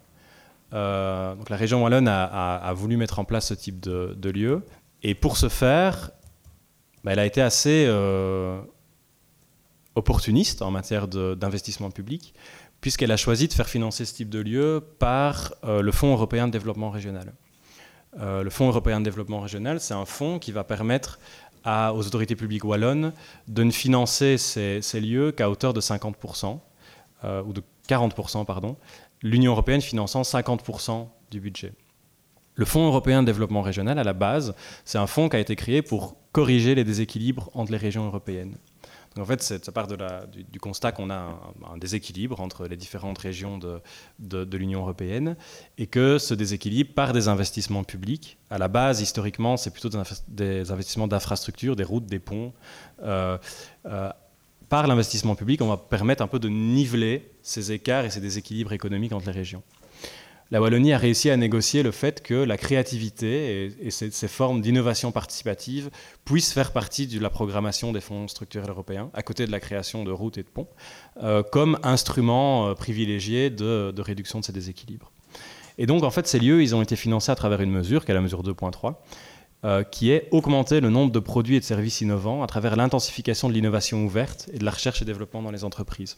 Euh, 0.74 1.36
la 1.50 1.56
région 1.56 1.84
wallonne 1.84 2.08
a, 2.08 2.74
voulu 2.74 2.98
mettre 2.98 3.20
en 3.20 3.26
place 3.26 3.48
ce 3.48 3.54
type 3.54 3.80
de, 3.80 4.30
lieu, 4.30 4.64
et 5.04 5.16
pour 5.16 5.38
ce 5.38 5.50
faire, 5.50 6.12
bah, 7.04 7.14
elle 7.14 7.20
a 7.20 7.26
été 7.26 7.42
assez 7.42 7.86
euh, 7.88 8.60
opportuniste 9.96 10.62
en 10.62 10.72
matière 10.72 11.08
d'investissement 11.08 11.90
public, 11.90 12.34
puisqu'elle 12.80 13.12
a 13.12 13.18
choisi 13.18 13.48
de 13.48 13.54
faire 13.54 13.68
financer 13.68 14.06
ce 14.06 14.14
type 14.14 14.30
de 14.30 14.40
lieu 14.40 14.84
par 15.00 15.54
euh, 15.64 15.82
le 15.82 15.92
Fonds 15.92 16.12
européen 16.12 16.48
de 16.48 16.52
développement 16.52 16.92
régional. 16.92 17.34
le 18.20 18.50
Fonds 18.50 18.68
européen 18.68 19.00
de 19.00 19.06
développement 19.06 19.42
régional, 19.42 19.80
c'est 19.80 19.94
un 19.94 20.06
fonds 20.06 20.40
qui 20.40 20.52
va 20.52 20.64
permettre 20.64 21.20
aux 21.68 22.06
autorités 22.06 22.36
publiques 22.36 22.64
wallonnes 22.64 23.14
de 23.48 23.64
ne 23.64 23.72
financer 23.72 24.38
ces, 24.38 25.00
lieux 25.00 25.32
qu'à 25.32 25.50
hauteur 25.50 25.74
de 25.74 25.82
50%, 25.82 26.60
euh, 27.24 27.44
ou 27.44 27.54
de 27.54 27.62
40%, 27.90 28.46
pardon, 28.46 28.78
l'Union 29.22 29.52
européenne 29.52 29.82
finançant 29.82 30.22
50% 30.22 31.08
du 31.32 31.40
budget. 31.40 31.74
Le 32.56 32.66
Fonds 32.66 32.88
européen 32.88 33.22
de 33.22 33.28
développement 33.28 33.62
régional, 33.62 34.00
à 34.00 34.04
la 34.04 34.14
base, 34.14 34.56
c'est 34.86 34.98
un 34.98 35.08
fonds 35.08 35.30
qui 35.30 35.36
a 35.36 35.40
été 35.40 35.56
créé 35.56 35.82
pour 35.82 36.16
corriger 36.32 36.74
les 36.74 36.84
déséquilibres 36.84 37.50
entre 37.54 37.72
les 37.72 37.78
régions 37.78 38.06
européennes 38.06 38.56
en 39.20 39.26
fait, 39.26 39.42
ça 39.42 39.72
part 39.72 39.88
du, 39.88 40.60
constat 40.60 40.92
qu'on 40.92 41.10
a 41.10 41.40
un, 41.70 41.78
déséquilibre 41.78 42.40
entre 42.40 42.68
les 42.68 42.78
différentes 42.78 43.18
régions 43.18 43.58
de, 43.58 44.58
l'Union 44.58 44.82
européenne 44.82 45.36
et 45.78 45.88
que 45.88 46.18
ce 46.18 46.34
déséquilibre, 46.34 46.94
par 46.94 47.14
des 47.14 47.28
investissements 47.28 47.84
publics, 47.84 48.38
à 48.50 48.58
la 48.58 48.68
base, 48.68 49.02
historiquement, 49.02 49.58
c'est 49.58 49.72
plutôt 49.72 49.90
des, 50.28 50.72
investissements 50.72 51.08
d'infrastructures, 51.08 51.76
des 51.76 51.84
routes, 51.84 52.06
des 52.06 52.20
ponts. 52.20 52.54
Euh, 53.04 53.38
euh, 53.86 54.10
par 54.70 54.88
l'investissement 54.88 55.36
public, 55.36 55.62
on 55.62 55.68
va 55.68 55.78
permettre 55.78 56.22
un 56.22 56.28
peu 56.28 56.40
de 56.40 56.50
niveler 56.50 57.32
ces 57.42 57.72
écarts 57.72 58.06
et 58.06 58.10
ces 58.10 58.20
déséquilibres 58.20 58.74
économiques 58.74 59.14
entre 59.14 59.28
les 59.28 59.32
régions 59.32 59.64
la 60.52 60.62
Wallonie 60.62 60.94
a 60.94 60.98
réussi 60.98 61.30
à 61.30 61.38
négocier 61.38 61.84
le 61.84 61.92
fait 61.92 62.22
que 62.24 62.34
la 62.34 62.58
créativité 62.58 63.74
et, 63.82 63.92
ces, 63.92 64.28
formes 64.28 64.62
d'innovation 64.62 65.12
participative 65.12 65.90
puissent 66.26 66.54
faire 66.54 66.72
partie 66.72 67.08
de 67.08 67.20
la 67.20 67.30
programmation 67.30 67.92
des 67.92 68.02
fonds 68.02 68.28
structurels 68.28 68.70
européens, 68.70 69.10
à 69.14 69.24
côté 69.24 69.46
de 69.46 69.52
la 69.52 69.60
création 69.60 70.04
de 70.04 70.12
routes 70.12 70.38
et 70.38 70.44
de 70.44 70.48
ponts, 70.48 70.68
euh, 71.22 71.44
comme 71.44 71.78
instrument 71.84 72.68
euh, 72.68 72.74
privilégié 72.76 73.50
de, 73.50 73.94
réduction 74.00 74.40
de 74.40 74.46
ces 74.46 74.54
déséquilibres. 74.54 75.12
Et 75.78 75.86
donc, 75.86 76.04
en 76.04 76.12
fait, 76.12 76.28
ces 76.28 76.40
lieux, 76.40 76.64
ils 76.64 76.76
ont 76.76 76.82
été 76.82 76.96
financés 76.96 77.32
à 77.32 77.36
travers 77.36 77.62
une 77.62 77.72
mesure, 77.72 78.06
qui 78.06 78.12
est 78.12 78.16
la 78.16 78.22
mesure 78.22 78.42
2.3, 78.42 78.96
euh, 79.66 79.84
qui 79.84 80.12
est 80.12 80.28
augmenter 80.32 80.80
le 80.80 80.90
nombre 80.90 81.12
de 81.12 81.20
produits 81.20 81.58
et 81.58 81.60
de 81.60 81.66
services 81.66 82.02
innovants 82.02 82.42
à 82.42 82.48
travers 82.48 82.76
l'intensification 82.76 83.50
de 83.50 83.54
l'innovation 83.54 84.06
ouverte 84.06 84.50
et 84.54 84.60
de 84.60 84.66
la 84.66 84.72
recherche 84.72 85.02
et 85.02 85.06
développement 85.06 85.42
dans 85.42 85.52
les 85.52 85.64
entreprises. 85.64 86.18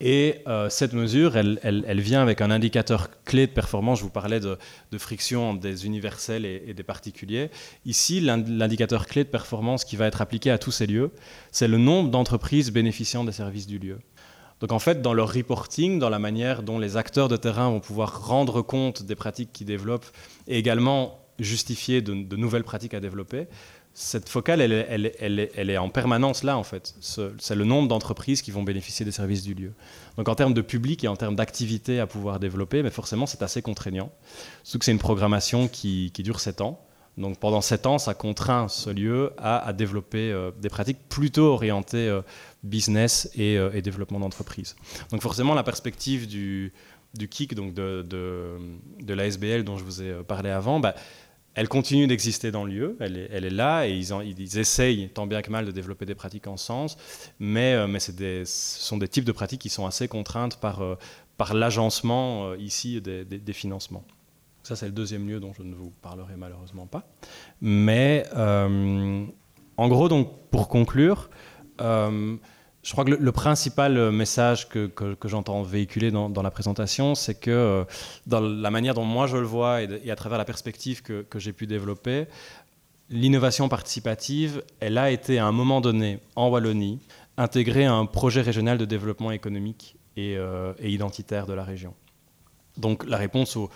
Et 0.00 0.40
euh, 0.48 0.68
cette 0.70 0.92
mesure, 0.92 1.36
elle, 1.36 2.00
vient 2.00 2.20
avec 2.20 2.40
un 2.40 2.50
indicateur 2.50 3.10
clé 3.24 3.46
de 3.46 3.52
performance. 3.52 4.00
Je 4.00 4.04
vous 4.04 4.10
parlais 4.10 4.40
de, 4.40 4.58
friction 4.98 5.54
des 5.54 5.86
universels 5.86 6.44
et, 6.44 6.74
des 6.74 6.82
particuliers. 6.82 7.50
Ici, 7.86 8.20
l'indicateur 8.20 9.06
clé 9.06 9.24
de 9.24 9.28
performance 9.28 9.84
qui 9.84 9.96
va 9.96 10.06
être 10.06 10.20
appliqué 10.20 10.50
à 10.50 10.58
tous 10.58 10.72
ces 10.72 10.86
lieux, 10.86 11.12
c'est 11.52 11.68
le 11.68 11.78
nombre 11.78 12.10
d'entreprises 12.10 12.72
bénéficiant 12.72 13.24
des 13.24 13.32
services 13.32 13.66
du 13.66 13.78
lieu. 13.78 13.98
Donc 14.60 14.72
en 14.72 14.78
fait, 14.78 15.00
dans 15.00 15.14
leur 15.14 15.32
reporting, 15.32 15.98
dans 15.98 16.08
la 16.08 16.18
manière 16.18 16.62
dont 16.62 16.78
les 16.78 16.96
acteurs 16.96 17.28
de 17.28 17.36
terrain 17.36 17.70
vont 17.70 17.80
pouvoir 17.80 18.26
rendre 18.26 18.62
compte 18.62 19.02
des 19.02 19.14
pratiques 19.14 19.52
qu'ils 19.52 19.66
développent 19.66 20.06
et 20.46 20.58
également 20.58 21.20
justifier 21.38 22.00
de 22.00 22.36
nouvelles 22.36 22.62
pratiques 22.62 22.94
à 22.94 23.00
développer, 23.00 23.48
cette 23.96 24.28
focale, 24.28 24.60
elle, 24.60 25.70
est 25.70 25.76
en 25.76 25.88
permanence 25.88 26.42
là, 26.42 26.58
en 26.58 26.64
fait. 26.64 26.94
C'est 27.00 27.54
le 27.54 27.64
nombre 27.64 27.86
d'entreprises 27.86 28.42
qui 28.42 28.50
vont 28.50 28.64
bénéficier 28.64 29.06
des 29.06 29.12
services 29.12 29.44
du 29.44 29.54
lieu. 29.54 29.72
Donc 30.16 30.28
en 30.28 30.34
termes 30.34 30.52
de 30.52 30.62
public 30.62 31.04
et 31.04 31.08
en 31.08 31.14
termes 31.14 31.36
d'activité 31.36 32.00
à 32.00 32.08
pouvoir 32.08 32.40
développer, 32.40 32.82
mais 32.82 32.90
forcément, 32.90 33.26
c'est 33.26 33.42
assez 33.42 33.62
contraignant. 33.62 34.10
Surtout 34.64 34.80
que 34.80 34.84
c'est 34.86 34.92
une 34.92 34.98
programmation 34.98 35.68
qui, 35.68 36.10
dure 36.18 36.40
7 36.40 36.60
ans. 36.60 36.80
Donc 37.18 37.38
pendant 37.38 37.60
7 37.60 37.86
ans, 37.86 37.98
ça 37.98 38.14
contraint 38.14 38.66
ce 38.66 38.90
lieu 38.90 39.30
à, 39.38 39.72
développer 39.72 40.32
euh, 40.32 40.50
des 40.60 40.68
pratiques 40.68 40.98
plutôt 41.08 41.52
orientées 41.52 42.08
euh, 42.08 42.22
business 42.64 43.30
euh, 43.38 43.70
et, 43.72 43.80
développement 43.80 44.18
d'entreprise. 44.18 44.74
Donc 45.12 45.22
forcément, 45.22 45.54
la 45.54 45.62
perspective 45.62 46.26
du, 46.26 46.72
du 47.16 47.28
KIC, 47.28 47.54
donc 47.54 47.74
de, 47.74 48.02
de, 48.02 48.58
de 49.00 49.14
l'ASBL 49.14 49.62
dont 49.62 49.78
je 49.78 49.84
vous 49.84 50.02
ai 50.02 50.14
parlé 50.26 50.50
avant, 50.50 50.80
bah, 50.80 50.96
elle 51.54 51.68
continue 51.68 52.06
d'exister 52.06 52.50
dans 52.50 52.64
le 52.64 52.72
lieu, 52.72 52.96
elle 53.00 53.16
est, 53.16 53.50
là, 53.50 53.86
et 53.86 53.92
ils, 53.92 54.58
essayent 54.58 55.08
tant 55.08 55.26
bien 55.26 55.40
que 55.40 55.50
mal 55.50 55.64
de 55.64 55.70
développer 55.70 56.04
des 56.04 56.14
pratiques 56.14 56.48
en 56.48 56.56
sens, 56.56 56.96
mais, 57.38 57.74
euh, 57.74 57.98
ce 57.98 58.44
sont 58.44 58.96
des 58.96 59.08
types 59.08 59.24
de 59.24 59.32
pratiques 59.32 59.60
qui 59.60 59.68
sont 59.68 59.86
assez 59.86 60.08
contraintes 60.08 60.58
par, 60.58 60.82
euh, 60.82 60.96
l'agencement 61.52 62.48
euh, 62.48 62.56
ici 62.58 63.00
des, 63.00 63.52
financements. 63.52 64.04
Ça, 64.64 64.74
c'est 64.76 64.86
le 64.86 64.92
deuxième 64.92 65.28
lieu 65.28 65.40
dont 65.40 65.52
je 65.52 65.62
ne 65.62 65.74
vous 65.74 65.92
parlerai 66.02 66.34
malheureusement 66.36 66.86
pas. 66.86 67.06
Mais 67.60 68.24
en 68.34 69.88
gros, 69.88 70.08
donc, 70.08 70.32
pour 70.50 70.68
conclure, 70.68 71.30
je 72.84 72.92
crois 72.92 73.04
que 73.04 73.10
le, 73.10 73.32
principal 73.32 74.12
message 74.12 74.68
que, 74.68 74.90
j'entends 75.24 75.62
véhiculer 75.62 76.10
dans, 76.10 76.42
la 76.42 76.50
présentation, 76.50 77.14
c'est 77.14 77.34
que 77.34 77.84
dans 78.26 78.40
la 78.40 78.70
manière 78.70 78.94
dont 78.94 79.04
moi 79.04 79.26
je 79.26 79.36
le 79.36 79.46
vois 79.46 79.82
et, 79.82 80.10
à 80.10 80.16
travers 80.16 80.38
la 80.38 80.44
perspective 80.44 81.02
que, 81.02 81.38
j'ai 81.38 81.52
pu 81.52 81.66
développer, 81.66 82.26
l'innovation 83.10 83.68
participative, 83.68 84.62
elle 84.80 84.98
a 84.98 85.10
été 85.10 85.38
à 85.38 85.46
un 85.46 85.52
moment 85.52 85.80
donné 85.80 86.20
en 86.36 86.48
Wallonie 86.48 87.00
intégrée 87.36 87.86
à 87.86 87.92
un 87.92 88.06
projet 88.06 88.42
régional 88.42 88.78
de 88.78 88.84
développement 88.84 89.30
économique 89.30 89.96
et, 90.16 90.36
et 90.78 90.90
identitaire 90.90 91.46
de 91.46 91.54
la 91.54 91.64
région. 91.64 91.94
Donc 92.76 93.06
la 93.06 93.16
réponse 93.16 93.56
au, 93.56 93.70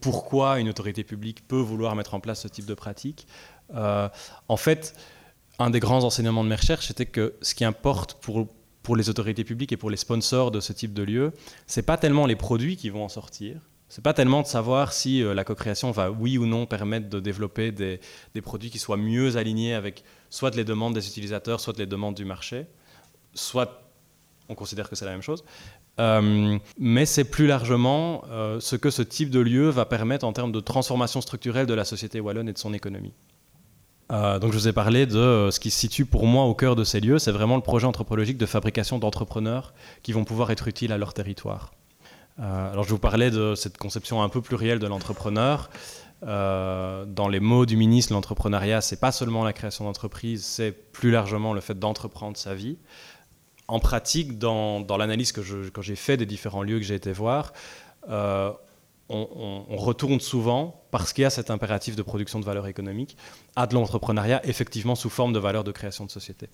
pourquoi 0.00 0.60
une 0.60 0.68
autorité 0.68 1.04
publique 1.04 1.46
peut 1.46 1.60
vouloir 1.60 1.96
mettre 1.96 2.14
en 2.14 2.20
place 2.20 2.42
ce 2.42 2.48
type 2.48 2.66
de 2.66 2.74
pratique, 2.74 3.26
euh, 3.74 4.08
en 4.48 4.56
fait, 4.56 4.94
un 5.58 5.70
des 5.70 5.80
grands 5.80 6.04
enseignements 6.04 6.44
de 6.44 6.48
mes 6.48 6.56
recherches, 6.56 6.86
c'était 6.86 7.06
que 7.06 7.34
ce 7.42 7.54
qui 7.54 7.64
importe 7.64 8.14
pour, 8.14 8.48
pour 8.82 8.96
les 8.96 9.08
autorités 9.08 9.44
publiques 9.44 9.72
et 9.72 9.76
pour 9.76 9.90
les 9.90 9.96
sponsors 9.96 10.50
de 10.50 10.60
ce 10.60 10.72
type 10.72 10.92
de 10.92 11.02
lieu, 11.02 11.32
c'est 11.66 11.82
pas 11.82 11.96
tellement 11.96 12.26
les 12.26 12.36
produits 12.36 12.76
qui 12.76 12.90
vont 12.90 13.04
en 13.04 13.08
sortir, 13.08 13.60
c'est 13.88 14.02
pas 14.02 14.14
tellement 14.14 14.40
de 14.40 14.46
savoir 14.46 14.94
si 14.94 15.22
euh, 15.22 15.34
la 15.34 15.44
co-création 15.44 15.90
va 15.90 16.10
oui 16.10 16.38
ou 16.38 16.46
non 16.46 16.64
permettre 16.64 17.10
de 17.10 17.20
développer 17.20 17.72
des, 17.72 18.00
des, 18.34 18.40
produits 18.40 18.70
qui 18.70 18.78
soient 18.78 18.96
mieux 18.96 19.36
alignés 19.36 19.74
avec 19.74 20.02
soit 20.30 20.56
les 20.56 20.64
demandes 20.64 20.94
des 20.94 21.06
utilisateurs, 21.06 21.60
soit 21.60 21.76
les 21.76 21.84
demandes 21.84 22.14
du 22.14 22.24
marché, 22.24 22.64
soit 23.34 23.82
on 24.48 24.54
considère 24.54 24.88
que 24.88 24.96
c'est 24.96 25.04
la 25.04 25.10
même 25.10 25.22
chose. 25.22 25.44
Euh, 26.00 26.58
mais 26.78 27.04
c'est 27.04 27.24
plus 27.24 27.46
largement 27.46 28.24
euh, 28.30 28.60
ce 28.60 28.76
que 28.76 28.90
ce 28.90 29.02
type 29.02 29.28
de 29.28 29.40
lieu 29.40 29.68
va 29.68 29.84
permettre 29.84 30.24
en 30.24 30.32
termes 30.32 30.52
de 30.52 30.60
transformation 30.60 31.20
structurelle 31.20 31.66
de 31.66 31.74
la 31.74 31.84
société 31.84 32.18
wallonne 32.18 32.48
et 32.48 32.52
de 32.52 32.58
son 32.58 32.72
économie. 32.72 33.12
Euh, 34.12 34.38
donc 34.38 34.52
je 34.52 34.58
vous 34.58 34.68
ai 34.68 34.72
parlé 34.72 35.06
de 35.06 35.48
ce 35.50 35.58
qui 35.58 35.70
se 35.70 35.78
situe 35.78 36.04
pour 36.04 36.26
moi 36.26 36.44
au 36.44 36.54
cœur 36.54 36.76
de 36.76 36.84
ces 36.84 37.00
lieux, 37.00 37.18
c'est 37.18 37.32
vraiment 37.32 37.56
le 37.56 37.62
projet 37.62 37.86
anthropologique 37.86 38.36
de 38.38 38.46
fabrication 38.46 38.98
d'entrepreneurs 38.98 39.72
qui 40.02 40.12
vont 40.12 40.24
pouvoir 40.24 40.50
être 40.50 40.68
utiles 40.68 40.92
à 40.92 40.98
leur 40.98 41.14
territoire. 41.14 41.72
alors 42.38 42.84
je 42.84 42.90
vous 42.90 42.98
parlais 42.98 43.30
de 43.30 43.54
cette 43.54 43.78
conception 43.78 44.22
un 44.22 44.28
peu 44.28 44.42
plurielle 44.42 44.78
de 44.78 44.86
l'entrepreneur. 44.86 45.70
dans 46.22 47.28
les 47.30 47.40
mots 47.40 47.64
du 47.64 47.76
ministre, 47.76 48.12
l'entrepreneuriat, 48.12 48.80
c'est 48.82 49.00
pas 49.00 49.12
seulement 49.12 49.44
la 49.44 49.54
création 49.54 49.84
d'entreprise, 49.86 50.44
c'est 50.44 50.72
plus 50.72 51.10
largement 51.10 51.54
le 51.54 51.60
fait 51.60 51.78
d'entreprendre 51.78 52.36
sa 52.36 52.54
vie 52.54 52.76
en 53.68 53.78
pratique, 53.78 54.38
dans, 54.38 54.80
dans 54.80 54.98
l'analyse 54.98 55.32
que, 55.32 55.40
j'ai 55.42 55.96
fait 55.96 56.18
des 56.18 56.26
différents 56.26 56.62
lieux 56.62 56.78
que 56.78 56.84
j'ai 56.84 56.96
été 56.96 57.12
voir, 57.12 57.54
on, 59.08 59.76
retourne 59.76 60.20
souvent, 60.20 60.82
parce 60.90 61.12
qu'il 61.12 61.22
y 61.22 61.24
a 61.24 61.30
cet 61.30 61.50
impératif 61.50 61.96
de 61.96 62.02
production 62.02 62.40
de 62.40 62.44
valeur 62.44 62.66
économique, 62.66 63.16
à 63.56 63.66
de 63.66 63.74
l'entrepreneuriat 63.74 64.40
effectivement 64.44 64.94
sous 64.94 65.10
forme 65.10 65.32
de 65.32 65.38
valeur 65.38 65.64
de 65.64 65.72
création 65.72 66.04
de 66.04 66.10
société. 66.10 66.48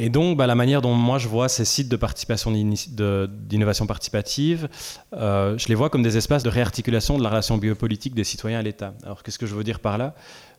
Et 0.00 0.08
donc, 0.08 0.36
bah, 0.36 0.48
la 0.48 0.56
manière 0.56 0.82
dont 0.82 0.94
moi 0.94 1.18
je 1.18 1.28
vois 1.28 1.48
ces 1.48 1.64
sites 1.64 1.88
de 1.88 1.96
participation 1.96 2.50
d'innovation 2.50 3.86
participative, 3.86 4.68
euh, 5.12 5.56
je 5.56 5.68
les 5.68 5.76
vois 5.76 5.88
comme 5.88 6.02
des 6.02 6.16
espaces 6.16 6.42
de 6.42 6.48
réarticulation 6.48 7.16
de 7.16 7.22
la 7.22 7.28
relation 7.28 7.56
biopolitique 7.58 8.12
des 8.14 8.24
citoyens 8.24 8.58
à 8.58 8.62
l'État. 8.62 8.94
Alors, 9.04 9.22
qu'est-ce 9.22 9.38
que 9.38 9.46
je 9.46 9.54
veux 9.54 9.62
dire 9.62 9.78
par 9.78 9.96
là? 9.96 10.14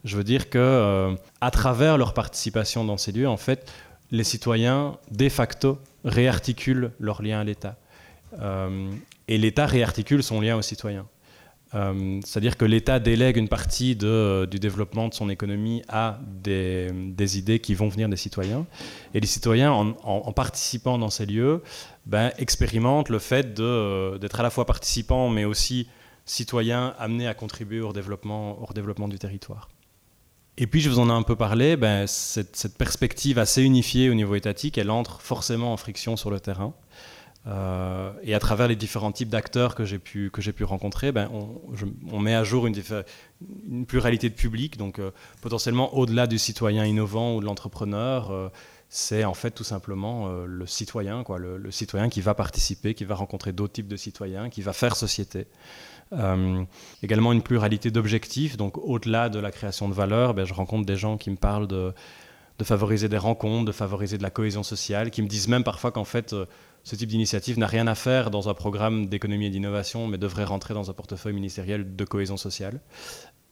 Je 0.05 0.15
veux 0.15 0.23
dire 0.23 0.49
que, 0.49 0.57
euh, 0.57 1.15
à 1.41 1.51
travers 1.51 1.97
leur 1.97 2.13
participation 2.13 2.85
dans 2.85 2.97
ces 2.97 3.11
lieux, 3.11 3.27
en 3.27 3.37
fait, 3.37 3.69
les 4.11 4.23
citoyens, 4.23 4.97
de 5.11 5.27
facto, 5.27 5.79
réarticulent 6.05 6.91
leur 6.99 7.21
lien 7.21 7.41
à 7.41 7.43
l'État. 7.43 7.75
Euh, 8.39 8.89
et 9.27 9.37
l'État 9.37 9.65
réarticule 9.65 10.23
son 10.23 10.41
lien 10.41 10.55
aux 10.55 10.61
citoyens. 10.61 11.07
Euh, 11.73 12.21
c'est-à-dire 12.23 12.57
que 12.57 12.63
l'État 12.63 12.99
délègue 12.99 13.37
une 13.37 13.49
partie 13.49 13.95
de, 13.95 14.47
du 14.49 14.59
développement 14.59 15.09
de 15.09 15.13
son 15.13 15.29
économie 15.29 15.81
à 15.89 16.19
des, 16.21 17.37
idées 17.37 17.59
qui 17.59 17.73
vont 17.73 17.89
venir 17.89 18.07
des 18.07 18.15
citoyens. 18.15 18.65
Et 19.13 19.19
les 19.19 19.27
citoyens, 19.27 19.71
en, 19.71 20.31
participant 20.31 20.97
dans 20.97 21.09
ces 21.09 21.25
lieux, 21.25 21.63
ben, 22.05 22.31
expérimentent 22.37 23.09
le 23.09 23.19
fait 23.19 23.53
d'être 23.53 24.39
à 24.39 24.43
la 24.43 24.49
fois 24.49 24.65
participants, 24.65 25.29
mais 25.29 25.43
aussi 25.43 25.87
citoyens 26.25 26.93
amenés 26.97 27.27
à 27.27 27.33
contribuer 27.33 27.81
au 27.81 27.91
développement, 27.93 28.57
du 29.09 29.19
territoire. 29.19 29.69
Et 30.57 30.67
puis, 30.67 30.79
je 30.79 30.89
vous 30.89 30.99
en 30.99 31.09
ai 31.09 31.13
un 31.13 31.23
peu 31.23 31.35
parlé, 31.35 31.75
ben, 31.75 32.07
cette, 32.07 32.77
perspective 32.77 33.37
assez 33.37 33.61
unifiée 33.61 34.09
au 34.09 34.13
niveau 34.13 34.35
étatique, 34.35 34.77
elle 34.77 34.91
entre 34.91 35.19
forcément 35.19 35.73
en 35.73 35.77
friction 35.77 36.15
sur 36.15 36.29
le 36.29 36.39
terrain. 36.39 36.73
Euh, 37.47 38.11
et 38.23 38.33
à 38.33 38.39
travers 38.39 38.67
les 38.67 38.75
différents 38.75 39.11
types 39.11 39.29
d'acteurs 39.29 39.75
que 39.75 39.85
j'ai 39.85 39.99
pu, 39.99 40.31
pu 40.31 40.63
rencontrer, 40.63 41.11
ben, 41.11 41.29
on, 42.11 42.19
met 42.19 42.33
à 42.33 42.43
jour 42.43 42.65
une, 42.65 43.85
pluralité 43.85 44.29
de 44.29 44.35
publics, 44.35 44.77
donc 44.77 44.97
euh, 44.97 45.11
potentiellement 45.41 45.95
au-delà 45.95 46.25
du 46.25 46.39
citoyen 46.39 46.85
innovant 46.85 47.35
ou 47.35 47.41
de 47.41 47.45
l'entrepreneur. 47.45 48.31
Euh, 48.31 48.49
c'est 48.89 49.25
en 49.25 49.33
fait 49.33 49.51
tout 49.51 49.63
simplement 49.63 50.29
le 50.45 50.65
citoyen, 50.67 51.23
quoi, 51.23 51.37
le, 51.37 51.71
citoyen 51.71 52.07
qui 52.07 52.21
va 52.21 52.33
participer, 52.33 52.93
qui 52.93 53.03
va 53.03 53.15
rencontrer 53.15 53.51
d'autres 53.51 53.73
types 53.73 53.87
de 53.87 53.97
citoyens, 53.97 54.49
qui 54.49 54.61
va 54.61 54.73
faire 54.73 54.95
société. 54.95 55.47
Également 57.03 57.33
une 57.33 57.41
pluralité 57.41 57.91
d'objectifs, 57.91 58.57
donc 58.57 58.77
au-delà 58.77 59.27
de 59.27 59.39
la 59.39 59.51
création 59.51 59.89
de 59.89 59.93
valeur, 59.93 60.33
ben, 60.33 60.45
je 60.45 60.53
rencontre 60.53 60.85
des 60.85 60.95
gens 60.95 61.17
qui 61.17 61.29
me 61.31 61.35
parlent 61.35 61.67
de, 61.67 61.93
favoriser 62.63 63.09
des 63.09 63.17
rencontres, 63.17 63.65
de 63.65 63.71
favoriser 63.71 64.17
de 64.17 64.23
la 64.23 64.29
cohésion 64.29 64.63
sociale, 64.63 65.09
qui 65.09 65.23
me 65.23 65.27
disent 65.27 65.49
même 65.49 65.63
parfois 65.63 65.91
qu'en 65.91 66.05
fait, 66.05 66.33
ce 66.85 66.95
type 66.95 67.09
d'initiative 67.09 67.57
n'a 67.57 67.65
rien 67.65 67.87
à 67.87 67.95
faire 67.95 68.29
dans 68.29 68.47
un 68.47 68.53
programme 68.53 69.07
d'économie 69.07 69.47
et 69.47 69.49
d'innovation, 69.49 70.07
mais 70.07 70.19
devrait 70.19 70.43
rentrer 70.43 70.75
dans 70.75 70.91
un 70.91 70.93
portefeuille 70.93 71.33
ministériel 71.33 71.95
de 71.95 72.05
cohésion 72.05 72.37
sociale. 72.37 72.79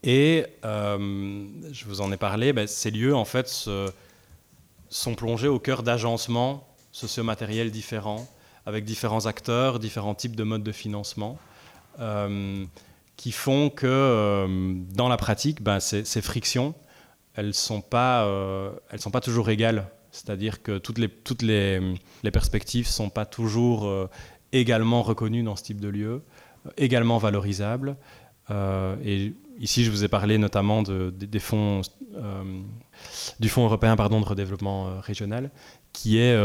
Et 0.04 0.46
euh, 0.64 1.48
je 1.72 1.86
vous 1.86 2.02
en 2.02 2.12
ai 2.12 2.18
parlé, 2.18 2.54
ben, 2.54 2.68
ces 2.68 2.92
lieux 2.92 3.16
en 3.16 3.26
fait 3.26 3.48
sont 4.90 5.16
plongés 5.16 5.48
au 5.48 5.58
cœur 5.58 5.82
d'agencements 5.82 6.68
socio-matériels 6.92 7.72
différents, 7.72 8.30
avec 8.68 8.86
différents 8.86 9.26
acteurs, 9.26 9.80
différents 9.80 10.14
types 10.14 10.36
de 10.36 10.44
modes 10.44 10.64
de 10.64 10.72
financement. 10.72 11.40
Euh, 12.00 12.66
qui 13.18 13.32
font 13.32 13.70
que 13.70 13.88
euh, 13.88 14.74
dans 14.94 15.08
la 15.08 15.18
pratique, 15.18 15.64
ben, 15.64 15.80
ces, 15.80 16.22
frictions, 16.22 16.76
elles 17.34 17.48
ne 17.48 17.52
sont, 17.52 17.82
pas, 17.82 18.28
elles 18.92 19.02
sont 19.02 19.12
pas 19.12 19.22
toujours 19.22 19.50
égales. 19.50 19.88
C'est-à-dire 20.14 20.62
que 20.62 20.78
toutes 20.78 21.00
les, 21.42 21.82
perspectives 22.32 22.86
ne 22.86 22.92
sont 22.92 23.10
pas 23.10 23.26
toujours 23.26 24.10
également 24.52 25.02
reconnues 25.02 25.42
dans 25.44 25.56
ce 25.56 25.64
type 25.64 25.82
de 25.82 25.90
lieu, 25.90 26.22
également 26.78 27.18
valorisables. 27.18 27.98
et 28.52 29.34
ici, 29.60 29.84
je 29.84 29.90
vous 29.90 30.04
ai 30.04 30.08
parlé 30.08 30.38
notamment 30.38 30.84
de, 30.84 31.12
fonds, 31.40 31.82
du 33.40 33.50
Fonds 33.50 33.66
européen 33.66 33.96
pardon, 33.96 34.22
de 34.22 34.26
redéveloppement 34.26 35.00
régional, 35.02 35.50
qui 35.94 36.20
est, 36.20 36.36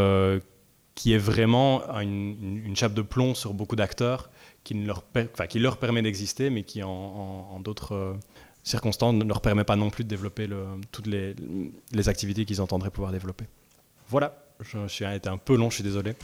vraiment 1.19 1.83
une, 2.01 2.75
chape 2.75 2.95
de 2.95 3.03
plomb 3.03 3.35
sur 3.35 3.53
beaucoup 3.53 3.77
d'acteurs 3.77 4.31
qui, 4.69 4.75
leur, 4.75 5.77
permet 5.79 6.03
d'exister, 6.03 6.51
mais 6.51 6.63
qui 6.63 6.83
en, 6.83 7.61
d'autres 7.61 7.95
euh, 7.95 8.15
circonstances 8.63 9.15
ne 9.15 9.25
leur 9.25 9.41
permet 9.41 9.65
pas 9.65 9.77
non 9.77 9.91
plus 9.91 10.05
de 10.05 10.09
développer 10.09 10.49
toutes 10.93 11.07
les, 11.07 11.35
les 11.93 12.09
activités 12.09 12.45
qu'ils 12.45 12.61
entendraient 12.61 12.91
pouvoir 12.91 13.13
développer. 13.13 13.47
Voilà, 14.11 14.35
je, 14.61 14.89
suis 14.89 15.05
été 15.05 15.29
un 15.29 15.37
peu 15.37 15.55
long, 15.55 15.69
je 15.69 15.75
suis 15.77 15.85
désolé. 15.85 16.15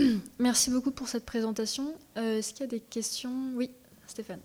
Euh, 0.00 0.16
merci 0.38 0.70
beaucoup 0.70 0.92
pour 0.92 1.08
cette 1.08 1.26
présentation. 1.26 1.94
Euh, 2.16 2.38
est-ce 2.38 2.54
qu'il 2.54 2.60
y 2.60 2.64
a 2.64 2.70
des 2.70 2.80
questions? 2.80 3.50
Oui, 3.54 3.70
Stéphane. 4.06 4.40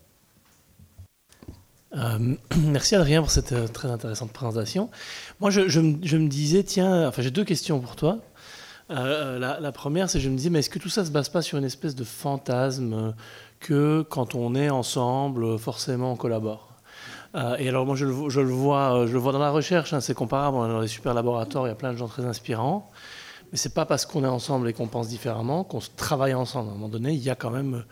Euh, 1.96 2.36
merci 2.58 2.96
Adrien 2.96 3.22
pour 3.22 3.32
cette 3.32 3.72
très 3.72 3.90
intéressante 3.90 4.34
présentation. 4.34 4.90
Moi, 5.40 5.52
je, 5.52 5.80
me 5.80 6.28
disais, 6.28 6.64
tiens, 6.64 7.08
enfin, 7.08 7.22
j'ai 7.22 7.32
deux 7.32 7.46
questions 7.46 7.80
pour 7.80 7.96
toi. 7.96 8.20
Euh, 8.90 9.40
la, 9.40 9.72
première, 9.72 10.10
c'est 10.10 10.20
je 10.20 10.30
me 10.30 10.36
disais, 10.36 10.50
mais 10.50 10.60
est-ce 10.60 10.70
que 10.70 10.80
tout 10.80 10.90
ça 10.90 11.06
se 11.06 11.12
base 11.12 11.30
pas 11.30 11.42
sur 11.42 11.58
une 11.58 11.64
espèce 11.64 11.96
de 11.96 12.04
fantasme 12.04 13.16
que 13.62 14.02
quand 14.10 14.36
on 14.36 14.54
est 14.56 14.70
ensemble, 14.70 15.58
forcément, 15.58 16.12
on 16.12 16.16
collabore 16.18 16.74
Et 17.60 17.70
alors, 17.70 17.86
moi, 17.86 17.96
je 17.96 18.06
le, 18.06 18.12
vois, 18.12 18.30
je 18.30 18.42
le 19.14 19.20
vois 19.20 19.32
dans 19.32 19.40
la 19.40 19.52
recherche, 19.52 19.94
hein, 19.94 20.02
c'est 20.02 20.14
comparable. 20.14 20.58
On 20.58 20.66
est 20.66 20.74
dans 20.74 20.82
des 20.82 20.88
super 20.88 21.14
laboratoires, 21.14 21.66
il 21.68 21.70
y 21.70 21.72
a 21.72 21.76
plein 21.76 21.94
de 21.94 21.98
gens 21.98 22.08
très 22.08 22.26
inspirants. 22.26 22.92
Mais 23.52 23.58
c'est 23.58 23.74
pas 23.74 23.86
parce 23.86 24.06
qu'on 24.06 24.24
est 24.24 24.28
ensemble 24.28 24.68
et 24.68 24.74
qu'on 24.74 24.88
pense 24.88 25.08
différemment 25.08 25.64
qu'on 25.64 25.82
se 25.82 25.90
travaille 25.96 26.34
ensemble. 26.34 26.70
À 26.70 26.72
un 26.72 26.76
moment 26.76 26.90
donné, 26.90 27.14
il 27.14 27.24
y 27.24 27.30
a 27.30 27.36
quand 27.36 27.52
même 27.52 27.84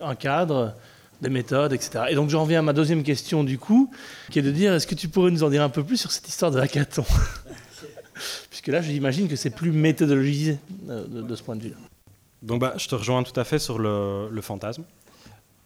un 0.00 0.14
cadre 0.14 0.74
des 1.22 1.30
méthodes, 1.30 1.72
etc. 1.72 2.06
Et 2.10 2.14
donc 2.14 2.28
j'en 2.30 2.44
viens 2.44 2.58
à 2.60 2.62
ma 2.62 2.72
deuxième 2.72 3.02
question 3.02 3.44
du 3.44 3.58
coup, 3.58 3.90
qui 4.30 4.38
est 4.38 4.42
de 4.42 4.50
dire, 4.50 4.74
est-ce 4.74 4.86
que 4.86 4.94
tu 4.94 5.08
pourrais 5.08 5.30
nous 5.30 5.44
en 5.44 5.50
dire 5.50 5.62
un 5.62 5.68
peu 5.68 5.82
plus 5.82 5.96
sur 5.96 6.12
cette 6.12 6.28
histoire 6.28 6.50
de 6.50 6.60
hackathon? 6.60 7.04
Puisque 8.50 8.68
là, 8.68 8.80
j'imagine 8.80 9.28
que 9.28 9.36
c'est 9.36 9.50
plus 9.50 9.72
méthodologisé 9.72 10.58
euh, 10.88 11.06
de, 11.06 11.34
ce 11.36 11.42
point 11.42 11.56
de 11.56 11.62
vue-là. 11.62 11.76
Donc 12.42 12.60
bah, 12.60 12.74
je 12.76 12.88
te 12.88 12.94
rejoins 12.94 13.22
tout 13.22 13.38
à 13.38 13.44
fait 13.44 13.58
sur 13.58 13.78
le, 13.78 14.40
fantasme. 14.40 14.84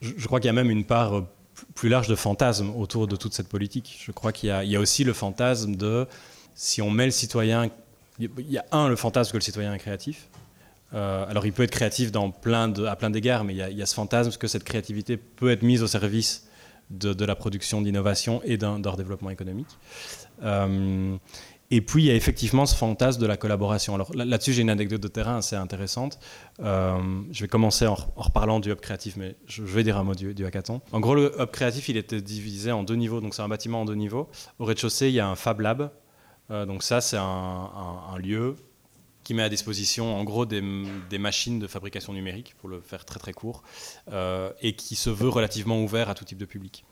Je, 0.00 0.26
crois 0.26 0.40
qu'il 0.40 0.48
y 0.48 0.50
a 0.50 0.54
même 0.54 0.70
une 0.70 0.84
part 0.84 1.18
euh, 1.18 1.26
plus 1.74 1.88
large 1.88 2.08
de 2.08 2.14
fantasme 2.14 2.70
autour 2.70 3.06
de 3.06 3.16
toute 3.16 3.34
cette 3.34 3.48
politique. 3.48 4.02
Je 4.04 4.12
crois 4.12 4.32
qu'il 4.32 4.48
y, 4.48 4.66
y, 4.68 4.76
a 4.76 4.80
aussi 4.80 5.04
le 5.04 5.12
fantasme 5.12 5.74
de, 5.74 6.06
si 6.54 6.82
on 6.82 6.90
met 6.90 7.06
le 7.06 7.10
citoyen, 7.10 7.70
il 8.18 8.30
y 8.50 8.58
a 8.58 8.64
un, 8.72 8.88
le 8.88 8.96
fantasme 8.96 9.32
que 9.32 9.36
le 9.36 9.42
citoyen 9.42 9.74
est 9.74 9.78
créatif, 9.78 10.28
euh, 10.92 11.24
alors 11.28 11.46
il 11.46 11.52
peut 11.52 11.62
être 11.62 11.70
créatif 11.70 12.10
à 12.14 12.96
plein 12.96 13.10
d'égards, 13.10 13.44
mais 13.44 13.54
il 13.54 13.78
y, 13.78 13.82
a 13.82 13.86
ce 13.86 13.94
fantasme 13.94 14.36
que 14.38 14.48
cette 14.48 14.64
créativité 14.64 15.16
peut 15.16 15.50
être 15.50 15.62
mise 15.62 15.82
au 15.82 15.86
service 15.86 16.48
de, 16.90 17.24
la 17.24 17.36
production 17.36 17.80
d'innovation 17.80 18.42
et 18.44 18.56
d'un 18.56 18.78
développement 18.80 19.30
économique. 19.30 19.68
Et 21.72 21.80
puis, 21.80 22.02
il 22.02 22.06
y 22.06 22.10
a 22.10 22.14
effectivement 22.16 22.66
ce 22.66 22.74
fantasme 22.74 23.20
de 23.20 23.26
la 23.26 23.36
collaboration. 23.36 23.94
Alors 23.94 24.10
là-dessus, 24.14 24.52
j'ai 24.52 24.62
une 24.62 24.70
anecdote 24.70 25.00
de 25.00 25.08
terrain 25.08 25.36
assez 25.36 25.54
intéressante. 25.54 26.18
Euh, 26.60 26.98
je 27.30 27.42
vais 27.42 27.48
commencer 27.48 27.86
en, 27.86 27.94
reparlant 28.16 28.58
du 28.58 28.72
hub 28.72 28.80
créatif, 28.80 29.16
mais 29.16 29.36
je, 29.46 29.62
vais 29.62 29.84
dire 29.84 29.96
un 29.96 30.02
mot 30.02 30.14
du, 30.14 30.44
hackathon. 30.44 30.80
En 30.90 30.98
gros, 30.98 31.14
le 31.14 31.32
hub 31.40 31.50
créatif, 31.50 31.88
il 31.88 31.96
était 31.96 32.20
divisé 32.20 32.72
en 32.72 32.82
deux 32.82 32.96
niveaux. 32.96 33.20
Donc, 33.20 33.34
c'est 33.34 33.42
un 33.42 33.48
bâtiment 33.48 33.82
en 33.82 33.84
deux 33.84 33.94
niveaux. 33.94 34.28
Au 34.58 34.64
rez-de-chaussée, 34.64 35.08
il 35.08 35.14
y 35.14 35.20
a 35.20 35.28
un 35.28 35.36
Fab 35.36 35.60
Lab. 35.60 35.92
Euh, 36.50 36.66
donc, 36.66 36.82
ça, 36.82 37.00
c'est 37.00 37.18
un, 37.18 38.18
lieu 38.18 38.56
qui 39.22 39.34
met 39.34 39.44
à 39.44 39.48
disposition, 39.48 40.16
en 40.16 40.24
gros, 40.24 40.46
des, 40.46 40.60
machines 41.20 41.60
de 41.60 41.68
fabrication 41.68 42.12
numérique, 42.12 42.56
pour 42.58 42.68
le 42.68 42.80
faire 42.80 43.04
très 43.04 43.20
très 43.20 43.32
court, 43.32 43.62
euh, 44.10 44.50
et 44.60 44.74
qui 44.74 44.96
se 44.96 45.08
veut 45.08 45.28
relativement 45.28 45.80
ouvert 45.80 46.10
à 46.10 46.14
tout 46.14 46.24
type 46.24 46.38
de 46.38 46.46
public. 46.46 46.84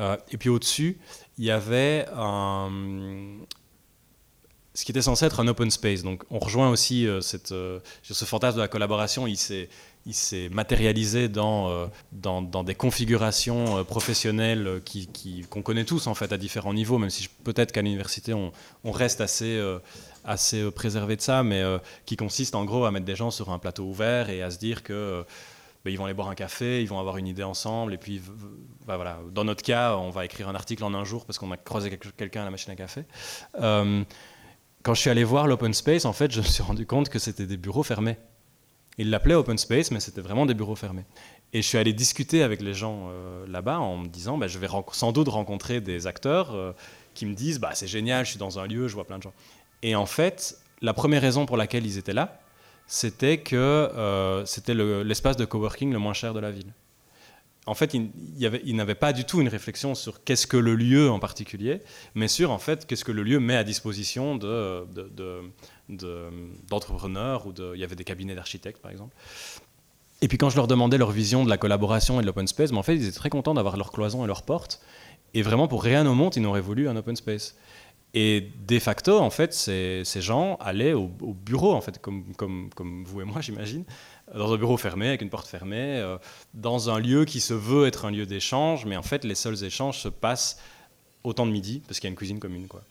et 0.00 0.36
puis 0.36 0.48
au-dessus, 0.48 0.98
il 1.38 1.44
y 1.44 1.50
avait 1.52 2.06
un, 2.12 2.70
ce 4.76 4.84
qui 4.84 4.92
était 4.92 5.02
censé 5.02 5.24
être 5.24 5.40
un 5.40 5.48
open 5.48 5.70
space. 5.70 6.02
Donc 6.02 6.22
on 6.30 6.38
rejoint 6.38 6.68
aussi 6.68 7.08
euh, 7.08 7.22
cette, 7.22 7.52
euh, 7.52 7.80
ce 8.02 8.24
fantasme 8.26 8.58
de 8.58 8.62
la 8.62 8.68
collaboration, 8.68 9.26
il 9.26 9.38
s'est, 9.38 9.68
matérialisé 10.50 11.28
dans, 11.28 11.70
euh, 11.70 11.86
dans, 12.12 12.42
dans, 12.42 12.62
des 12.62 12.74
configurations 12.74 13.82
professionnelles 13.84 14.82
qui, 14.84 15.46
qu'on 15.48 15.62
connaît 15.62 15.86
tous 15.86 16.06
en 16.06 16.14
fait 16.14 16.30
à 16.30 16.36
différents 16.36 16.74
niveaux, 16.74 16.98
même 16.98 17.10
si 17.10 17.28
peut-être 17.42 17.72
qu'à 17.72 17.82
l'université 17.82 18.34
on, 18.34 18.52
on 18.84 18.92
reste 18.92 19.20
assez, 19.22 19.60
assez 20.24 20.70
préservé 20.70 21.16
de 21.16 21.22
ça, 21.22 21.42
mais 21.42 21.64
qui 22.04 22.16
consiste 22.16 22.54
en 22.54 22.64
gros 22.64 22.84
à 22.84 22.90
mettre 22.90 23.06
des 23.06 23.16
gens 23.16 23.30
sur 23.30 23.50
un 23.50 23.58
plateau 23.58 23.84
ouvert 23.84 24.28
et 24.28 24.42
à 24.42 24.50
se 24.50 24.58
dire 24.58 24.82
que 24.82 25.24
ben, 25.84 25.90
ils 25.90 25.96
vont 25.96 26.04
aller 26.04 26.14
boire 26.14 26.28
un 26.28 26.34
café, 26.34 26.82
ils 26.82 26.88
vont 26.88 27.00
avoir 27.00 27.16
une 27.16 27.26
idée 27.26 27.42
ensemble, 27.42 27.94
et 27.94 27.98
puis 27.98 28.20
ben, 28.86 28.96
voilà. 28.96 29.18
Dans 29.32 29.44
notre 29.44 29.62
cas, 29.62 29.96
on 29.96 30.10
va 30.10 30.24
écrire 30.24 30.48
un 30.48 30.54
article 30.54 30.84
en 30.84 30.94
un 30.94 31.04
jour 31.04 31.24
parce 31.24 31.38
qu'on 31.38 31.50
a 31.50 31.56
croisé 31.56 31.98
quelqu'un 32.16 32.42
à 32.42 32.44
la 32.44 32.50
machine 32.50 32.72
à 32.72 32.76
café 32.76 33.04
quand 34.86 34.94
je 34.94 35.00
suis 35.00 35.10
allé 35.10 35.24
voir 35.24 35.48
l'open 35.48 35.74
space, 35.74 36.04
en 36.04 36.12
fait, 36.12 36.30
je 36.30 36.38
me 36.38 36.46
suis 36.46 36.62
rendu 36.62 36.86
compte 36.86 37.08
que 37.08 37.18
c'était 37.18 37.46
des 37.46 37.56
bureaux 37.56 37.82
fermés. 37.82 38.18
Ils 38.98 39.10
l'appelaient 39.10 39.34
open 39.34 39.58
space, 39.58 39.90
mais 39.90 39.98
c'était 39.98 40.20
vraiment 40.20 40.46
des 40.46 40.54
bureaux 40.54 40.76
fermés. 40.76 41.04
Et 41.52 41.60
je 41.60 41.66
suis 41.66 41.76
allé 41.76 41.92
discuter 41.92 42.44
avec 42.44 42.62
les 42.62 42.72
gens 42.72 43.08
euh, 43.08 43.44
là-bas 43.48 43.80
en 43.80 43.96
me 43.96 44.06
disant, 44.06 44.38
bah, 44.38 44.46
je 44.46 44.60
vais 44.60 44.68
sans 44.92 45.10
doute 45.10 45.26
rencontrer 45.26 45.80
des 45.80 46.06
acteurs 46.06 46.54
euh, 46.54 46.70
qui 47.14 47.26
me 47.26 47.34
disent, 47.34 47.58
bah, 47.58 47.70
c'est 47.74 47.88
génial, 47.88 48.24
je 48.24 48.30
suis 48.30 48.38
dans 48.38 48.60
un 48.60 48.68
lieu, 48.68 48.86
je 48.86 48.94
vois 48.94 49.04
plein 49.04 49.18
de 49.18 49.24
gens. 49.24 49.32
Et 49.82 49.96
en 49.96 50.06
fait, 50.06 50.56
la 50.80 50.94
première 50.94 51.20
raison 51.20 51.46
pour 51.46 51.56
laquelle 51.56 51.84
ils 51.84 51.98
étaient 51.98 52.14
là, 52.14 52.40
c'était 52.86 53.38
que 53.38 53.56
euh, 53.56 54.46
c'était 54.46 54.74
l'espace 54.74 55.36
de 55.36 55.46
coworking 55.46 55.92
le 55.92 55.98
moins 55.98 56.14
cher 56.14 56.32
de 56.32 56.38
la 56.38 56.52
ville 56.52 56.72
en 57.66 57.74
fait, 57.74 57.94
il, 57.94 58.10
il 58.64 58.76
n'avait 58.76 58.94
pas 58.94 59.12
du 59.12 59.24
tout 59.24 59.40
une 59.40 59.48
réflexion 59.48 59.96
sur 59.96 60.22
qu'est-ce 60.22 60.46
que 60.46 60.56
le 60.56 60.76
lieu 60.76 61.10
en 61.10 61.18
particulier, 61.18 61.80
mais 62.14 62.28
sur 62.28 62.52
en 62.52 62.58
fait 62.58 62.86
qu'est-ce 62.86 63.04
que 63.04 63.10
le 63.12 63.24
lieu 63.24 63.40
met 63.40 63.56
à 63.56 63.64
disposition 63.64 64.36
de, 64.36 64.86
d'entrepreneurs 66.68 67.46
ou 67.46 67.52
de, 67.52 67.72
il 67.74 67.80
y 67.80 67.84
avait 67.84 67.96
des 67.96 68.04
cabinets 68.04 68.36
d'architectes 68.36 68.80
par 68.80 68.92
exemple. 68.92 69.16
Et 70.22 70.28
puis 70.28 70.38
quand 70.38 70.48
je 70.48 70.56
leur 70.56 70.68
demandais 70.68 70.96
leur 70.96 71.10
vision 71.10 71.44
de 71.44 71.50
la 71.50 71.58
collaboration 71.58 72.20
et 72.20 72.22
de 72.22 72.26
l'open 72.26 72.46
space, 72.46 72.70
mais 72.70 72.78
en 72.78 72.84
fait 72.84 72.94
ils 72.94 73.08
étaient 73.08 73.16
très 73.16 73.30
contents 73.30 73.54
d'avoir 73.54 73.76
leur 73.76 73.90
cloison 73.90 74.22
et 74.24 74.28
leurs 74.28 74.44
portes. 74.44 74.80
Et 75.34 75.42
vraiment 75.42 75.66
pour 75.66 75.82
rien 75.82 76.06
au 76.06 76.14
monde, 76.14 76.34
ils 76.36 76.42
n'auraient 76.42 76.60
voulu 76.60 76.88
un 76.88 76.96
open 76.96 77.16
space. 77.16 77.56
Et 78.14 78.52
de 78.66 78.78
facto, 78.78 79.18
en 79.18 79.28
fait, 79.28 79.52
ces, 79.52 80.04
gens 80.22 80.56
allaient 80.60 80.94
au, 80.94 81.10
au, 81.20 81.34
bureau, 81.34 81.74
en 81.74 81.82
fait, 81.82 82.00
comme 82.00 83.04
vous 83.04 83.20
et 83.20 83.24
moi, 83.24 83.40
j'imagine, 83.42 83.84
dans 84.34 84.52
un 84.52 84.56
bureau 84.56 84.76
fermé, 84.76 85.08
avec 85.08 85.22
une 85.22 85.30
porte 85.30 85.46
fermée, 85.46 85.98
euh, 85.98 86.18
dans 86.54 86.90
un 86.90 86.98
lieu 86.98 87.24
qui 87.24 87.40
se 87.40 87.54
veut 87.54 87.86
être 87.86 88.04
un 88.04 88.10
lieu 88.10 88.26
d'échange, 88.26 88.84
mais 88.84 88.96
en 88.96 89.02
fait, 89.02 89.24
les 89.24 89.34
seuls 89.34 89.62
échanges 89.64 89.98
se 89.98 90.08
passent 90.08 90.60
au 91.24 91.32
temps 91.32 91.46
de 91.46 91.52
midi, 91.52 91.82
parce 91.86 92.00
qu'il 92.00 92.08
y 92.08 92.10
a 92.10 92.12
une 92.12 92.16
cuisine 92.16 92.38
commune. 92.38 92.66
Quoi. 92.66 92.82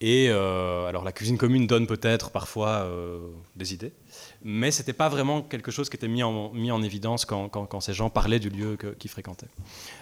Et 0.00 0.28
euh, 0.30 0.86
alors, 0.86 1.02
la 1.02 1.12
cuisine 1.12 1.38
commune 1.38 1.66
donne 1.66 1.86
peut-être 1.86 2.30
parfois 2.30 2.68
euh, 2.68 3.18
des 3.56 3.74
idées, 3.74 3.92
mais 4.42 4.70
ce 4.70 4.80
n'était 4.80 4.92
pas 4.92 5.08
vraiment 5.08 5.42
quelque 5.42 5.70
chose 5.70 5.88
qui 5.90 5.96
était 5.96 6.08
mis 6.08 6.22
en, 6.22 6.52
mis 6.52 6.70
en 6.70 6.82
évidence 6.82 7.24
quand, 7.24 7.48
quand, 7.48 7.80
ces 7.80 7.94
gens 7.94 8.08
parlaient 8.08 8.38
du 8.38 8.48
lieu 8.48 8.78
qu'ils 8.98 9.10
fréquentaient. 9.10 9.48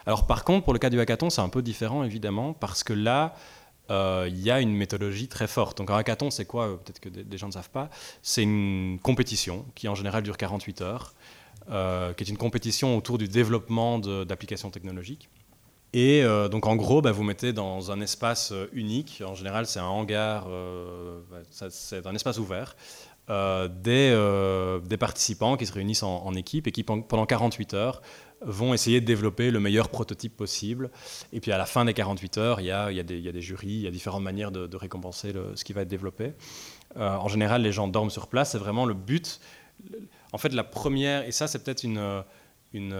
Alors, 0.05 0.27
par 0.27 0.45
contre, 0.45 0.65
pour 0.65 0.75
le 0.75 0.79
cas 0.79 0.91
du 0.91 1.01
hackathon, 1.01 1.31
c'est 1.31 1.41
un 1.41 1.49
peu 1.49 1.63
différent, 1.63 2.05
évidemment, 2.05 2.53
parce 2.53 2.85
que 2.85 2.93
là, 2.93 3.35
il 3.91 4.41
y 4.41 4.51
a 4.51 4.61
une 4.61 4.75
méthodologie 4.75 5.29
très 5.29 5.47
forte. 5.47 5.79
Donc 5.79 5.91
un 5.91 5.97
hackathon, 5.97 6.31
c'est 6.31 6.45
quoi? 6.45 6.67
Euh, 6.67 6.77
Peut-être 6.77 7.01
que 7.01 7.09
des, 7.09 7.39
gens 7.39 7.49
ne 7.49 7.53
savent 7.53 7.71
pas. 7.71 7.91
C'est 8.23 8.43
une 8.43 8.99
compétition 9.03 9.65
qui 9.75 9.89
en 9.89 9.95
général 9.95 10.23
dure 10.23 10.37
48 10.37 10.83
heures, 10.83 11.15
euh, 11.71 12.13
qui 12.13 12.25
est 12.25 12.29
une 12.29 12.37
compétition 12.37 12.97
autour 12.97 13.19
du 13.19 13.29
développement 13.29 13.99
d'applications 13.99 14.71
technologiques. 14.71 15.29
Et 15.93 16.25
donc 16.51 16.67
en 16.67 16.77
gros, 16.77 17.01
bah, 17.01 17.13
vous 17.13 17.23
mettez 17.23 17.55
dans 17.55 17.91
un 17.91 18.03
espace 18.03 18.53
unique, 18.73 19.23
en 19.27 19.35
général 19.35 19.65
c'est 19.67 19.79
un 19.79 19.87
hangar, 19.87 20.47
c'est 21.51 22.07
un 22.07 22.15
espace 22.15 22.37
ouvert, 22.37 22.77
des, 23.29 24.97
participants 25.01 25.57
qui 25.57 25.65
se 25.65 25.73
réunissent 25.73 26.03
en, 26.03 26.27
en, 26.27 26.35
équipe 26.35 26.67
et 26.67 26.73
qui 26.73 26.83
pendant 26.83 27.25
48 27.25 27.73
heures 27.73 28.03
vont 28.43 28.75
essayer 28.75 29.01
de 29.01 29.07
développer 29.07 29.51
le 29.51 29.61
meilleur 29.61 29.89
prototype 29.89 30.37
possible. 30.37 30.91
Et 31.33 31.41
puis 31.41 31.53
à 31.53 31.59
la 31.59 31.67
fin 31.67 31.85
des 31.85 31.95
48 31.95 32.39
heures, 32.39 32.61
il 32.61 32.67
y 32.67 32.71
a, 32.71 32.91
des, 33.03 33.41
jurys, 33.41 33.69
il 33.69 33.81
y 33.83 33.87
a 33.87 33.91
différentes 33.91 34.23
manières 34.23 34.51
de, 34.51 34.77
récompenser 34.77 35.33
ce 35.55 35.65
qui 35.65 35.73
va 35.73 35.83
être 35.83 35.89
développé. 35.89 36.33
Euh, 36.97 37.17
en 37.17 37.29
général, 37.29 37.63
les 37.63 37.73
gens 37.73 37.89
dorment 37.89 38.11
sur 38.11 38.29
place, 38.29 38.53
c'est 38.53 38.59
vraiment 38.59 38.87
le 38.87 38.95
but. 38.95 39.41
En 40.33 40.39
fait, 40.39 40.53
la 40.53 40.65
première, 40.65 41.27
et 41.27 41.33
ça 41.33 41.49
c'est 41.49 41.63
peut-être 41.63 41.85
une, 41.85 42.23
une, 42.73 42.95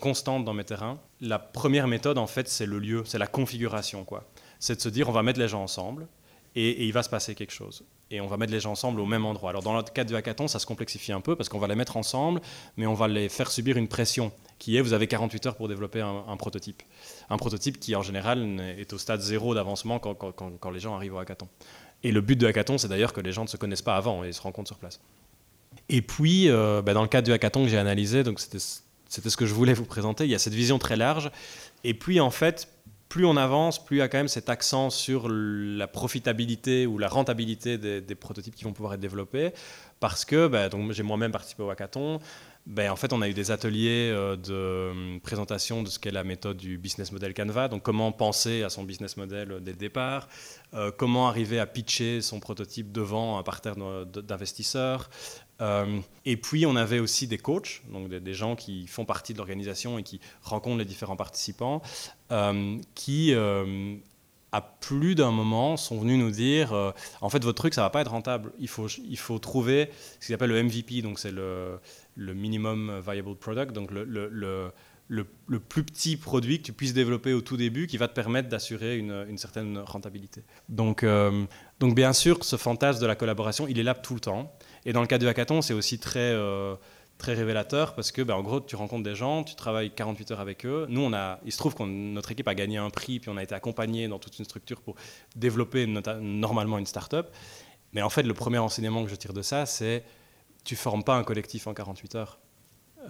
constante 0.00 0.44
dans 0.44 0.54
mes 0.54 0.64
terrains, 0.64 0.98
la 1.20 1.38
première 1.38 1.88
méthode, 1.88 2.18
en 2.18 2.26
fait, 2.26 2.48
c'est 2.48 2.66
le 2.66 2.78
lieu, 2.78 3.02
c'est 3.04 3.18
la 3.18 3.26
configuration. 3.26 4.04
quoi. 4.04 4.24
C'est 4.58 4.76
de 4.76 4.80
se 4.80 4.88
dire, 4.88 5.08
on 5.08 5.12
va 5.12 5.22
mettre 5.22 5.40
les 5.40 5.48
gens 5.48 5.62
ensemble 5.62 6.06
et, 6.56 6.84
il 6.84 6.92
va 6.92 7.02
se 7.02 7.08
passer 7.08 7.34
quelque 7.34 7.52
chose 7.52 7.84
et 8.10 8.20
on 8.20 8.26
va 8.26 8.36
mettre 8.36 8.52
les 8.52 8.60
gens 8.60 8.72
ensemble 8.72 9.00
au 9.00 9.06
même 9.06 9.24
endroit. 9.24 9.50
Alors 9.50 9.62
dans 9.62 9.76
le 9.76 9.82
cadre 9.82 10.08
du 10.08 10.16
hackathon, 10.16 10.48
ça 10.48 10.58
se 10.58 10.66
complexifie 10.66 11.12
un 11.12 11.20
peu 11.20 11.36
parce 11.36 11.48
qu'on 11.48 11.58
va 11.58 11.66
les 11.66 11.74
mettre 11.74 11.96
ensemble, 11.96 12.40
mais 12.76 12.86
on 12.86 12.94
va 12.94 13.08
les 13.08 13.28
faire 13.28 13.50
subir 13.50 13.76
une 13.76 13.88
pression 13.88 14.32
qui 14.58 14.76
est 14.76 14.80
vous 14.80 14.92
avez 14.92 15.06
48 15.06 15.46
heures 15.46 15.56
pour 15.56 15.68
développer 15.68 16.00
un, 16.00 16.36
prototype. 16.36 16.82
Un 17.28 17.36
prototype 17.36 17.78
qui 17.78 17.94
en 17.94 18.02
général 18.02 18.60
est 18.78 18.92
au 18.92 18.98
stade 18.98 19.20
zéro 19.20 19.54
d'avancement 19.54 19.98
quand, 19.98 20.14
quand, 20.14 20.32
quand, 20.32 20.70
les 20.70 20.80
gens 20.80 20.94
arrivent 20.94 21.14
au 21.14 21.18
hackathon. 21.18 21.48
Et 22.02 22.12
le 22.12 22.20
but 22.20 22.36
du 22.36 22.46
hackathon, 22.46 22.78
c'est 22.78 22.88
d'ailleurs 22.88 23.12
que 23.12 23.20
les 23.20 23.32
gens 23.32 23.42
ne 23.42 23.48
se 23.48 23.56
connaissent 23.56 23.82
pas 23.82 23.96
avant 23.96 24.24
et 24.24 24.32
se 24.32 24.40
rencontrent 24.40 24.68
sur 24.68 24.78
place. 24.78 25.00
Et 25.88 26.02
puis, 26.02 26.48
euh, 26.48 26.82
bah, 26.82 26.94
dans 26.94 27.02
le 27.02 27.08
cadre 27.08 27.26
du 27.26 27.32
hackathon 27.32 27.64
que 27.64 27.68
j'ai 27.68 27.78
analysé, 27.78 28.22
donc 28.22 28.40
c'était 28.40 28.58
ce 28.58 29.36
que 29.36 29.46
je 29.46 29.54
voulais 29.54 29.74
vous 29.74 29.84
présenter, 29.84 30.24
il 30.24 30.30
y 30.30 30.34
a 30.34 30.38
cette 30.38 30.54
vision 30.54 30.78
très 30.78 30.96
large. 30.96 31.30
Et 31.84 31.94
puis, 31.94 32.20
en 32.20 32.30
fait, 32.30 32.68
plus 33.08 33.24
on 33.24 33.36
avance, 33.36 33.82
plus 33.82 33.96
il 33.96 34.00
y 34.00 34.02
a 34.02 34.08
quand 34.08 34.18
même 34.18 34.28
cet 34.28 34.48
accent 34.48 34.90
sur 34.90 35.28
la 35.28 35.86
profitabilité 35.86 36.86
ou 36.86 36.98
la 36.98 37.08
rentabilité 37.08 37.78
des, 37.78 38.14
prototypes 38.14 38.54
qui 38.54 38.64
vont 38.64 38.72
pouvoir 38.72 38.94
être 38.94 39.00
développés. 39.00 39.52
Parce 40.00 40.24
que 40.24 40.48
bah, 40.48 40.68
j'ai 40.90 41.02
moi-même 41.02 41.32
participé 41.32 41.62
au 41.62 41.70
hackathon. 41.70 42.20
Ben, 42.66 42.90
en 42.90 42.96
fait, 42.96 43.12
on 43.12 43.22
a 43.22 43.28
eu 43.28 43.32
des 43.32 43.52
ateliers 43.52 44.10
euh, 44.12 44.34
de 44.34 44.52
euh, 44.52 45.18
présentation 45.22 45.84
de 45.84 45.88
ce 45.88 46.00
qu'est 46.00 46.10
la 46.10 46.24
méthode 46.24 46.56
du 46.56 46.78
business 46.78 47.12
model 47.12 47.32
Canva. 47.32 47.68
Donc, 47.68 47.82
comment 47.82 48.10
penser 48.10 48.64
à 48.64 48.70
son 48.70 48.82
business 48.82 49.16
model 49.16 49.60
dès 49.60 49.70
le 49.70 49.76
départ, 49.76 50.28
euh, 50.74 50.90
comment 50.90 51.28
arriver 51.28 51.60
à 51.60 51.66
pitcher 51.66 52.20
son 52.20 52.40
prototype 52.40 52.90
devant 52.90 53.38
un 53.38 53.44
parterre 53.44 53.76
d'investisseurs, 53.76 55.10
euh, 55.60 56.00
et 56.24 56.36
puis, 56.36 56.66
on 56.66 56.76
avait 56.76 56.98
aussi 56.98 57.26
des 57.26 57.38
coachs, 57.38 57.82
donc 57.90 58.08
des, 58.08 58.34
gens 58.34 58.56
qui 58.56 58.86
font 58.86 59.04
partie 59.04 59.32
de 59.32 59.38
l'organisation 59.38 59.98
et 59.98 60.02
qui 60.02 60.20
rencontrent 60.42 60.78
les 60.78 60.84
différents 60.84 61.16
participants, 61.16 61.82
euh, 62.30 62.76
qui, 62.94 63.32
euh, 63.32 63.96
à 64.52 64.60
plus 64.60 65.14
d'un 65.14 65.30
moment, 65.30 65.76
sont 65.76 65.98
venus 65.98 66.18
nous 66.18 66.30
dire 66.30 66.72
en 67.20 67.30
fait, 67.30 67.42
votre 67.42 67.56
truc, 67.56 67.74
ça 67.74 67.82
va 67.82 67.90
pas 67.90 68.00
être 68.00 68.10
rentable. 68.10 68.52
Il 68.58 68.68
faut, 68.68 68.88
il 68.88 69.18
faut 69.18 69.38
trouver 69.38 69.90
ce 70.20 70.26
qu'ils 70.26 70.34
appellent 70.34 70.50
le 70.50 70.62
MVP, 70.62 71.02
donc 71.02 71.18
c'est 71.18 71.32
le, 71.32 71.80
minimum 72.16 73.00
viable 73.06 73.36
product, 73.36 73.72
donc 73.72 73.90
le, 73.90 74.72
plus 75.68 75.84
petit 75.84 76.16
produit 76.16 76.58
que 76.58 76.66
tu 76.66 76.72
puisses 76.72 76.94
développer 76.94 77.32
au 77.32 77.40
tout 77.40 77.56
début 77.56 77.86
qui 77.86 77.96
va 77.96 78.08
te 78.08 78.14
permettre 78.14 78.48
d'assurer 78.48 78.98
une, 78.98 79.26
une, 79.28 79.38
certaine 79.38 79.78
rentabilité. 79.78 80.42
Donc, 80.68 81.04
donc, 81.80 81.94
bien 81.94 82.12
sûr, 82.12 82.42
ce 82.44 82.56
fantasme 82.56 83.00
de 83.00 83.06
la 83.06 83.16
collaboration, 83.16 83.66
il 83.68 83.78
est 83.78 83.82
là 83.82 83.94
tout 83.94 84.14
le 84.14 84.20
temps. 84.20 84.55
Et 84.86 84.92
dans 84.92 85.00
le 85.00 85.08
cas 85.08 85.18
du 85.18 85.26
hackathon, 85.26 85.62
c'est 85.62 85.74
aussi 85.74 85.98
très, 85.98 86.20
euh, 86.20 86.76
très 87.18 87.34
révélateur 87.34 87.94
parce 87.96 88.12
que, 88.12 88.22
ben, 88.22 88.34
en 88.34 88.42
gros, 88.42 88.60
tu 88.60 88.76
rencontres 88.76 89.02
des 89.02 89.16
gens, 89.16 89.42
tu 89.42 89.56
travailles 89.56 89.90
48 89.90 90.30
heures 90.30 90.40
avec 90.40 90.64
eux. 90.64 90.86
Nous, 90.88 91.00
on 91.00 91.12
a, 91.12 91.40
il 91.44 91.50
se 91.50 91.58
trouve 91.58 91.74
que 91.74 91.82
notre 91.82 92.30
équipe 92.30 92.46
a 92.46 92.54
gagné 92.54 92.78
un 92.78 92.88
prix, 92.88 93.18
puis 93.18 93.28
on 93.28 93.36
a 93.36 93.42
été 93.42 93.52
accompagné 93.54 94.06
dans 94.06 94.20
toute 94.20 94.38
une 94.38 94.44
structure 94.44 94.80
pour 94.80 94.94
développer 95.34 95.86
normalement 95.86 96.78
une 96.78 96.86
start-up. 96.86 97.30
Mais 97.94 98.02
en 98.02 98.10
fait, 98.10 98.22
le 98.22 98.32
premier 98.32 98.58
enseignement 98.58 99.02
que 99.04 99.10
je 99.10 99.16
tire 99.16 99.32
de 99.32 99.42
ça, 99.42 99.66
c'est 99.66 100.04
tu 100.64 100.76
formes 100.76 101.02
pas 101.02 101.16
un 101.16 101.24
collectif 101.24 101.66
en 101.66 101.74
48 101.74 102.14
heures. 102.14 102.38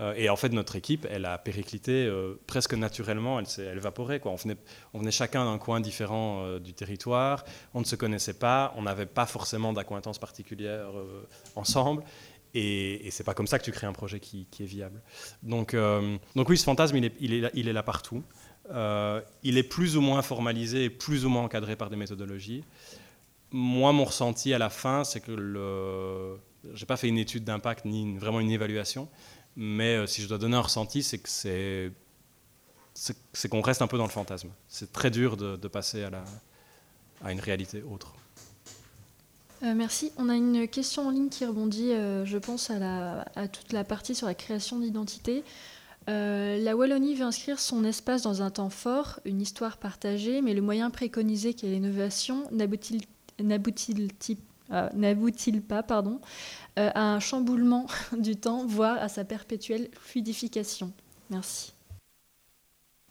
Euh, 0.01 0.15
et 0.17 0.29
en 0.29 0.37
fait, 0.37 0.51
notre 0.51 0.77
équipe, 0.77 1.07
elle 1.11 1.25
a 1.25 1.39
périclité 1.39 2.07
euh, 2.07 2.35
presque 2.47 2.75
naturellement, 2.75 3.39
elle 3.39 3.47
s'est 3.47 3.65
évaporée. 3.65 4.21
On, 4.25 4.37
venait, 4.37 5.11
chacun 5.11 5.45
d'un 5.45 5.59
coin 5.59 5.81
différent 5.81 6.43
euh, 6.43 6.59
du 6.59 6.75
territoire, 6.75 7.45
on 7.75 7.81
ne 7.81 7.85
se 7.85 7.97
connaissait 7.97 8.35
pas, 8.35 8.75
on 8.77 8.83
n'avait 8.83 9.07
pas 9.07 9.27
forcément 9.27 9.73
d'acquaintance 9.73 10.19
particulière 10.19 10.89
ensemble. 11.55 12.03
Et, 12.55 13.07
et 13.07 13.11
c'est 13.11 13.25
pas 13.25 13.35
comme 13.35 13.47
ça 13.47 13.59
que 13.59 13.65
tu 13.65 13.73
crées 13.73 13.87
un 13.87 13.93
projet 13.93 14.21
qui, 14.21 14.47
est 14.61 14.65
viable. 14.65 15.03
Donc, 15.43 15.77
donc 16.35 16.49
oui, 16.49 16.57
ce 16.57 16.65
fantasme, 16.65 16.97
il 16.97 17.05
est, 17.05 17.73
là, 17.73 17.83
partout. 17.83 18.23
il 19.43 19.59
est 19.59 19.63
plus 19.63 19.97
ou 19.97 20.01
moins 20.01 20.23
formalisé 20.23 20.85
et 20.85 20.91
plus 20.91 21.27
ou 21.27 21.29
moins 21.29 21.43
encadré 21.43 21.77
par 21.77 21.91
des 21.91 21.97
méthodologies. 21.97 22.65
Moi, 23.53 23.93
mon 23.93 24.05
ressenti 24.05 24.55
à 24.55 24.59
la 24.59 24.71
fin, 24.71 25.05
c'est 25.05 25.21
que 25.21 25.33
le... 25.33 26.39
Je 26.75 26.81
n'ai 26.81 26.87
pas 26.87 26.97
fait 26.97 27.09
une 27.09 27.19
étude 27.19 27.45
d'impact 27.45 27.85
ni 27.85 28.17
vraiment 28.17 28.41
une 28.41 28.51
évaluation, 28.51 29.09
mais 29.57 30.07
si 30.07 30.23
je 30.23 30.29
dois 30.29 30.39
donner 30.39 30.57
un 30.57 30.61
ressenti, 30.61 31.03
c'est 31.03 31.19
que 31.19 31.29
c'est 33.33 33.49
qu'on 33.49 33.61
reste 33.61 33.83
un 33.83 33.87
peu 33.87 33.99
dans 33.99 34.05
le 34.05 34.11
fantasme. 34.11 34.49
C'est 34.69 34.93
très 34.93 35.11
dur 35.11 35.37
de, 35.37 35.69
passer 35.69 36.05
à, 37.23 37.33
une 37.33 37.41
réalité 37.41 37.83
autre. 37.83 38.15
Euh, 39.63 39.75
merci. 39.75 40.13
On 40.19 40.29
a 40.29 40.35
une 40.35 40.69
question 40.69 41.09
en 41.09 41.11
ligne 41.11 41.29
qui 41.29 41.45
rebondit, 41.45 41.93
euh, 41.93 42.25
je 42.25 42.39
pense, 42.39 42.71
à, 42.71 43.49
toute 43.49 43.73
la 43.73 43.85
partie 43.85 44.15
sur 44.15 44.27
la 44.27 44.35
création 44.35 44.79
d'identité. 44.79 45.45
Euh, 46.09 46.59
la 46.59 46.77
Wallonie 46.77 47.15
veut 47.15 47.25
inscrire 47.25 47.59
son 47.59 47.85
espace 47.85 48.23
dans 48.23 48.43
un 48.43 48.51
temps 48.51 48.71
fort, 48.71 49.19
une 49.25 49.41
histoire 49.43 49.77
partagée, 49.77 50.41
mais 50.41 50.55
le 50.55 50.63
moyen 50.63 50.91
préconisé 50.91 51.53
qu'est 51.53 51.67
l'innovation 51.67 52.49
n'aboutit-il 52.53 54.39
pas 54.69 55.83
pardon, 55.83 56.21
à 56.77 57.15
un 57.15 57.21
chamboulement 57.21 57.87
du 58.19 58.37
temps, 58.37 58.67
voire 58.67 58.99
à 59.01 59.09
sa 59.09 59.25
perpétuelle 59.25 59.89
fluidification? 59.93 60.93
Merci. 61.31 61.73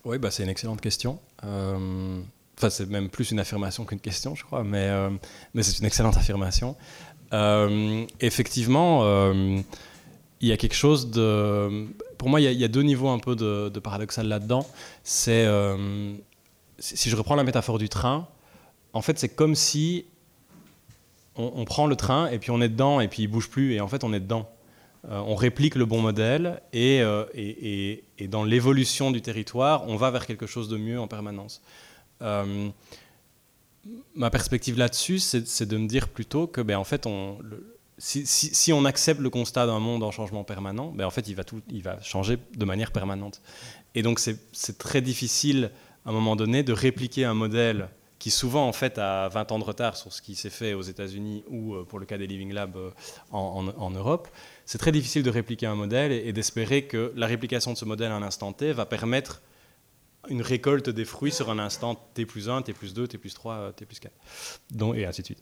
Oui, 0.06 0.20
bah, 0.20 0.30
c'est 0.30 0.44
une 0.44 0.50
excellente 0.50 0.82
question. 0.82 1.20
Euh, 1.44 2.22
c'est 2.70 2.88
même 2.88 3.10
plus 3.10 3.32
une 3.32 3.40
affirmation 3.40 3.86
qu'une 3.86 4.00
question, 4.00 4.36
je 4.36 4.44
crois, 4.44 4.64
mais, 4.64 4.88
euh, 4.88 5.10
mais 5.54 5.64
c'est 5.64 5.80
une 5.80 5.86
excellente 5.86 6.16
affirmation. 6.16 6.76
Euh, 7.34 8.06
effectivement, 8.20 9.04
il 9.34 10.48
y 10.48 10.52
a 10.52 10.58
quelque 10.58 10.76
chose 10.76 11.10
de... 11.10 11.88
Pour 12.20 12.30
moi, 12.30 12.40
il 12.40 12.54
y, 12.54 12.64
a, 12.64 12.68
deux 12.68 12.84
niveaux 12.84 13.10
un 13.10 13.20
peu 13.20 13.36
de, 13.36 13.80
paradoxal 13.80 14.28
là-dedans. 14.28 14.66
C'est, 15.04 15.48
si 16.78 17.10
je 17.10 17.16
reprends 17.16 17.36
la 17.36 17.44
métaphore 17.44 17.80
du 17.80 17.90
train, 17.90 18.28
en 18.94 19.02
fait, 19.02 19.18
c'est 19.20 19.30
comme 19.30 19.56
si 19.56 20.06
on, 21.38 21.66
prend 21.66 21.88
le 21.88 21.96
train 21.96 22.28
et 22.28 22.40
puis 22.40 22.52
on 22.52 22.62
est 22.62 22.70
dedans 22.70 23.00
et 23.00 23.08
puis 23.08 23.24
il 23.24 23.28
bouge 23.28 23.50
plus 23.50 23.74
et 23.74 23.82
en 23.82 23.88
fait, 23.88 24.04
on 24.04 24.14
est 24.14 24.20
dedans. 24.20 24.50
Euh, 25.10 25.22
on 25.28 25.36
réplique 25.36 25.76
le 25.76 25.86
bon 25.86 26.02
modèle 26.02 26.62
euh, 26.74 27.26
et, 27.36 28.04
dans 28.28 28.44
l'évolution 28.44 29.12
du 29.12 29.22
territoire, 29.22 29.88
on 29.88 29.98
va 29.98 30.10
vers 30.12 30.26
quelque 30.26 30.48
chose 30.48 30.68
de 30.68 30.78
mieux 30.78 31.00
en 31.00 31.08
permanence. 31.08 31.62
Euh, 32.22 32.70
ma 34.16 34.30
perspective 34.30 34.78
là-dessus, 34.78 35.20
c'est 35.20 35.66
de 35.66 35.78
me 35.78 35.88
dire 35.88 36.08
plutôt 36.08 36.48
que, 36.48 36.62
ben, 36.62 36.78
en 36.78 36.84
fait, 36.84 37.08
si, 38.00 38.74
on 38.74 38.86
accepte 38.86 39.22
le 39.22 39.30
constat 39.30 39.68
d'un 39.68 39.80
monde 39.80 40.02
en 40.04 40.12
changement 40.12 40.44
permanent, 40.44 40.92
ben, 40.92 41.06
en 41.06 41.12
fait, 41.12 41.28
il 41.28 41.36
va, 41.36 41.44
tout, 41.44 41.62
il 41.70 41.84
va 41.84 42.02
changer 42.02 42.40
de 42.56 42.66
manière 42.66 42.92
permanente. 42.92 43.42
Et 43.94 44.02
donc, 44.02 44.20
c'est 44.20 44.78
très 44.80 45.02
difficile, 45.02 45.72
à 46.06 46.10
un 46.10 46.14
moment 46.14 46.36
donné, 46.36 46.64
de 46.64 46.74
répliquer 46.74 47.26
un 47.26 47.36
modèle 47.36 47.90
qui 48.20 48.32
souvent 48.32 48.68
en 48.68 48.74
fait 48.74 48.98
a 48.98 49.28
20 49.30 49.52
ans 49.52 49.60
de 49.60 49.64
retard 49.64 49.98
sur 49.98 50.14
ce 50.14 50.22
qui 50.22 50.36
s'est 50.36 50.50
fait 50.50 50.74
aux 50.74 50.82
États-Unis 50.82 51.44
ou 51.50 51.76
pour 51.84 52.00
le 52.00 52.06
cas 52.06 52.18
des 52.18 52.28
Living 52.28 52.54
Labs 52.54 52.78
en 53.32 53.92
Europe 53.92 54.30
c'est 54.66 54.80
très 54.80 54.92
difficile 54.92 55.24
de 55.24 55.30
répliquer 55.30 55.68
un 55.68 55.76
modèle 55.76 56.12
et, 56.12 56.34
d'espérer 56.34 56.86
que 56.86 57.14
la 57.16 57.28
réplication 57.28 57.72
de 57.72 57.78
ce 57.78 57.86
modèle 57.86 58.12
à 58.12 58.16
un 58.16 58.24
instant 58.24 58.52
T 58.52 58.74
va 58.74 58.86
permettre 58.86 59.42
une 60.28 60.42
récolte 60.42 60.90
des 60.90 61.06
fruits 61.06 61.32
sur 61.32 61.52
un 61.52 61.60
instant 61.60 61.96
T 62.16 62.26
plus 62.26 62.50
1, 62.50 62.64
T 62.64 62.74
plus 62.74 62.96
2, 62.96 63.08
T 63.08 63.20
plus 63.20 63.34
3, 63.36 63.74
T 63.74 63.86
plus 63.86 64.00
4, 64.00 64.12
donc, 64.72 64.96
et 64.96 65.06
ainsi 65.06 65.22
de 65.22 65.28
suite. 65.28 65.42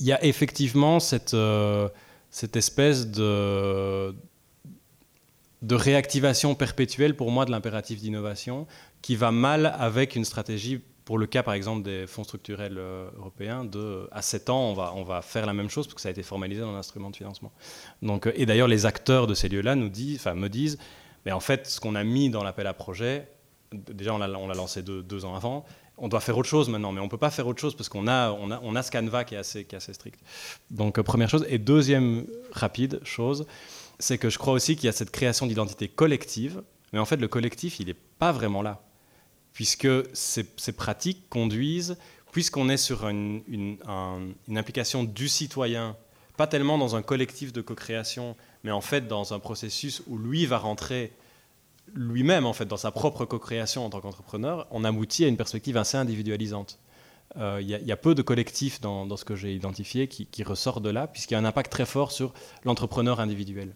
Il 0.00 0.06
y 0.06 0.12
a 0.12 0.22
effectivement 0.24 0.98
cette, 0.98 1.34
euh, 1.34 1.88
cette 2.30 2.56
espèce 2.56 3.06
de, 3.06 4.12
de 5.62 5.74
réactivation 5.76 6.56
perpétuelle 6.56 7.14
pour 7.14 7.30
moi 7.30 7.44
de 7.44 7.52
l'impératif 7.52 8.00
d'innovation 8.00 8.66
qui 9.02 9.14
va 9.14 9.30
mal 9.30 9.66
avec 9.78 10.16
une 10.16 10.24
stratégie 10.24 10.82
pour 11.04 11.18
le 11.18 11.26
cas, 11.26 11.42
par 11.42 11.54
exemple, 11.54 11.82
des 11.82 12.06
fonds 12.06 12.24
structurels 12.24 12.78
euh, 12.78 13.10
européens, 13.18 13.64
de, 13.64 14.08
à 14.10 14.22
7 14.22 14.50
ans, 14.50 14.74
on 14.96 15.04
va, 15.04 15.22
faire 15.22 15.44
la 15.44 15.52
même 15.52 15.68
chose 15.68 15.86
parce 15.86 15.94
que 15.94 16.00
ça 16.00 16.08
a 16.08 16.12
été 16.12 16.22
formalisé 16.22 16.62
dans 16.62 16.72
l'instrument 16.72 17.10
de 17.10 17.16
financement. 17.16 17.52
Donc, 18.00 18.26
euh, 18.26 18.32
et 18.36 18.46
d'ailleurs, 18.46 18.68
les 18.68 18.86
acteurs 18.86 19.26
de 19.26 19.34
ces 19.34 19.48
lieux-là 19.48 19.74
nous 19.74 19.90
disent, 19.90 20.20
enfin, 20.20 20.34
me 20.34 20.48
disent, 20.48 20.78
mais 21.26 21.32
en 21.32 21.40
fait, 21.40 21.66
ce 21.66 21.78
qu'on 21.78 21.94
a 21.94 22.04
mis 22.04 22.30
dans 22.30 22.42
l'appel 22.42 22.66
à 22.66 22.72
projet, 22.72 23.28
déjà, 23.72 24.14
on 24.14 24.18
l'a 24.18 24.54
lancé 24.54 24.82
deux, 24.82 25.24
ans 25.24 25.34
avant, 25.34 25.66
on 25.98 26.08
doit 26.08 26.20
faire 26.20 26.38
autre 26.38 26.48
chose 26.48 26.68
maintenant, 26.68 26.92
mais 26.92 27.00
on 27.00 27.04
ne 27.04 27.10
peut 27.10 27.18
pas 27.18 27.30
faire 27.30 27.46
autre 27.46 27.60
chose 27.60 27.76
parce 27.76 27.88
qu'on 27.88 28.08
a, 28.08 28.34
ce 28.82 28.90
canevas 28.90 29.24
qui 29.24 29.34
est 29.34 29.38
assez, 29.38 29.92
strict. 29.92 30.20
Donc, 30.70 30.98
euh, 30.98 31.02
première 31.02 31.28
chose. 31.28 31.44
Et 31.50 31.58
deuxième 31.58 32.26
rapide 32.52 33.00
chose, 33.04 33.46
c'est 33.98 34.16
que 34.16 34.30
je 34.30 34.38
crois 34.38 34.54
aussi 34.54 34.74
qu'il 34.74 34.86
y 34.86 34.88
a 34.88 34.92
cette 34.92 35.10
création 35.10 35.46
d'identité 35.46 35.86
collective, 35.88 36.62
mais 36.94 36.98
en 36.98 37.04
fait, 37.04 37.16
le 37.16 37.28
collectif, 37.28 37.78
il 37.78 37.86
n'est 37.88 37.94
pas 37.94 38.32
vraiment 38.32 38.62
là 38.62 38.83
puisque 39.54 39.88
ces, 40.12 40.44
pratiques 40.76 41.28
conduisent, 41.30 41.96
puisqu'on 42.32 42.68
est 42.68 42.76
sur 42.76 43.08
une, 43.08 43.78
implication 44.54 45.04
du 45.04 45.28
citoyen, 45.28 45.96
pas 46.36 46.46
tellement 46.46 46.76
dans 46.76 46.96
un 46.96 47.02
collectif 47.02 47.52
de 47.52 47.62
co-création, 47.62 48.36
mais 48.64 48.72
en 48.72 48.80
fait 48.80 49.08
dans 49.08 49.32
un 49.32 49.38
processus 49.38 50.02
où 50.08 50.18
lui 50.18 50.44
va 50.44 50.58
rentrer 50.58 51.12
lui-même 51.94 52.44
en 52.46 52.52
fait 52.52 52.64
dans 52.64 52.76
sa 52.76 52.90
propre 52.90 53.24
co-création 53.24 53.86
en 53.86 53.90
tant 53.90 54.00
qu'entrepreneur, 54.00 54.66
on 54.70 54.84
aboutit 54.84 55.24
à 55.24 55.28
une 55.28 55.36
perspective 55.36 55.76
assez 55.76 55.96
individualisante. 55.96 56.80
Euh, 57.36 57.58
il 57.60 57.68
y, 57.68 57.92
a 57.92 57.96
peu 57.96 58.14
de 58.14 58.22
collectifs 58.22 58.80
dans, 58.80 59.16
ce 59.16 59.24
que 59.24 59.34
j'ai 59.34 59.54
identifié 59.54 60.08
qui, 60.08 60.26
qui 60.26 60.42
ressortent 60.44 60.82
de 60.82 60.90
là, 60.90 61.06
puisqu'il 61.06 61.34
y 61.34 61.36
a 61.36 61.40
un 61.40 61.44
impact 61.44 61.70
très 61.70 61.86
fort 61.86 62.12
sur 62.12 62.32
l'entrepreneur 62.64 63.18
individuel. 63.18 63.74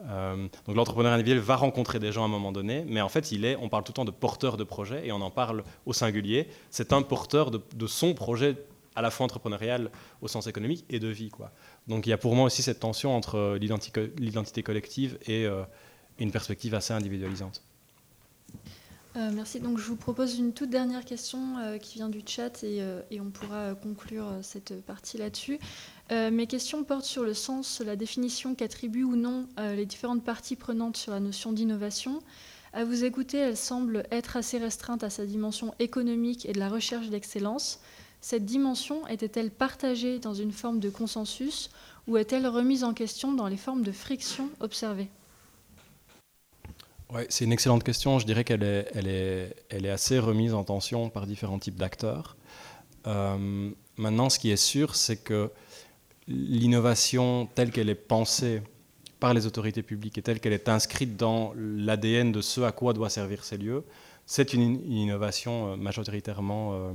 Euh, 0.00 0.48
donc 0.66 0.76
l'entrepreneur 0.76 1.12
individuel 1.12 1.38
va 1.38 1.56
rencontrer 1.56 1.98
des 1.98 2.12
gens 2.12 2.22
à 2.22 2.24
un 2.26 2.28
moment 2.28 2.52
donné, 2.52 2.84
mais 2.88 3.00
en 3.00 3.08
fait, 3.08 3.32
il 3.32 3.44
est, 3.44 3.56
on 3.56 3.68
parle 3.68 3.84
tout 3.84 3.92
le 3.92 3.96
temps 3.96 4.04
de 4.04 4.10
porteur 4.10 4.56
de 4.56 4.64
projet 4.64 5.06
et 5.06 5.12
on 5.12 5.20
en 5.20 5.30
parle 5.30 5.64
au 5.86 5.92
singulier. 5.92 6.48
C'est 6.70 6.92
un 6.92 7.02
porteur 7.02 7.50
de, 7.50 7.86
son 7.86 8.14
projet 8.14 8.56
à 8.96 9.02
la 9.02 9.10
fois 9.10 9.24
entrepreneurial 9.24 9.90
au 10.20 10.28
sens 10.28 10.46
économique 10.46 10.84
et 10.88 10.98
de 10.98 11.08
vie. 11.08 11.30
Donc 11.88 12.06
il 12.06 12.10
y 12.10 12.12
a 12.12 12.18
pour 12.18 12.34
moi 12.34 12.46
aussi 12.46 12.62
cette 12.62 12.80
tension 12.80 13.16
entre 13.16 13.56
l'identité 13.58 14.62
collective 14.62 15.18
et 15.26 15.46
euh, 15.46 15.62
une 16.18 16.30
perspective 16.30 16.74
assez 16.74 16.92
individualisante. 16.92 17.62
Euh, 19.16 19.30
merci. 19.32 19.60
Donc, 19.60 19.78
je 19.78 19.84
vous 19.84 19.96
propose 19.96 20.38
une 20.38 20.52
toute 20.52 20.70
dernière 20.70 21.04
question 21.04 21.58
euh, 21.58 21.78
qui 21.78 21.98
vient 21.98 22.08
du 22.08 22.22
chat 22.26 22.64
et, 22.64 22.82
euh, 22.82 23.00
on 23.12 23.30
pourra 23.30 23.74
conclure 23.74 24.26
cette 24.42 24.84
partie 24.84 25.18
là-dessus. 25.18 25.58
Mes 26.10 26.46
questions 26.46 26.84
portent 26.84 27.04
sur 27.04 27.22
le 27.22 27.34
sens, 27.34 27.80
la 27.80 27.96
définition 27.96 28.54
qu'attribuent 28.54 29.04
ou 29.04 29.16
non 29.16 29.46
les 29.58 29.86
différentes 29.86 30.24
parties 30.24 30.56
prenantes 30.56 30.96
sur 30.96 31.12
la 31.12 31.20
notion 31.20 31.52
d'innovation. 31.52 32.22
À 32.72 32.84
vous 32.84 33.04
écouter, 33.04 33.38
elle 33.38 33.56
semble 33.56 34.04
être 34.10 34.36
assez 34.36 34.58
restreinte 34.58 35.04
à 35.04 35.10
sa 35.10 35.24
dimension 35.26 35.74
économique 35.78 36.44
et 36.44 36.52
de 36.52 36.58
la 36.58 36.68
recherche 36.68 37.08
d'excellence. 37.08 37.80
Cette 38.20 38.44
dimension 38.44 39.06
était-elle 39.06 39.50
partagée 39.50 40.18
dans 40.18 40.34
une 40.34 40.50
forme 40.50 40.80
de 40.80 40.90
consensus 40.90 41.70
ou 42.06 42.16
est-elle 42.16 42.46
remise 42.46 42.82
en 42.82 42.92
question 42.92 43.32
dans 43.32 43.46
les 43.46 43.56
formes 43.56 43.82
de 43.82 43.92
friction 43.92 44.50
observées? 44.60 45.08
Ouais, 47.12 47.26
c'est 47.28 47.44
une 47.44 47.52
excellente 47.52 47.84
question. 47.84 48.18
Je 48.18 48.26
dirais 48.26 48.42
qu'elle 48.42 48.62
est, 48.62 48.88
elle 48.94 49.06
est, 49.06 49.54
elle 49.68 49.86
est 49.86 49.90
assez 49.90 50.18
remise 50.18 50.52
en 50.52 50.64
tension 50.64 51.10
par 51.10 51.26
différents 51.26 51.58
types 51.58 51.76
d'acteurs. 51.76 52.36
Euh, 53.06 53.70
maintenant, 53.96 54.30
ce 54.30 54.38
qui 54.38 54.50
est 54.50 54.56
sûr, 54.56 54.96
c'est 54.96 55.18
que 55.18 55.50
l'innovation 56.28 57.48
telle 57.54 57.70
qu'elle 57.70 57.88
est 57.88 57.94
pensée 57.94 58.62
par 59.20 59.34
les 59.34 59.46
autorités 59.46 59.82
publiques 59.82 60.18
et 60.18 60.22
telle 60.22 60.40
qu'elle 60.40 60.52
est 60.52 60.68
inscrite 60.68 61.16
dans 61.16 61.52
l'ADN 61.56 62.32
de 62.32 62.40
ce 62.40 62.60
à 62.60 62.72
quoi 62.72 62.92
doit 62.92 63.10
servir 63.10 63.44
ces 63.44 63.56
lieux, 63.56 63.84
c'est 64.26 64.54
une, 64.54 64.80
innovation 64.90 65.72
euh, 65.72 65.76
majoritairement 65.76 66.92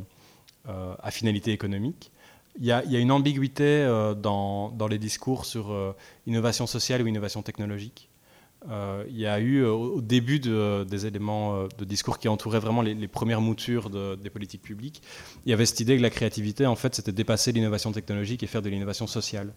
euh, 0.67 0.95
à 1.01 1.11
finalité 1.11 1.51
économique. 1.51 2.11
Il 2.59 2.65
y, 2.65 2.71
a, 2.71 2.83
une 2.83 3.11
ambiguïté 3.11 3.85
dans, 4.17 4.75
les 4.89 4.97
discours 4.97 5.45
sur 5.45 5.95
innovation 6.27 6.67
sociale 6.67 7.01
ou 7.01 7.07
innovation 7.07 7.41
technologique. 7.41 8.08
Euh, 8.67 9.05
il 9.07 9.17
y 9.17 9.25
a 9.25 9.39
eu 9.39 9.63
euh, 9.63 9.71
au 9.71 10.01
début 10.01 10.39
des 10.39 11.05
éléments 11.05 11.55
euh, 11.55 11.67
de 11.77 11.85
discours 11.85 12.19
qui 12.19 12.27
entouraient 12.27 12.59
vraiment 12.59 12.81
les, 12.81 13.07
premières 13.07 13.39
moutures 13.39 13.89
des 13.89 14.29
politiques 14.29 14.61
publiques, 14.61 15.01
il 15.45 15.49
y 15.49 15.53
avait 15.53 15.65
cette 15.65 15.79
idée 15.79 15.97
que 15.97 16.01
la 16.01 16.09
créativité, 16.09 16.65
en 16.65 16.75
fait, 16.75 16.95
c'était 16.95 17.11
dépasser 17.11 17.51
l'innovation 17.51 17.91
technologique 17.91 18.43
et 18.43 18.47
faire 18.47 18.61
de 18.61 18.69
l'innovation 18.69 19.07
sociale. 19.07 19.53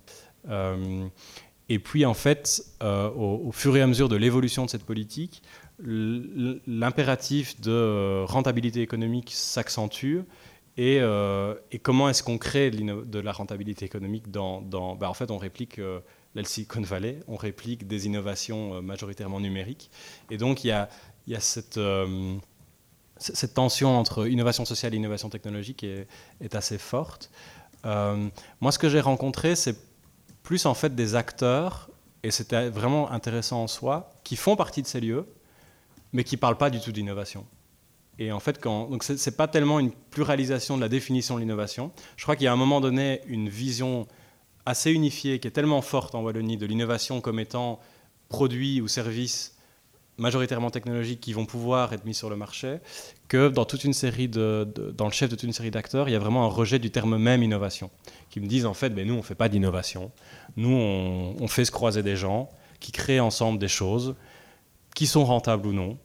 et 1.69 1.79
puis, 1.79 2.07
en 2.07 2.15
fait, 2.15 2.63
au, 2.81 3.51
fur 3.53 3.77
et 3.77 3.83
à 3.83 3.87
mesure 3.87 4.09
de 4.09 4.17
l'évolution 4.17 4.65
de 4.65 4.71
cette 4.71 4.85
politique, 4.85 5.43
l'impératif 5.81 7.61
de 7.61 8.25
rentabilité 8.25 8.81
économique 8.81 9.31
s'accentue. 9.33 10.21
Et, 10.77 11.01
comment 11.83 12.09
est-ce 12.09 12.23
qu'on 12.23 12.39
crée 12.39 12.71
de 12.71 13.19
la 13.19 13.33
rentabilité 13.33 13.85
économique 13.85 14.31
dans, 14.31 14.63
ben, 14.63 15.09
En 15.09 15.15
fait, 15.15 15.31
on 15.31 15.39
réplique 15.39 15.81
la 16.35 16.45
Silicon 16.45 16.81
Valley, 16.81 17.21
on 17.29 17.37
réplique 17.37 17.87
des 17.87 18.07
innovations 18.07 18.75
euh, 18.75 18.81
majoritairement 18.81 19.41
numériques. 19.41 19.91
Et 20.31 20.39
donc 20.39 20.65
il 20.65 20.69
y 20.69 20.73
a, 20.73 20.89
cette, 21.41 21.77
euh, 21.77 22.35
cette, 23.19 23.55
tension 23.55 23.99
entre 23.99 24.27
innovation 24.29 24.65
sociale 24.65 24.95
et 24.95 24.97
innovation 24.97 25.29
technologique 25.29 25.85
est, 25.85 26.07
est 26.41 26.55
assez 26.55 26.79
forte. 26.79 27.31
Euh, 27.85 28.29
moi, 28.61 28.73
ce 28.73 28.79
que 28.79 28.89
j'ai 28.89 29.01
rencontré, 29.01 29.57
c'est 29.57 29.77
plus 30.43 30.67
en 30.67 30.75
fait 30.75 30.95
des 30.95 31.15
acteurs, 31.15 31.91
et 32.23 32.31
c'était 32.31 32.69
vraiment 32.69 33.11
intéressant 33.11 33.63
en 33.63 33.67
soi, 33.67 34.11
qui 34.25 34.37
font 34.37 34.57
partie 34.57 34.83
de 34.83 34.87
ces 34.87 35.01
lieux, 35.01 35.27
mais 36.13 36.25
qui 36.25 36.37
ne 36.37 36.41
parlent 36.41 36.59
pas 36.59 36.71
du 36.71 36.81
tout 36.81 36.93
d'innovation. 36.93 37.47
Et 38.19 38.31
en 38.31 38.41
fait, 38.41 38.61
quand, 38.61 38.91
donc 38.91 39.03
c'est 39.03 39.37
pas 39.37 39.49
tellement 39.49 39.81
une 39.81 39.91
pluralisation 39.91 40.77
de 40.77 40.83
la 40.83 40.89
définition 40.89 41.37
de 41.37 41.41
l'innovation. 41.41 41.91
Je 42.17 42.23
crois 42.25 42.37
qu'il 42.37 42.45
y 42.45 42.47
a 42.47 42.51
à 42.51 42.55
un 42.55 42.59
moment 42.59 42.81
donné 42.81 43.23
une 43.27 43.49
vision 43.49 44.07
assez 44.67 44.93
unifiée 44.93 45.39
qui 45.39 45.49
est 45.49 45.53
tellement 45.53 45.83
forte 45.83 46.15
en 46.15 46.23
Wallonie 46.23 46.57
de 46.57 46.67
l'innovation 46.67 47.21
comme 47.21 47.41
étant 47.41 47.81
produit 48.29 48.81
ou 48.81 48.89
service 48.89 49.57
majoritairement 50.19 50.71
technologiques 50.71 51.21
qui 51.21 51.33
vont 51.33 51.47
pouvoir 51.47 51.93
être 51.93 52.05
mis 52.05 52.15
sur 52.15 52.31
le 52.31 52.37
marché, 52.37 52.79
que 53.29 53.49
dans 53.49 53.65
toute 53.65 53.85
une 53.85 53.93
série 53.93 54.29
de, 54.29 54.69
dans 54.97 55.07
le 55.07 55.13
chef 55.13 55.31
de 55.31 55.35
toute 55.35 55.45
une 55.45 55.53
série 55.53 55.71
d'acteurs, 55.71 56.09
il 56.09 56.13
y 56.13 56.15
a 56.15 56.19
vraiment 56.19 56.45
un 56.45 56.49
rejet 56.49 56.79
du 56.79 56.91
terme 56.91 57.17
même 57.17 57.43
innovation, 57.43 57.91
qui 58.31 58.41
me 58.41 58.47
disent 58.47 58.67
en 58.67 58.75
fait, 58.75 58.91
ben 58.91 59.07
nous 59.07 59.15
on 59.15 59.23
fait 59.23 59.35
pas 59.35 59.49
d'innovation, 59.49 60.13
nous 60.57 60.71
on, 60.71 61.49
fait 61.49 61.65
se 61.65 61.71
croiser 61.71 62.03
des 62.03 62.17
gens 62.17 62.51
qui 62.79 62.93
créent 62.93 63.21
ensemble 63.21 63.59
des 63.59 63.69
choses, 63.69 64.15
qui 64.95 65.07
sont 65.07 65.25
rentables 65.25 65.67
ou 65.67 65.73
non, 65.73 65.99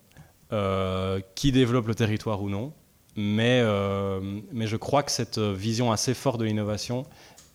euh, 0.53 1.19
qui 1.35 1.51
développent 1.51 1.87
le 1.87 1.95
territoire 1.95 2.41
ou 2.41 2.49
non, 2.49 2.73
mais, 3.17 3.59
euh, 3.61 4.21
mais 4.51 4.67
je 4.67 4.77
crois 4.77 5.03
que 5.03 5.11
cette 5.11 5.39
vision 5.39 5.91
assez 5.91 6.13
forte 6.13 6.39
de 6.39 6.45
l'innovation, 6.45 7.05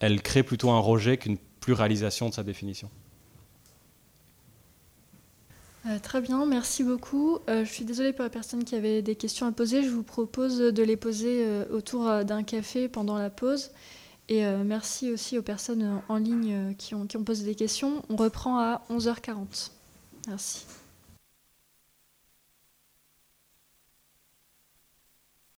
elle 0.02 0.20
crée 0.20 0.42
plutôt 0.42 0.70
un 0.70 0.80
rejet 0.80 1.16
qu'une 1.16 1.38
pluralisation 1.60 2.28
de 2.28 2.34
sa 2.34 2.42
définition. 2.42 2.90
Euh, 5.86 5.98
très 6.00 6.20
bien, 6.20 6.44
merci 6.44 6.82
beaucoup. 6.82 7.38
Euh, 7.48 7.64
je 7.64 7.70
suis 7.70 7.84
désolée 7.84 8.12
pour 8.12 8.24
les 8.24 8.30
personnes 8.30 8.64
qui 8.64 8.74
avaient 8.74 9.00
des 9.00 9.14
questions 9.14 9.46
à 9.46 9.52
poser. 9.52 9.82
Je 9.84 9.90
vous 9.90 10.02
propose 10.02 10.58
de 10.58 10.82
les 10.82 10.96
poser 10.96 11.44
euh, 11.44 11.64
autour 11.70 12.24
d'un 12.24 12.42
café 12.42 12.88
pendant 12.88 13.16
la 13.16 13.30
pause. 13.30 13.70
Et 14.28 14.44
merci 14.64 15.10
aussi 15.10 15.36
aux 15.36 15.42
personnes 15.42 16.00
en 16.08 16.16
ligne 16.16 16.74
qui 16.78 16.94
ont, 16.94 17.06
qui 17.06 17.18
ont 17.18 17.24
posé 17.24 17.44
des 17.44 17.56
questions. 17.56 18.02
On 18.08 18.16
reprend 18.16 18.58
à 18.58 18.80
11h40. 18.88 19.70
Merci. 20.28 20.64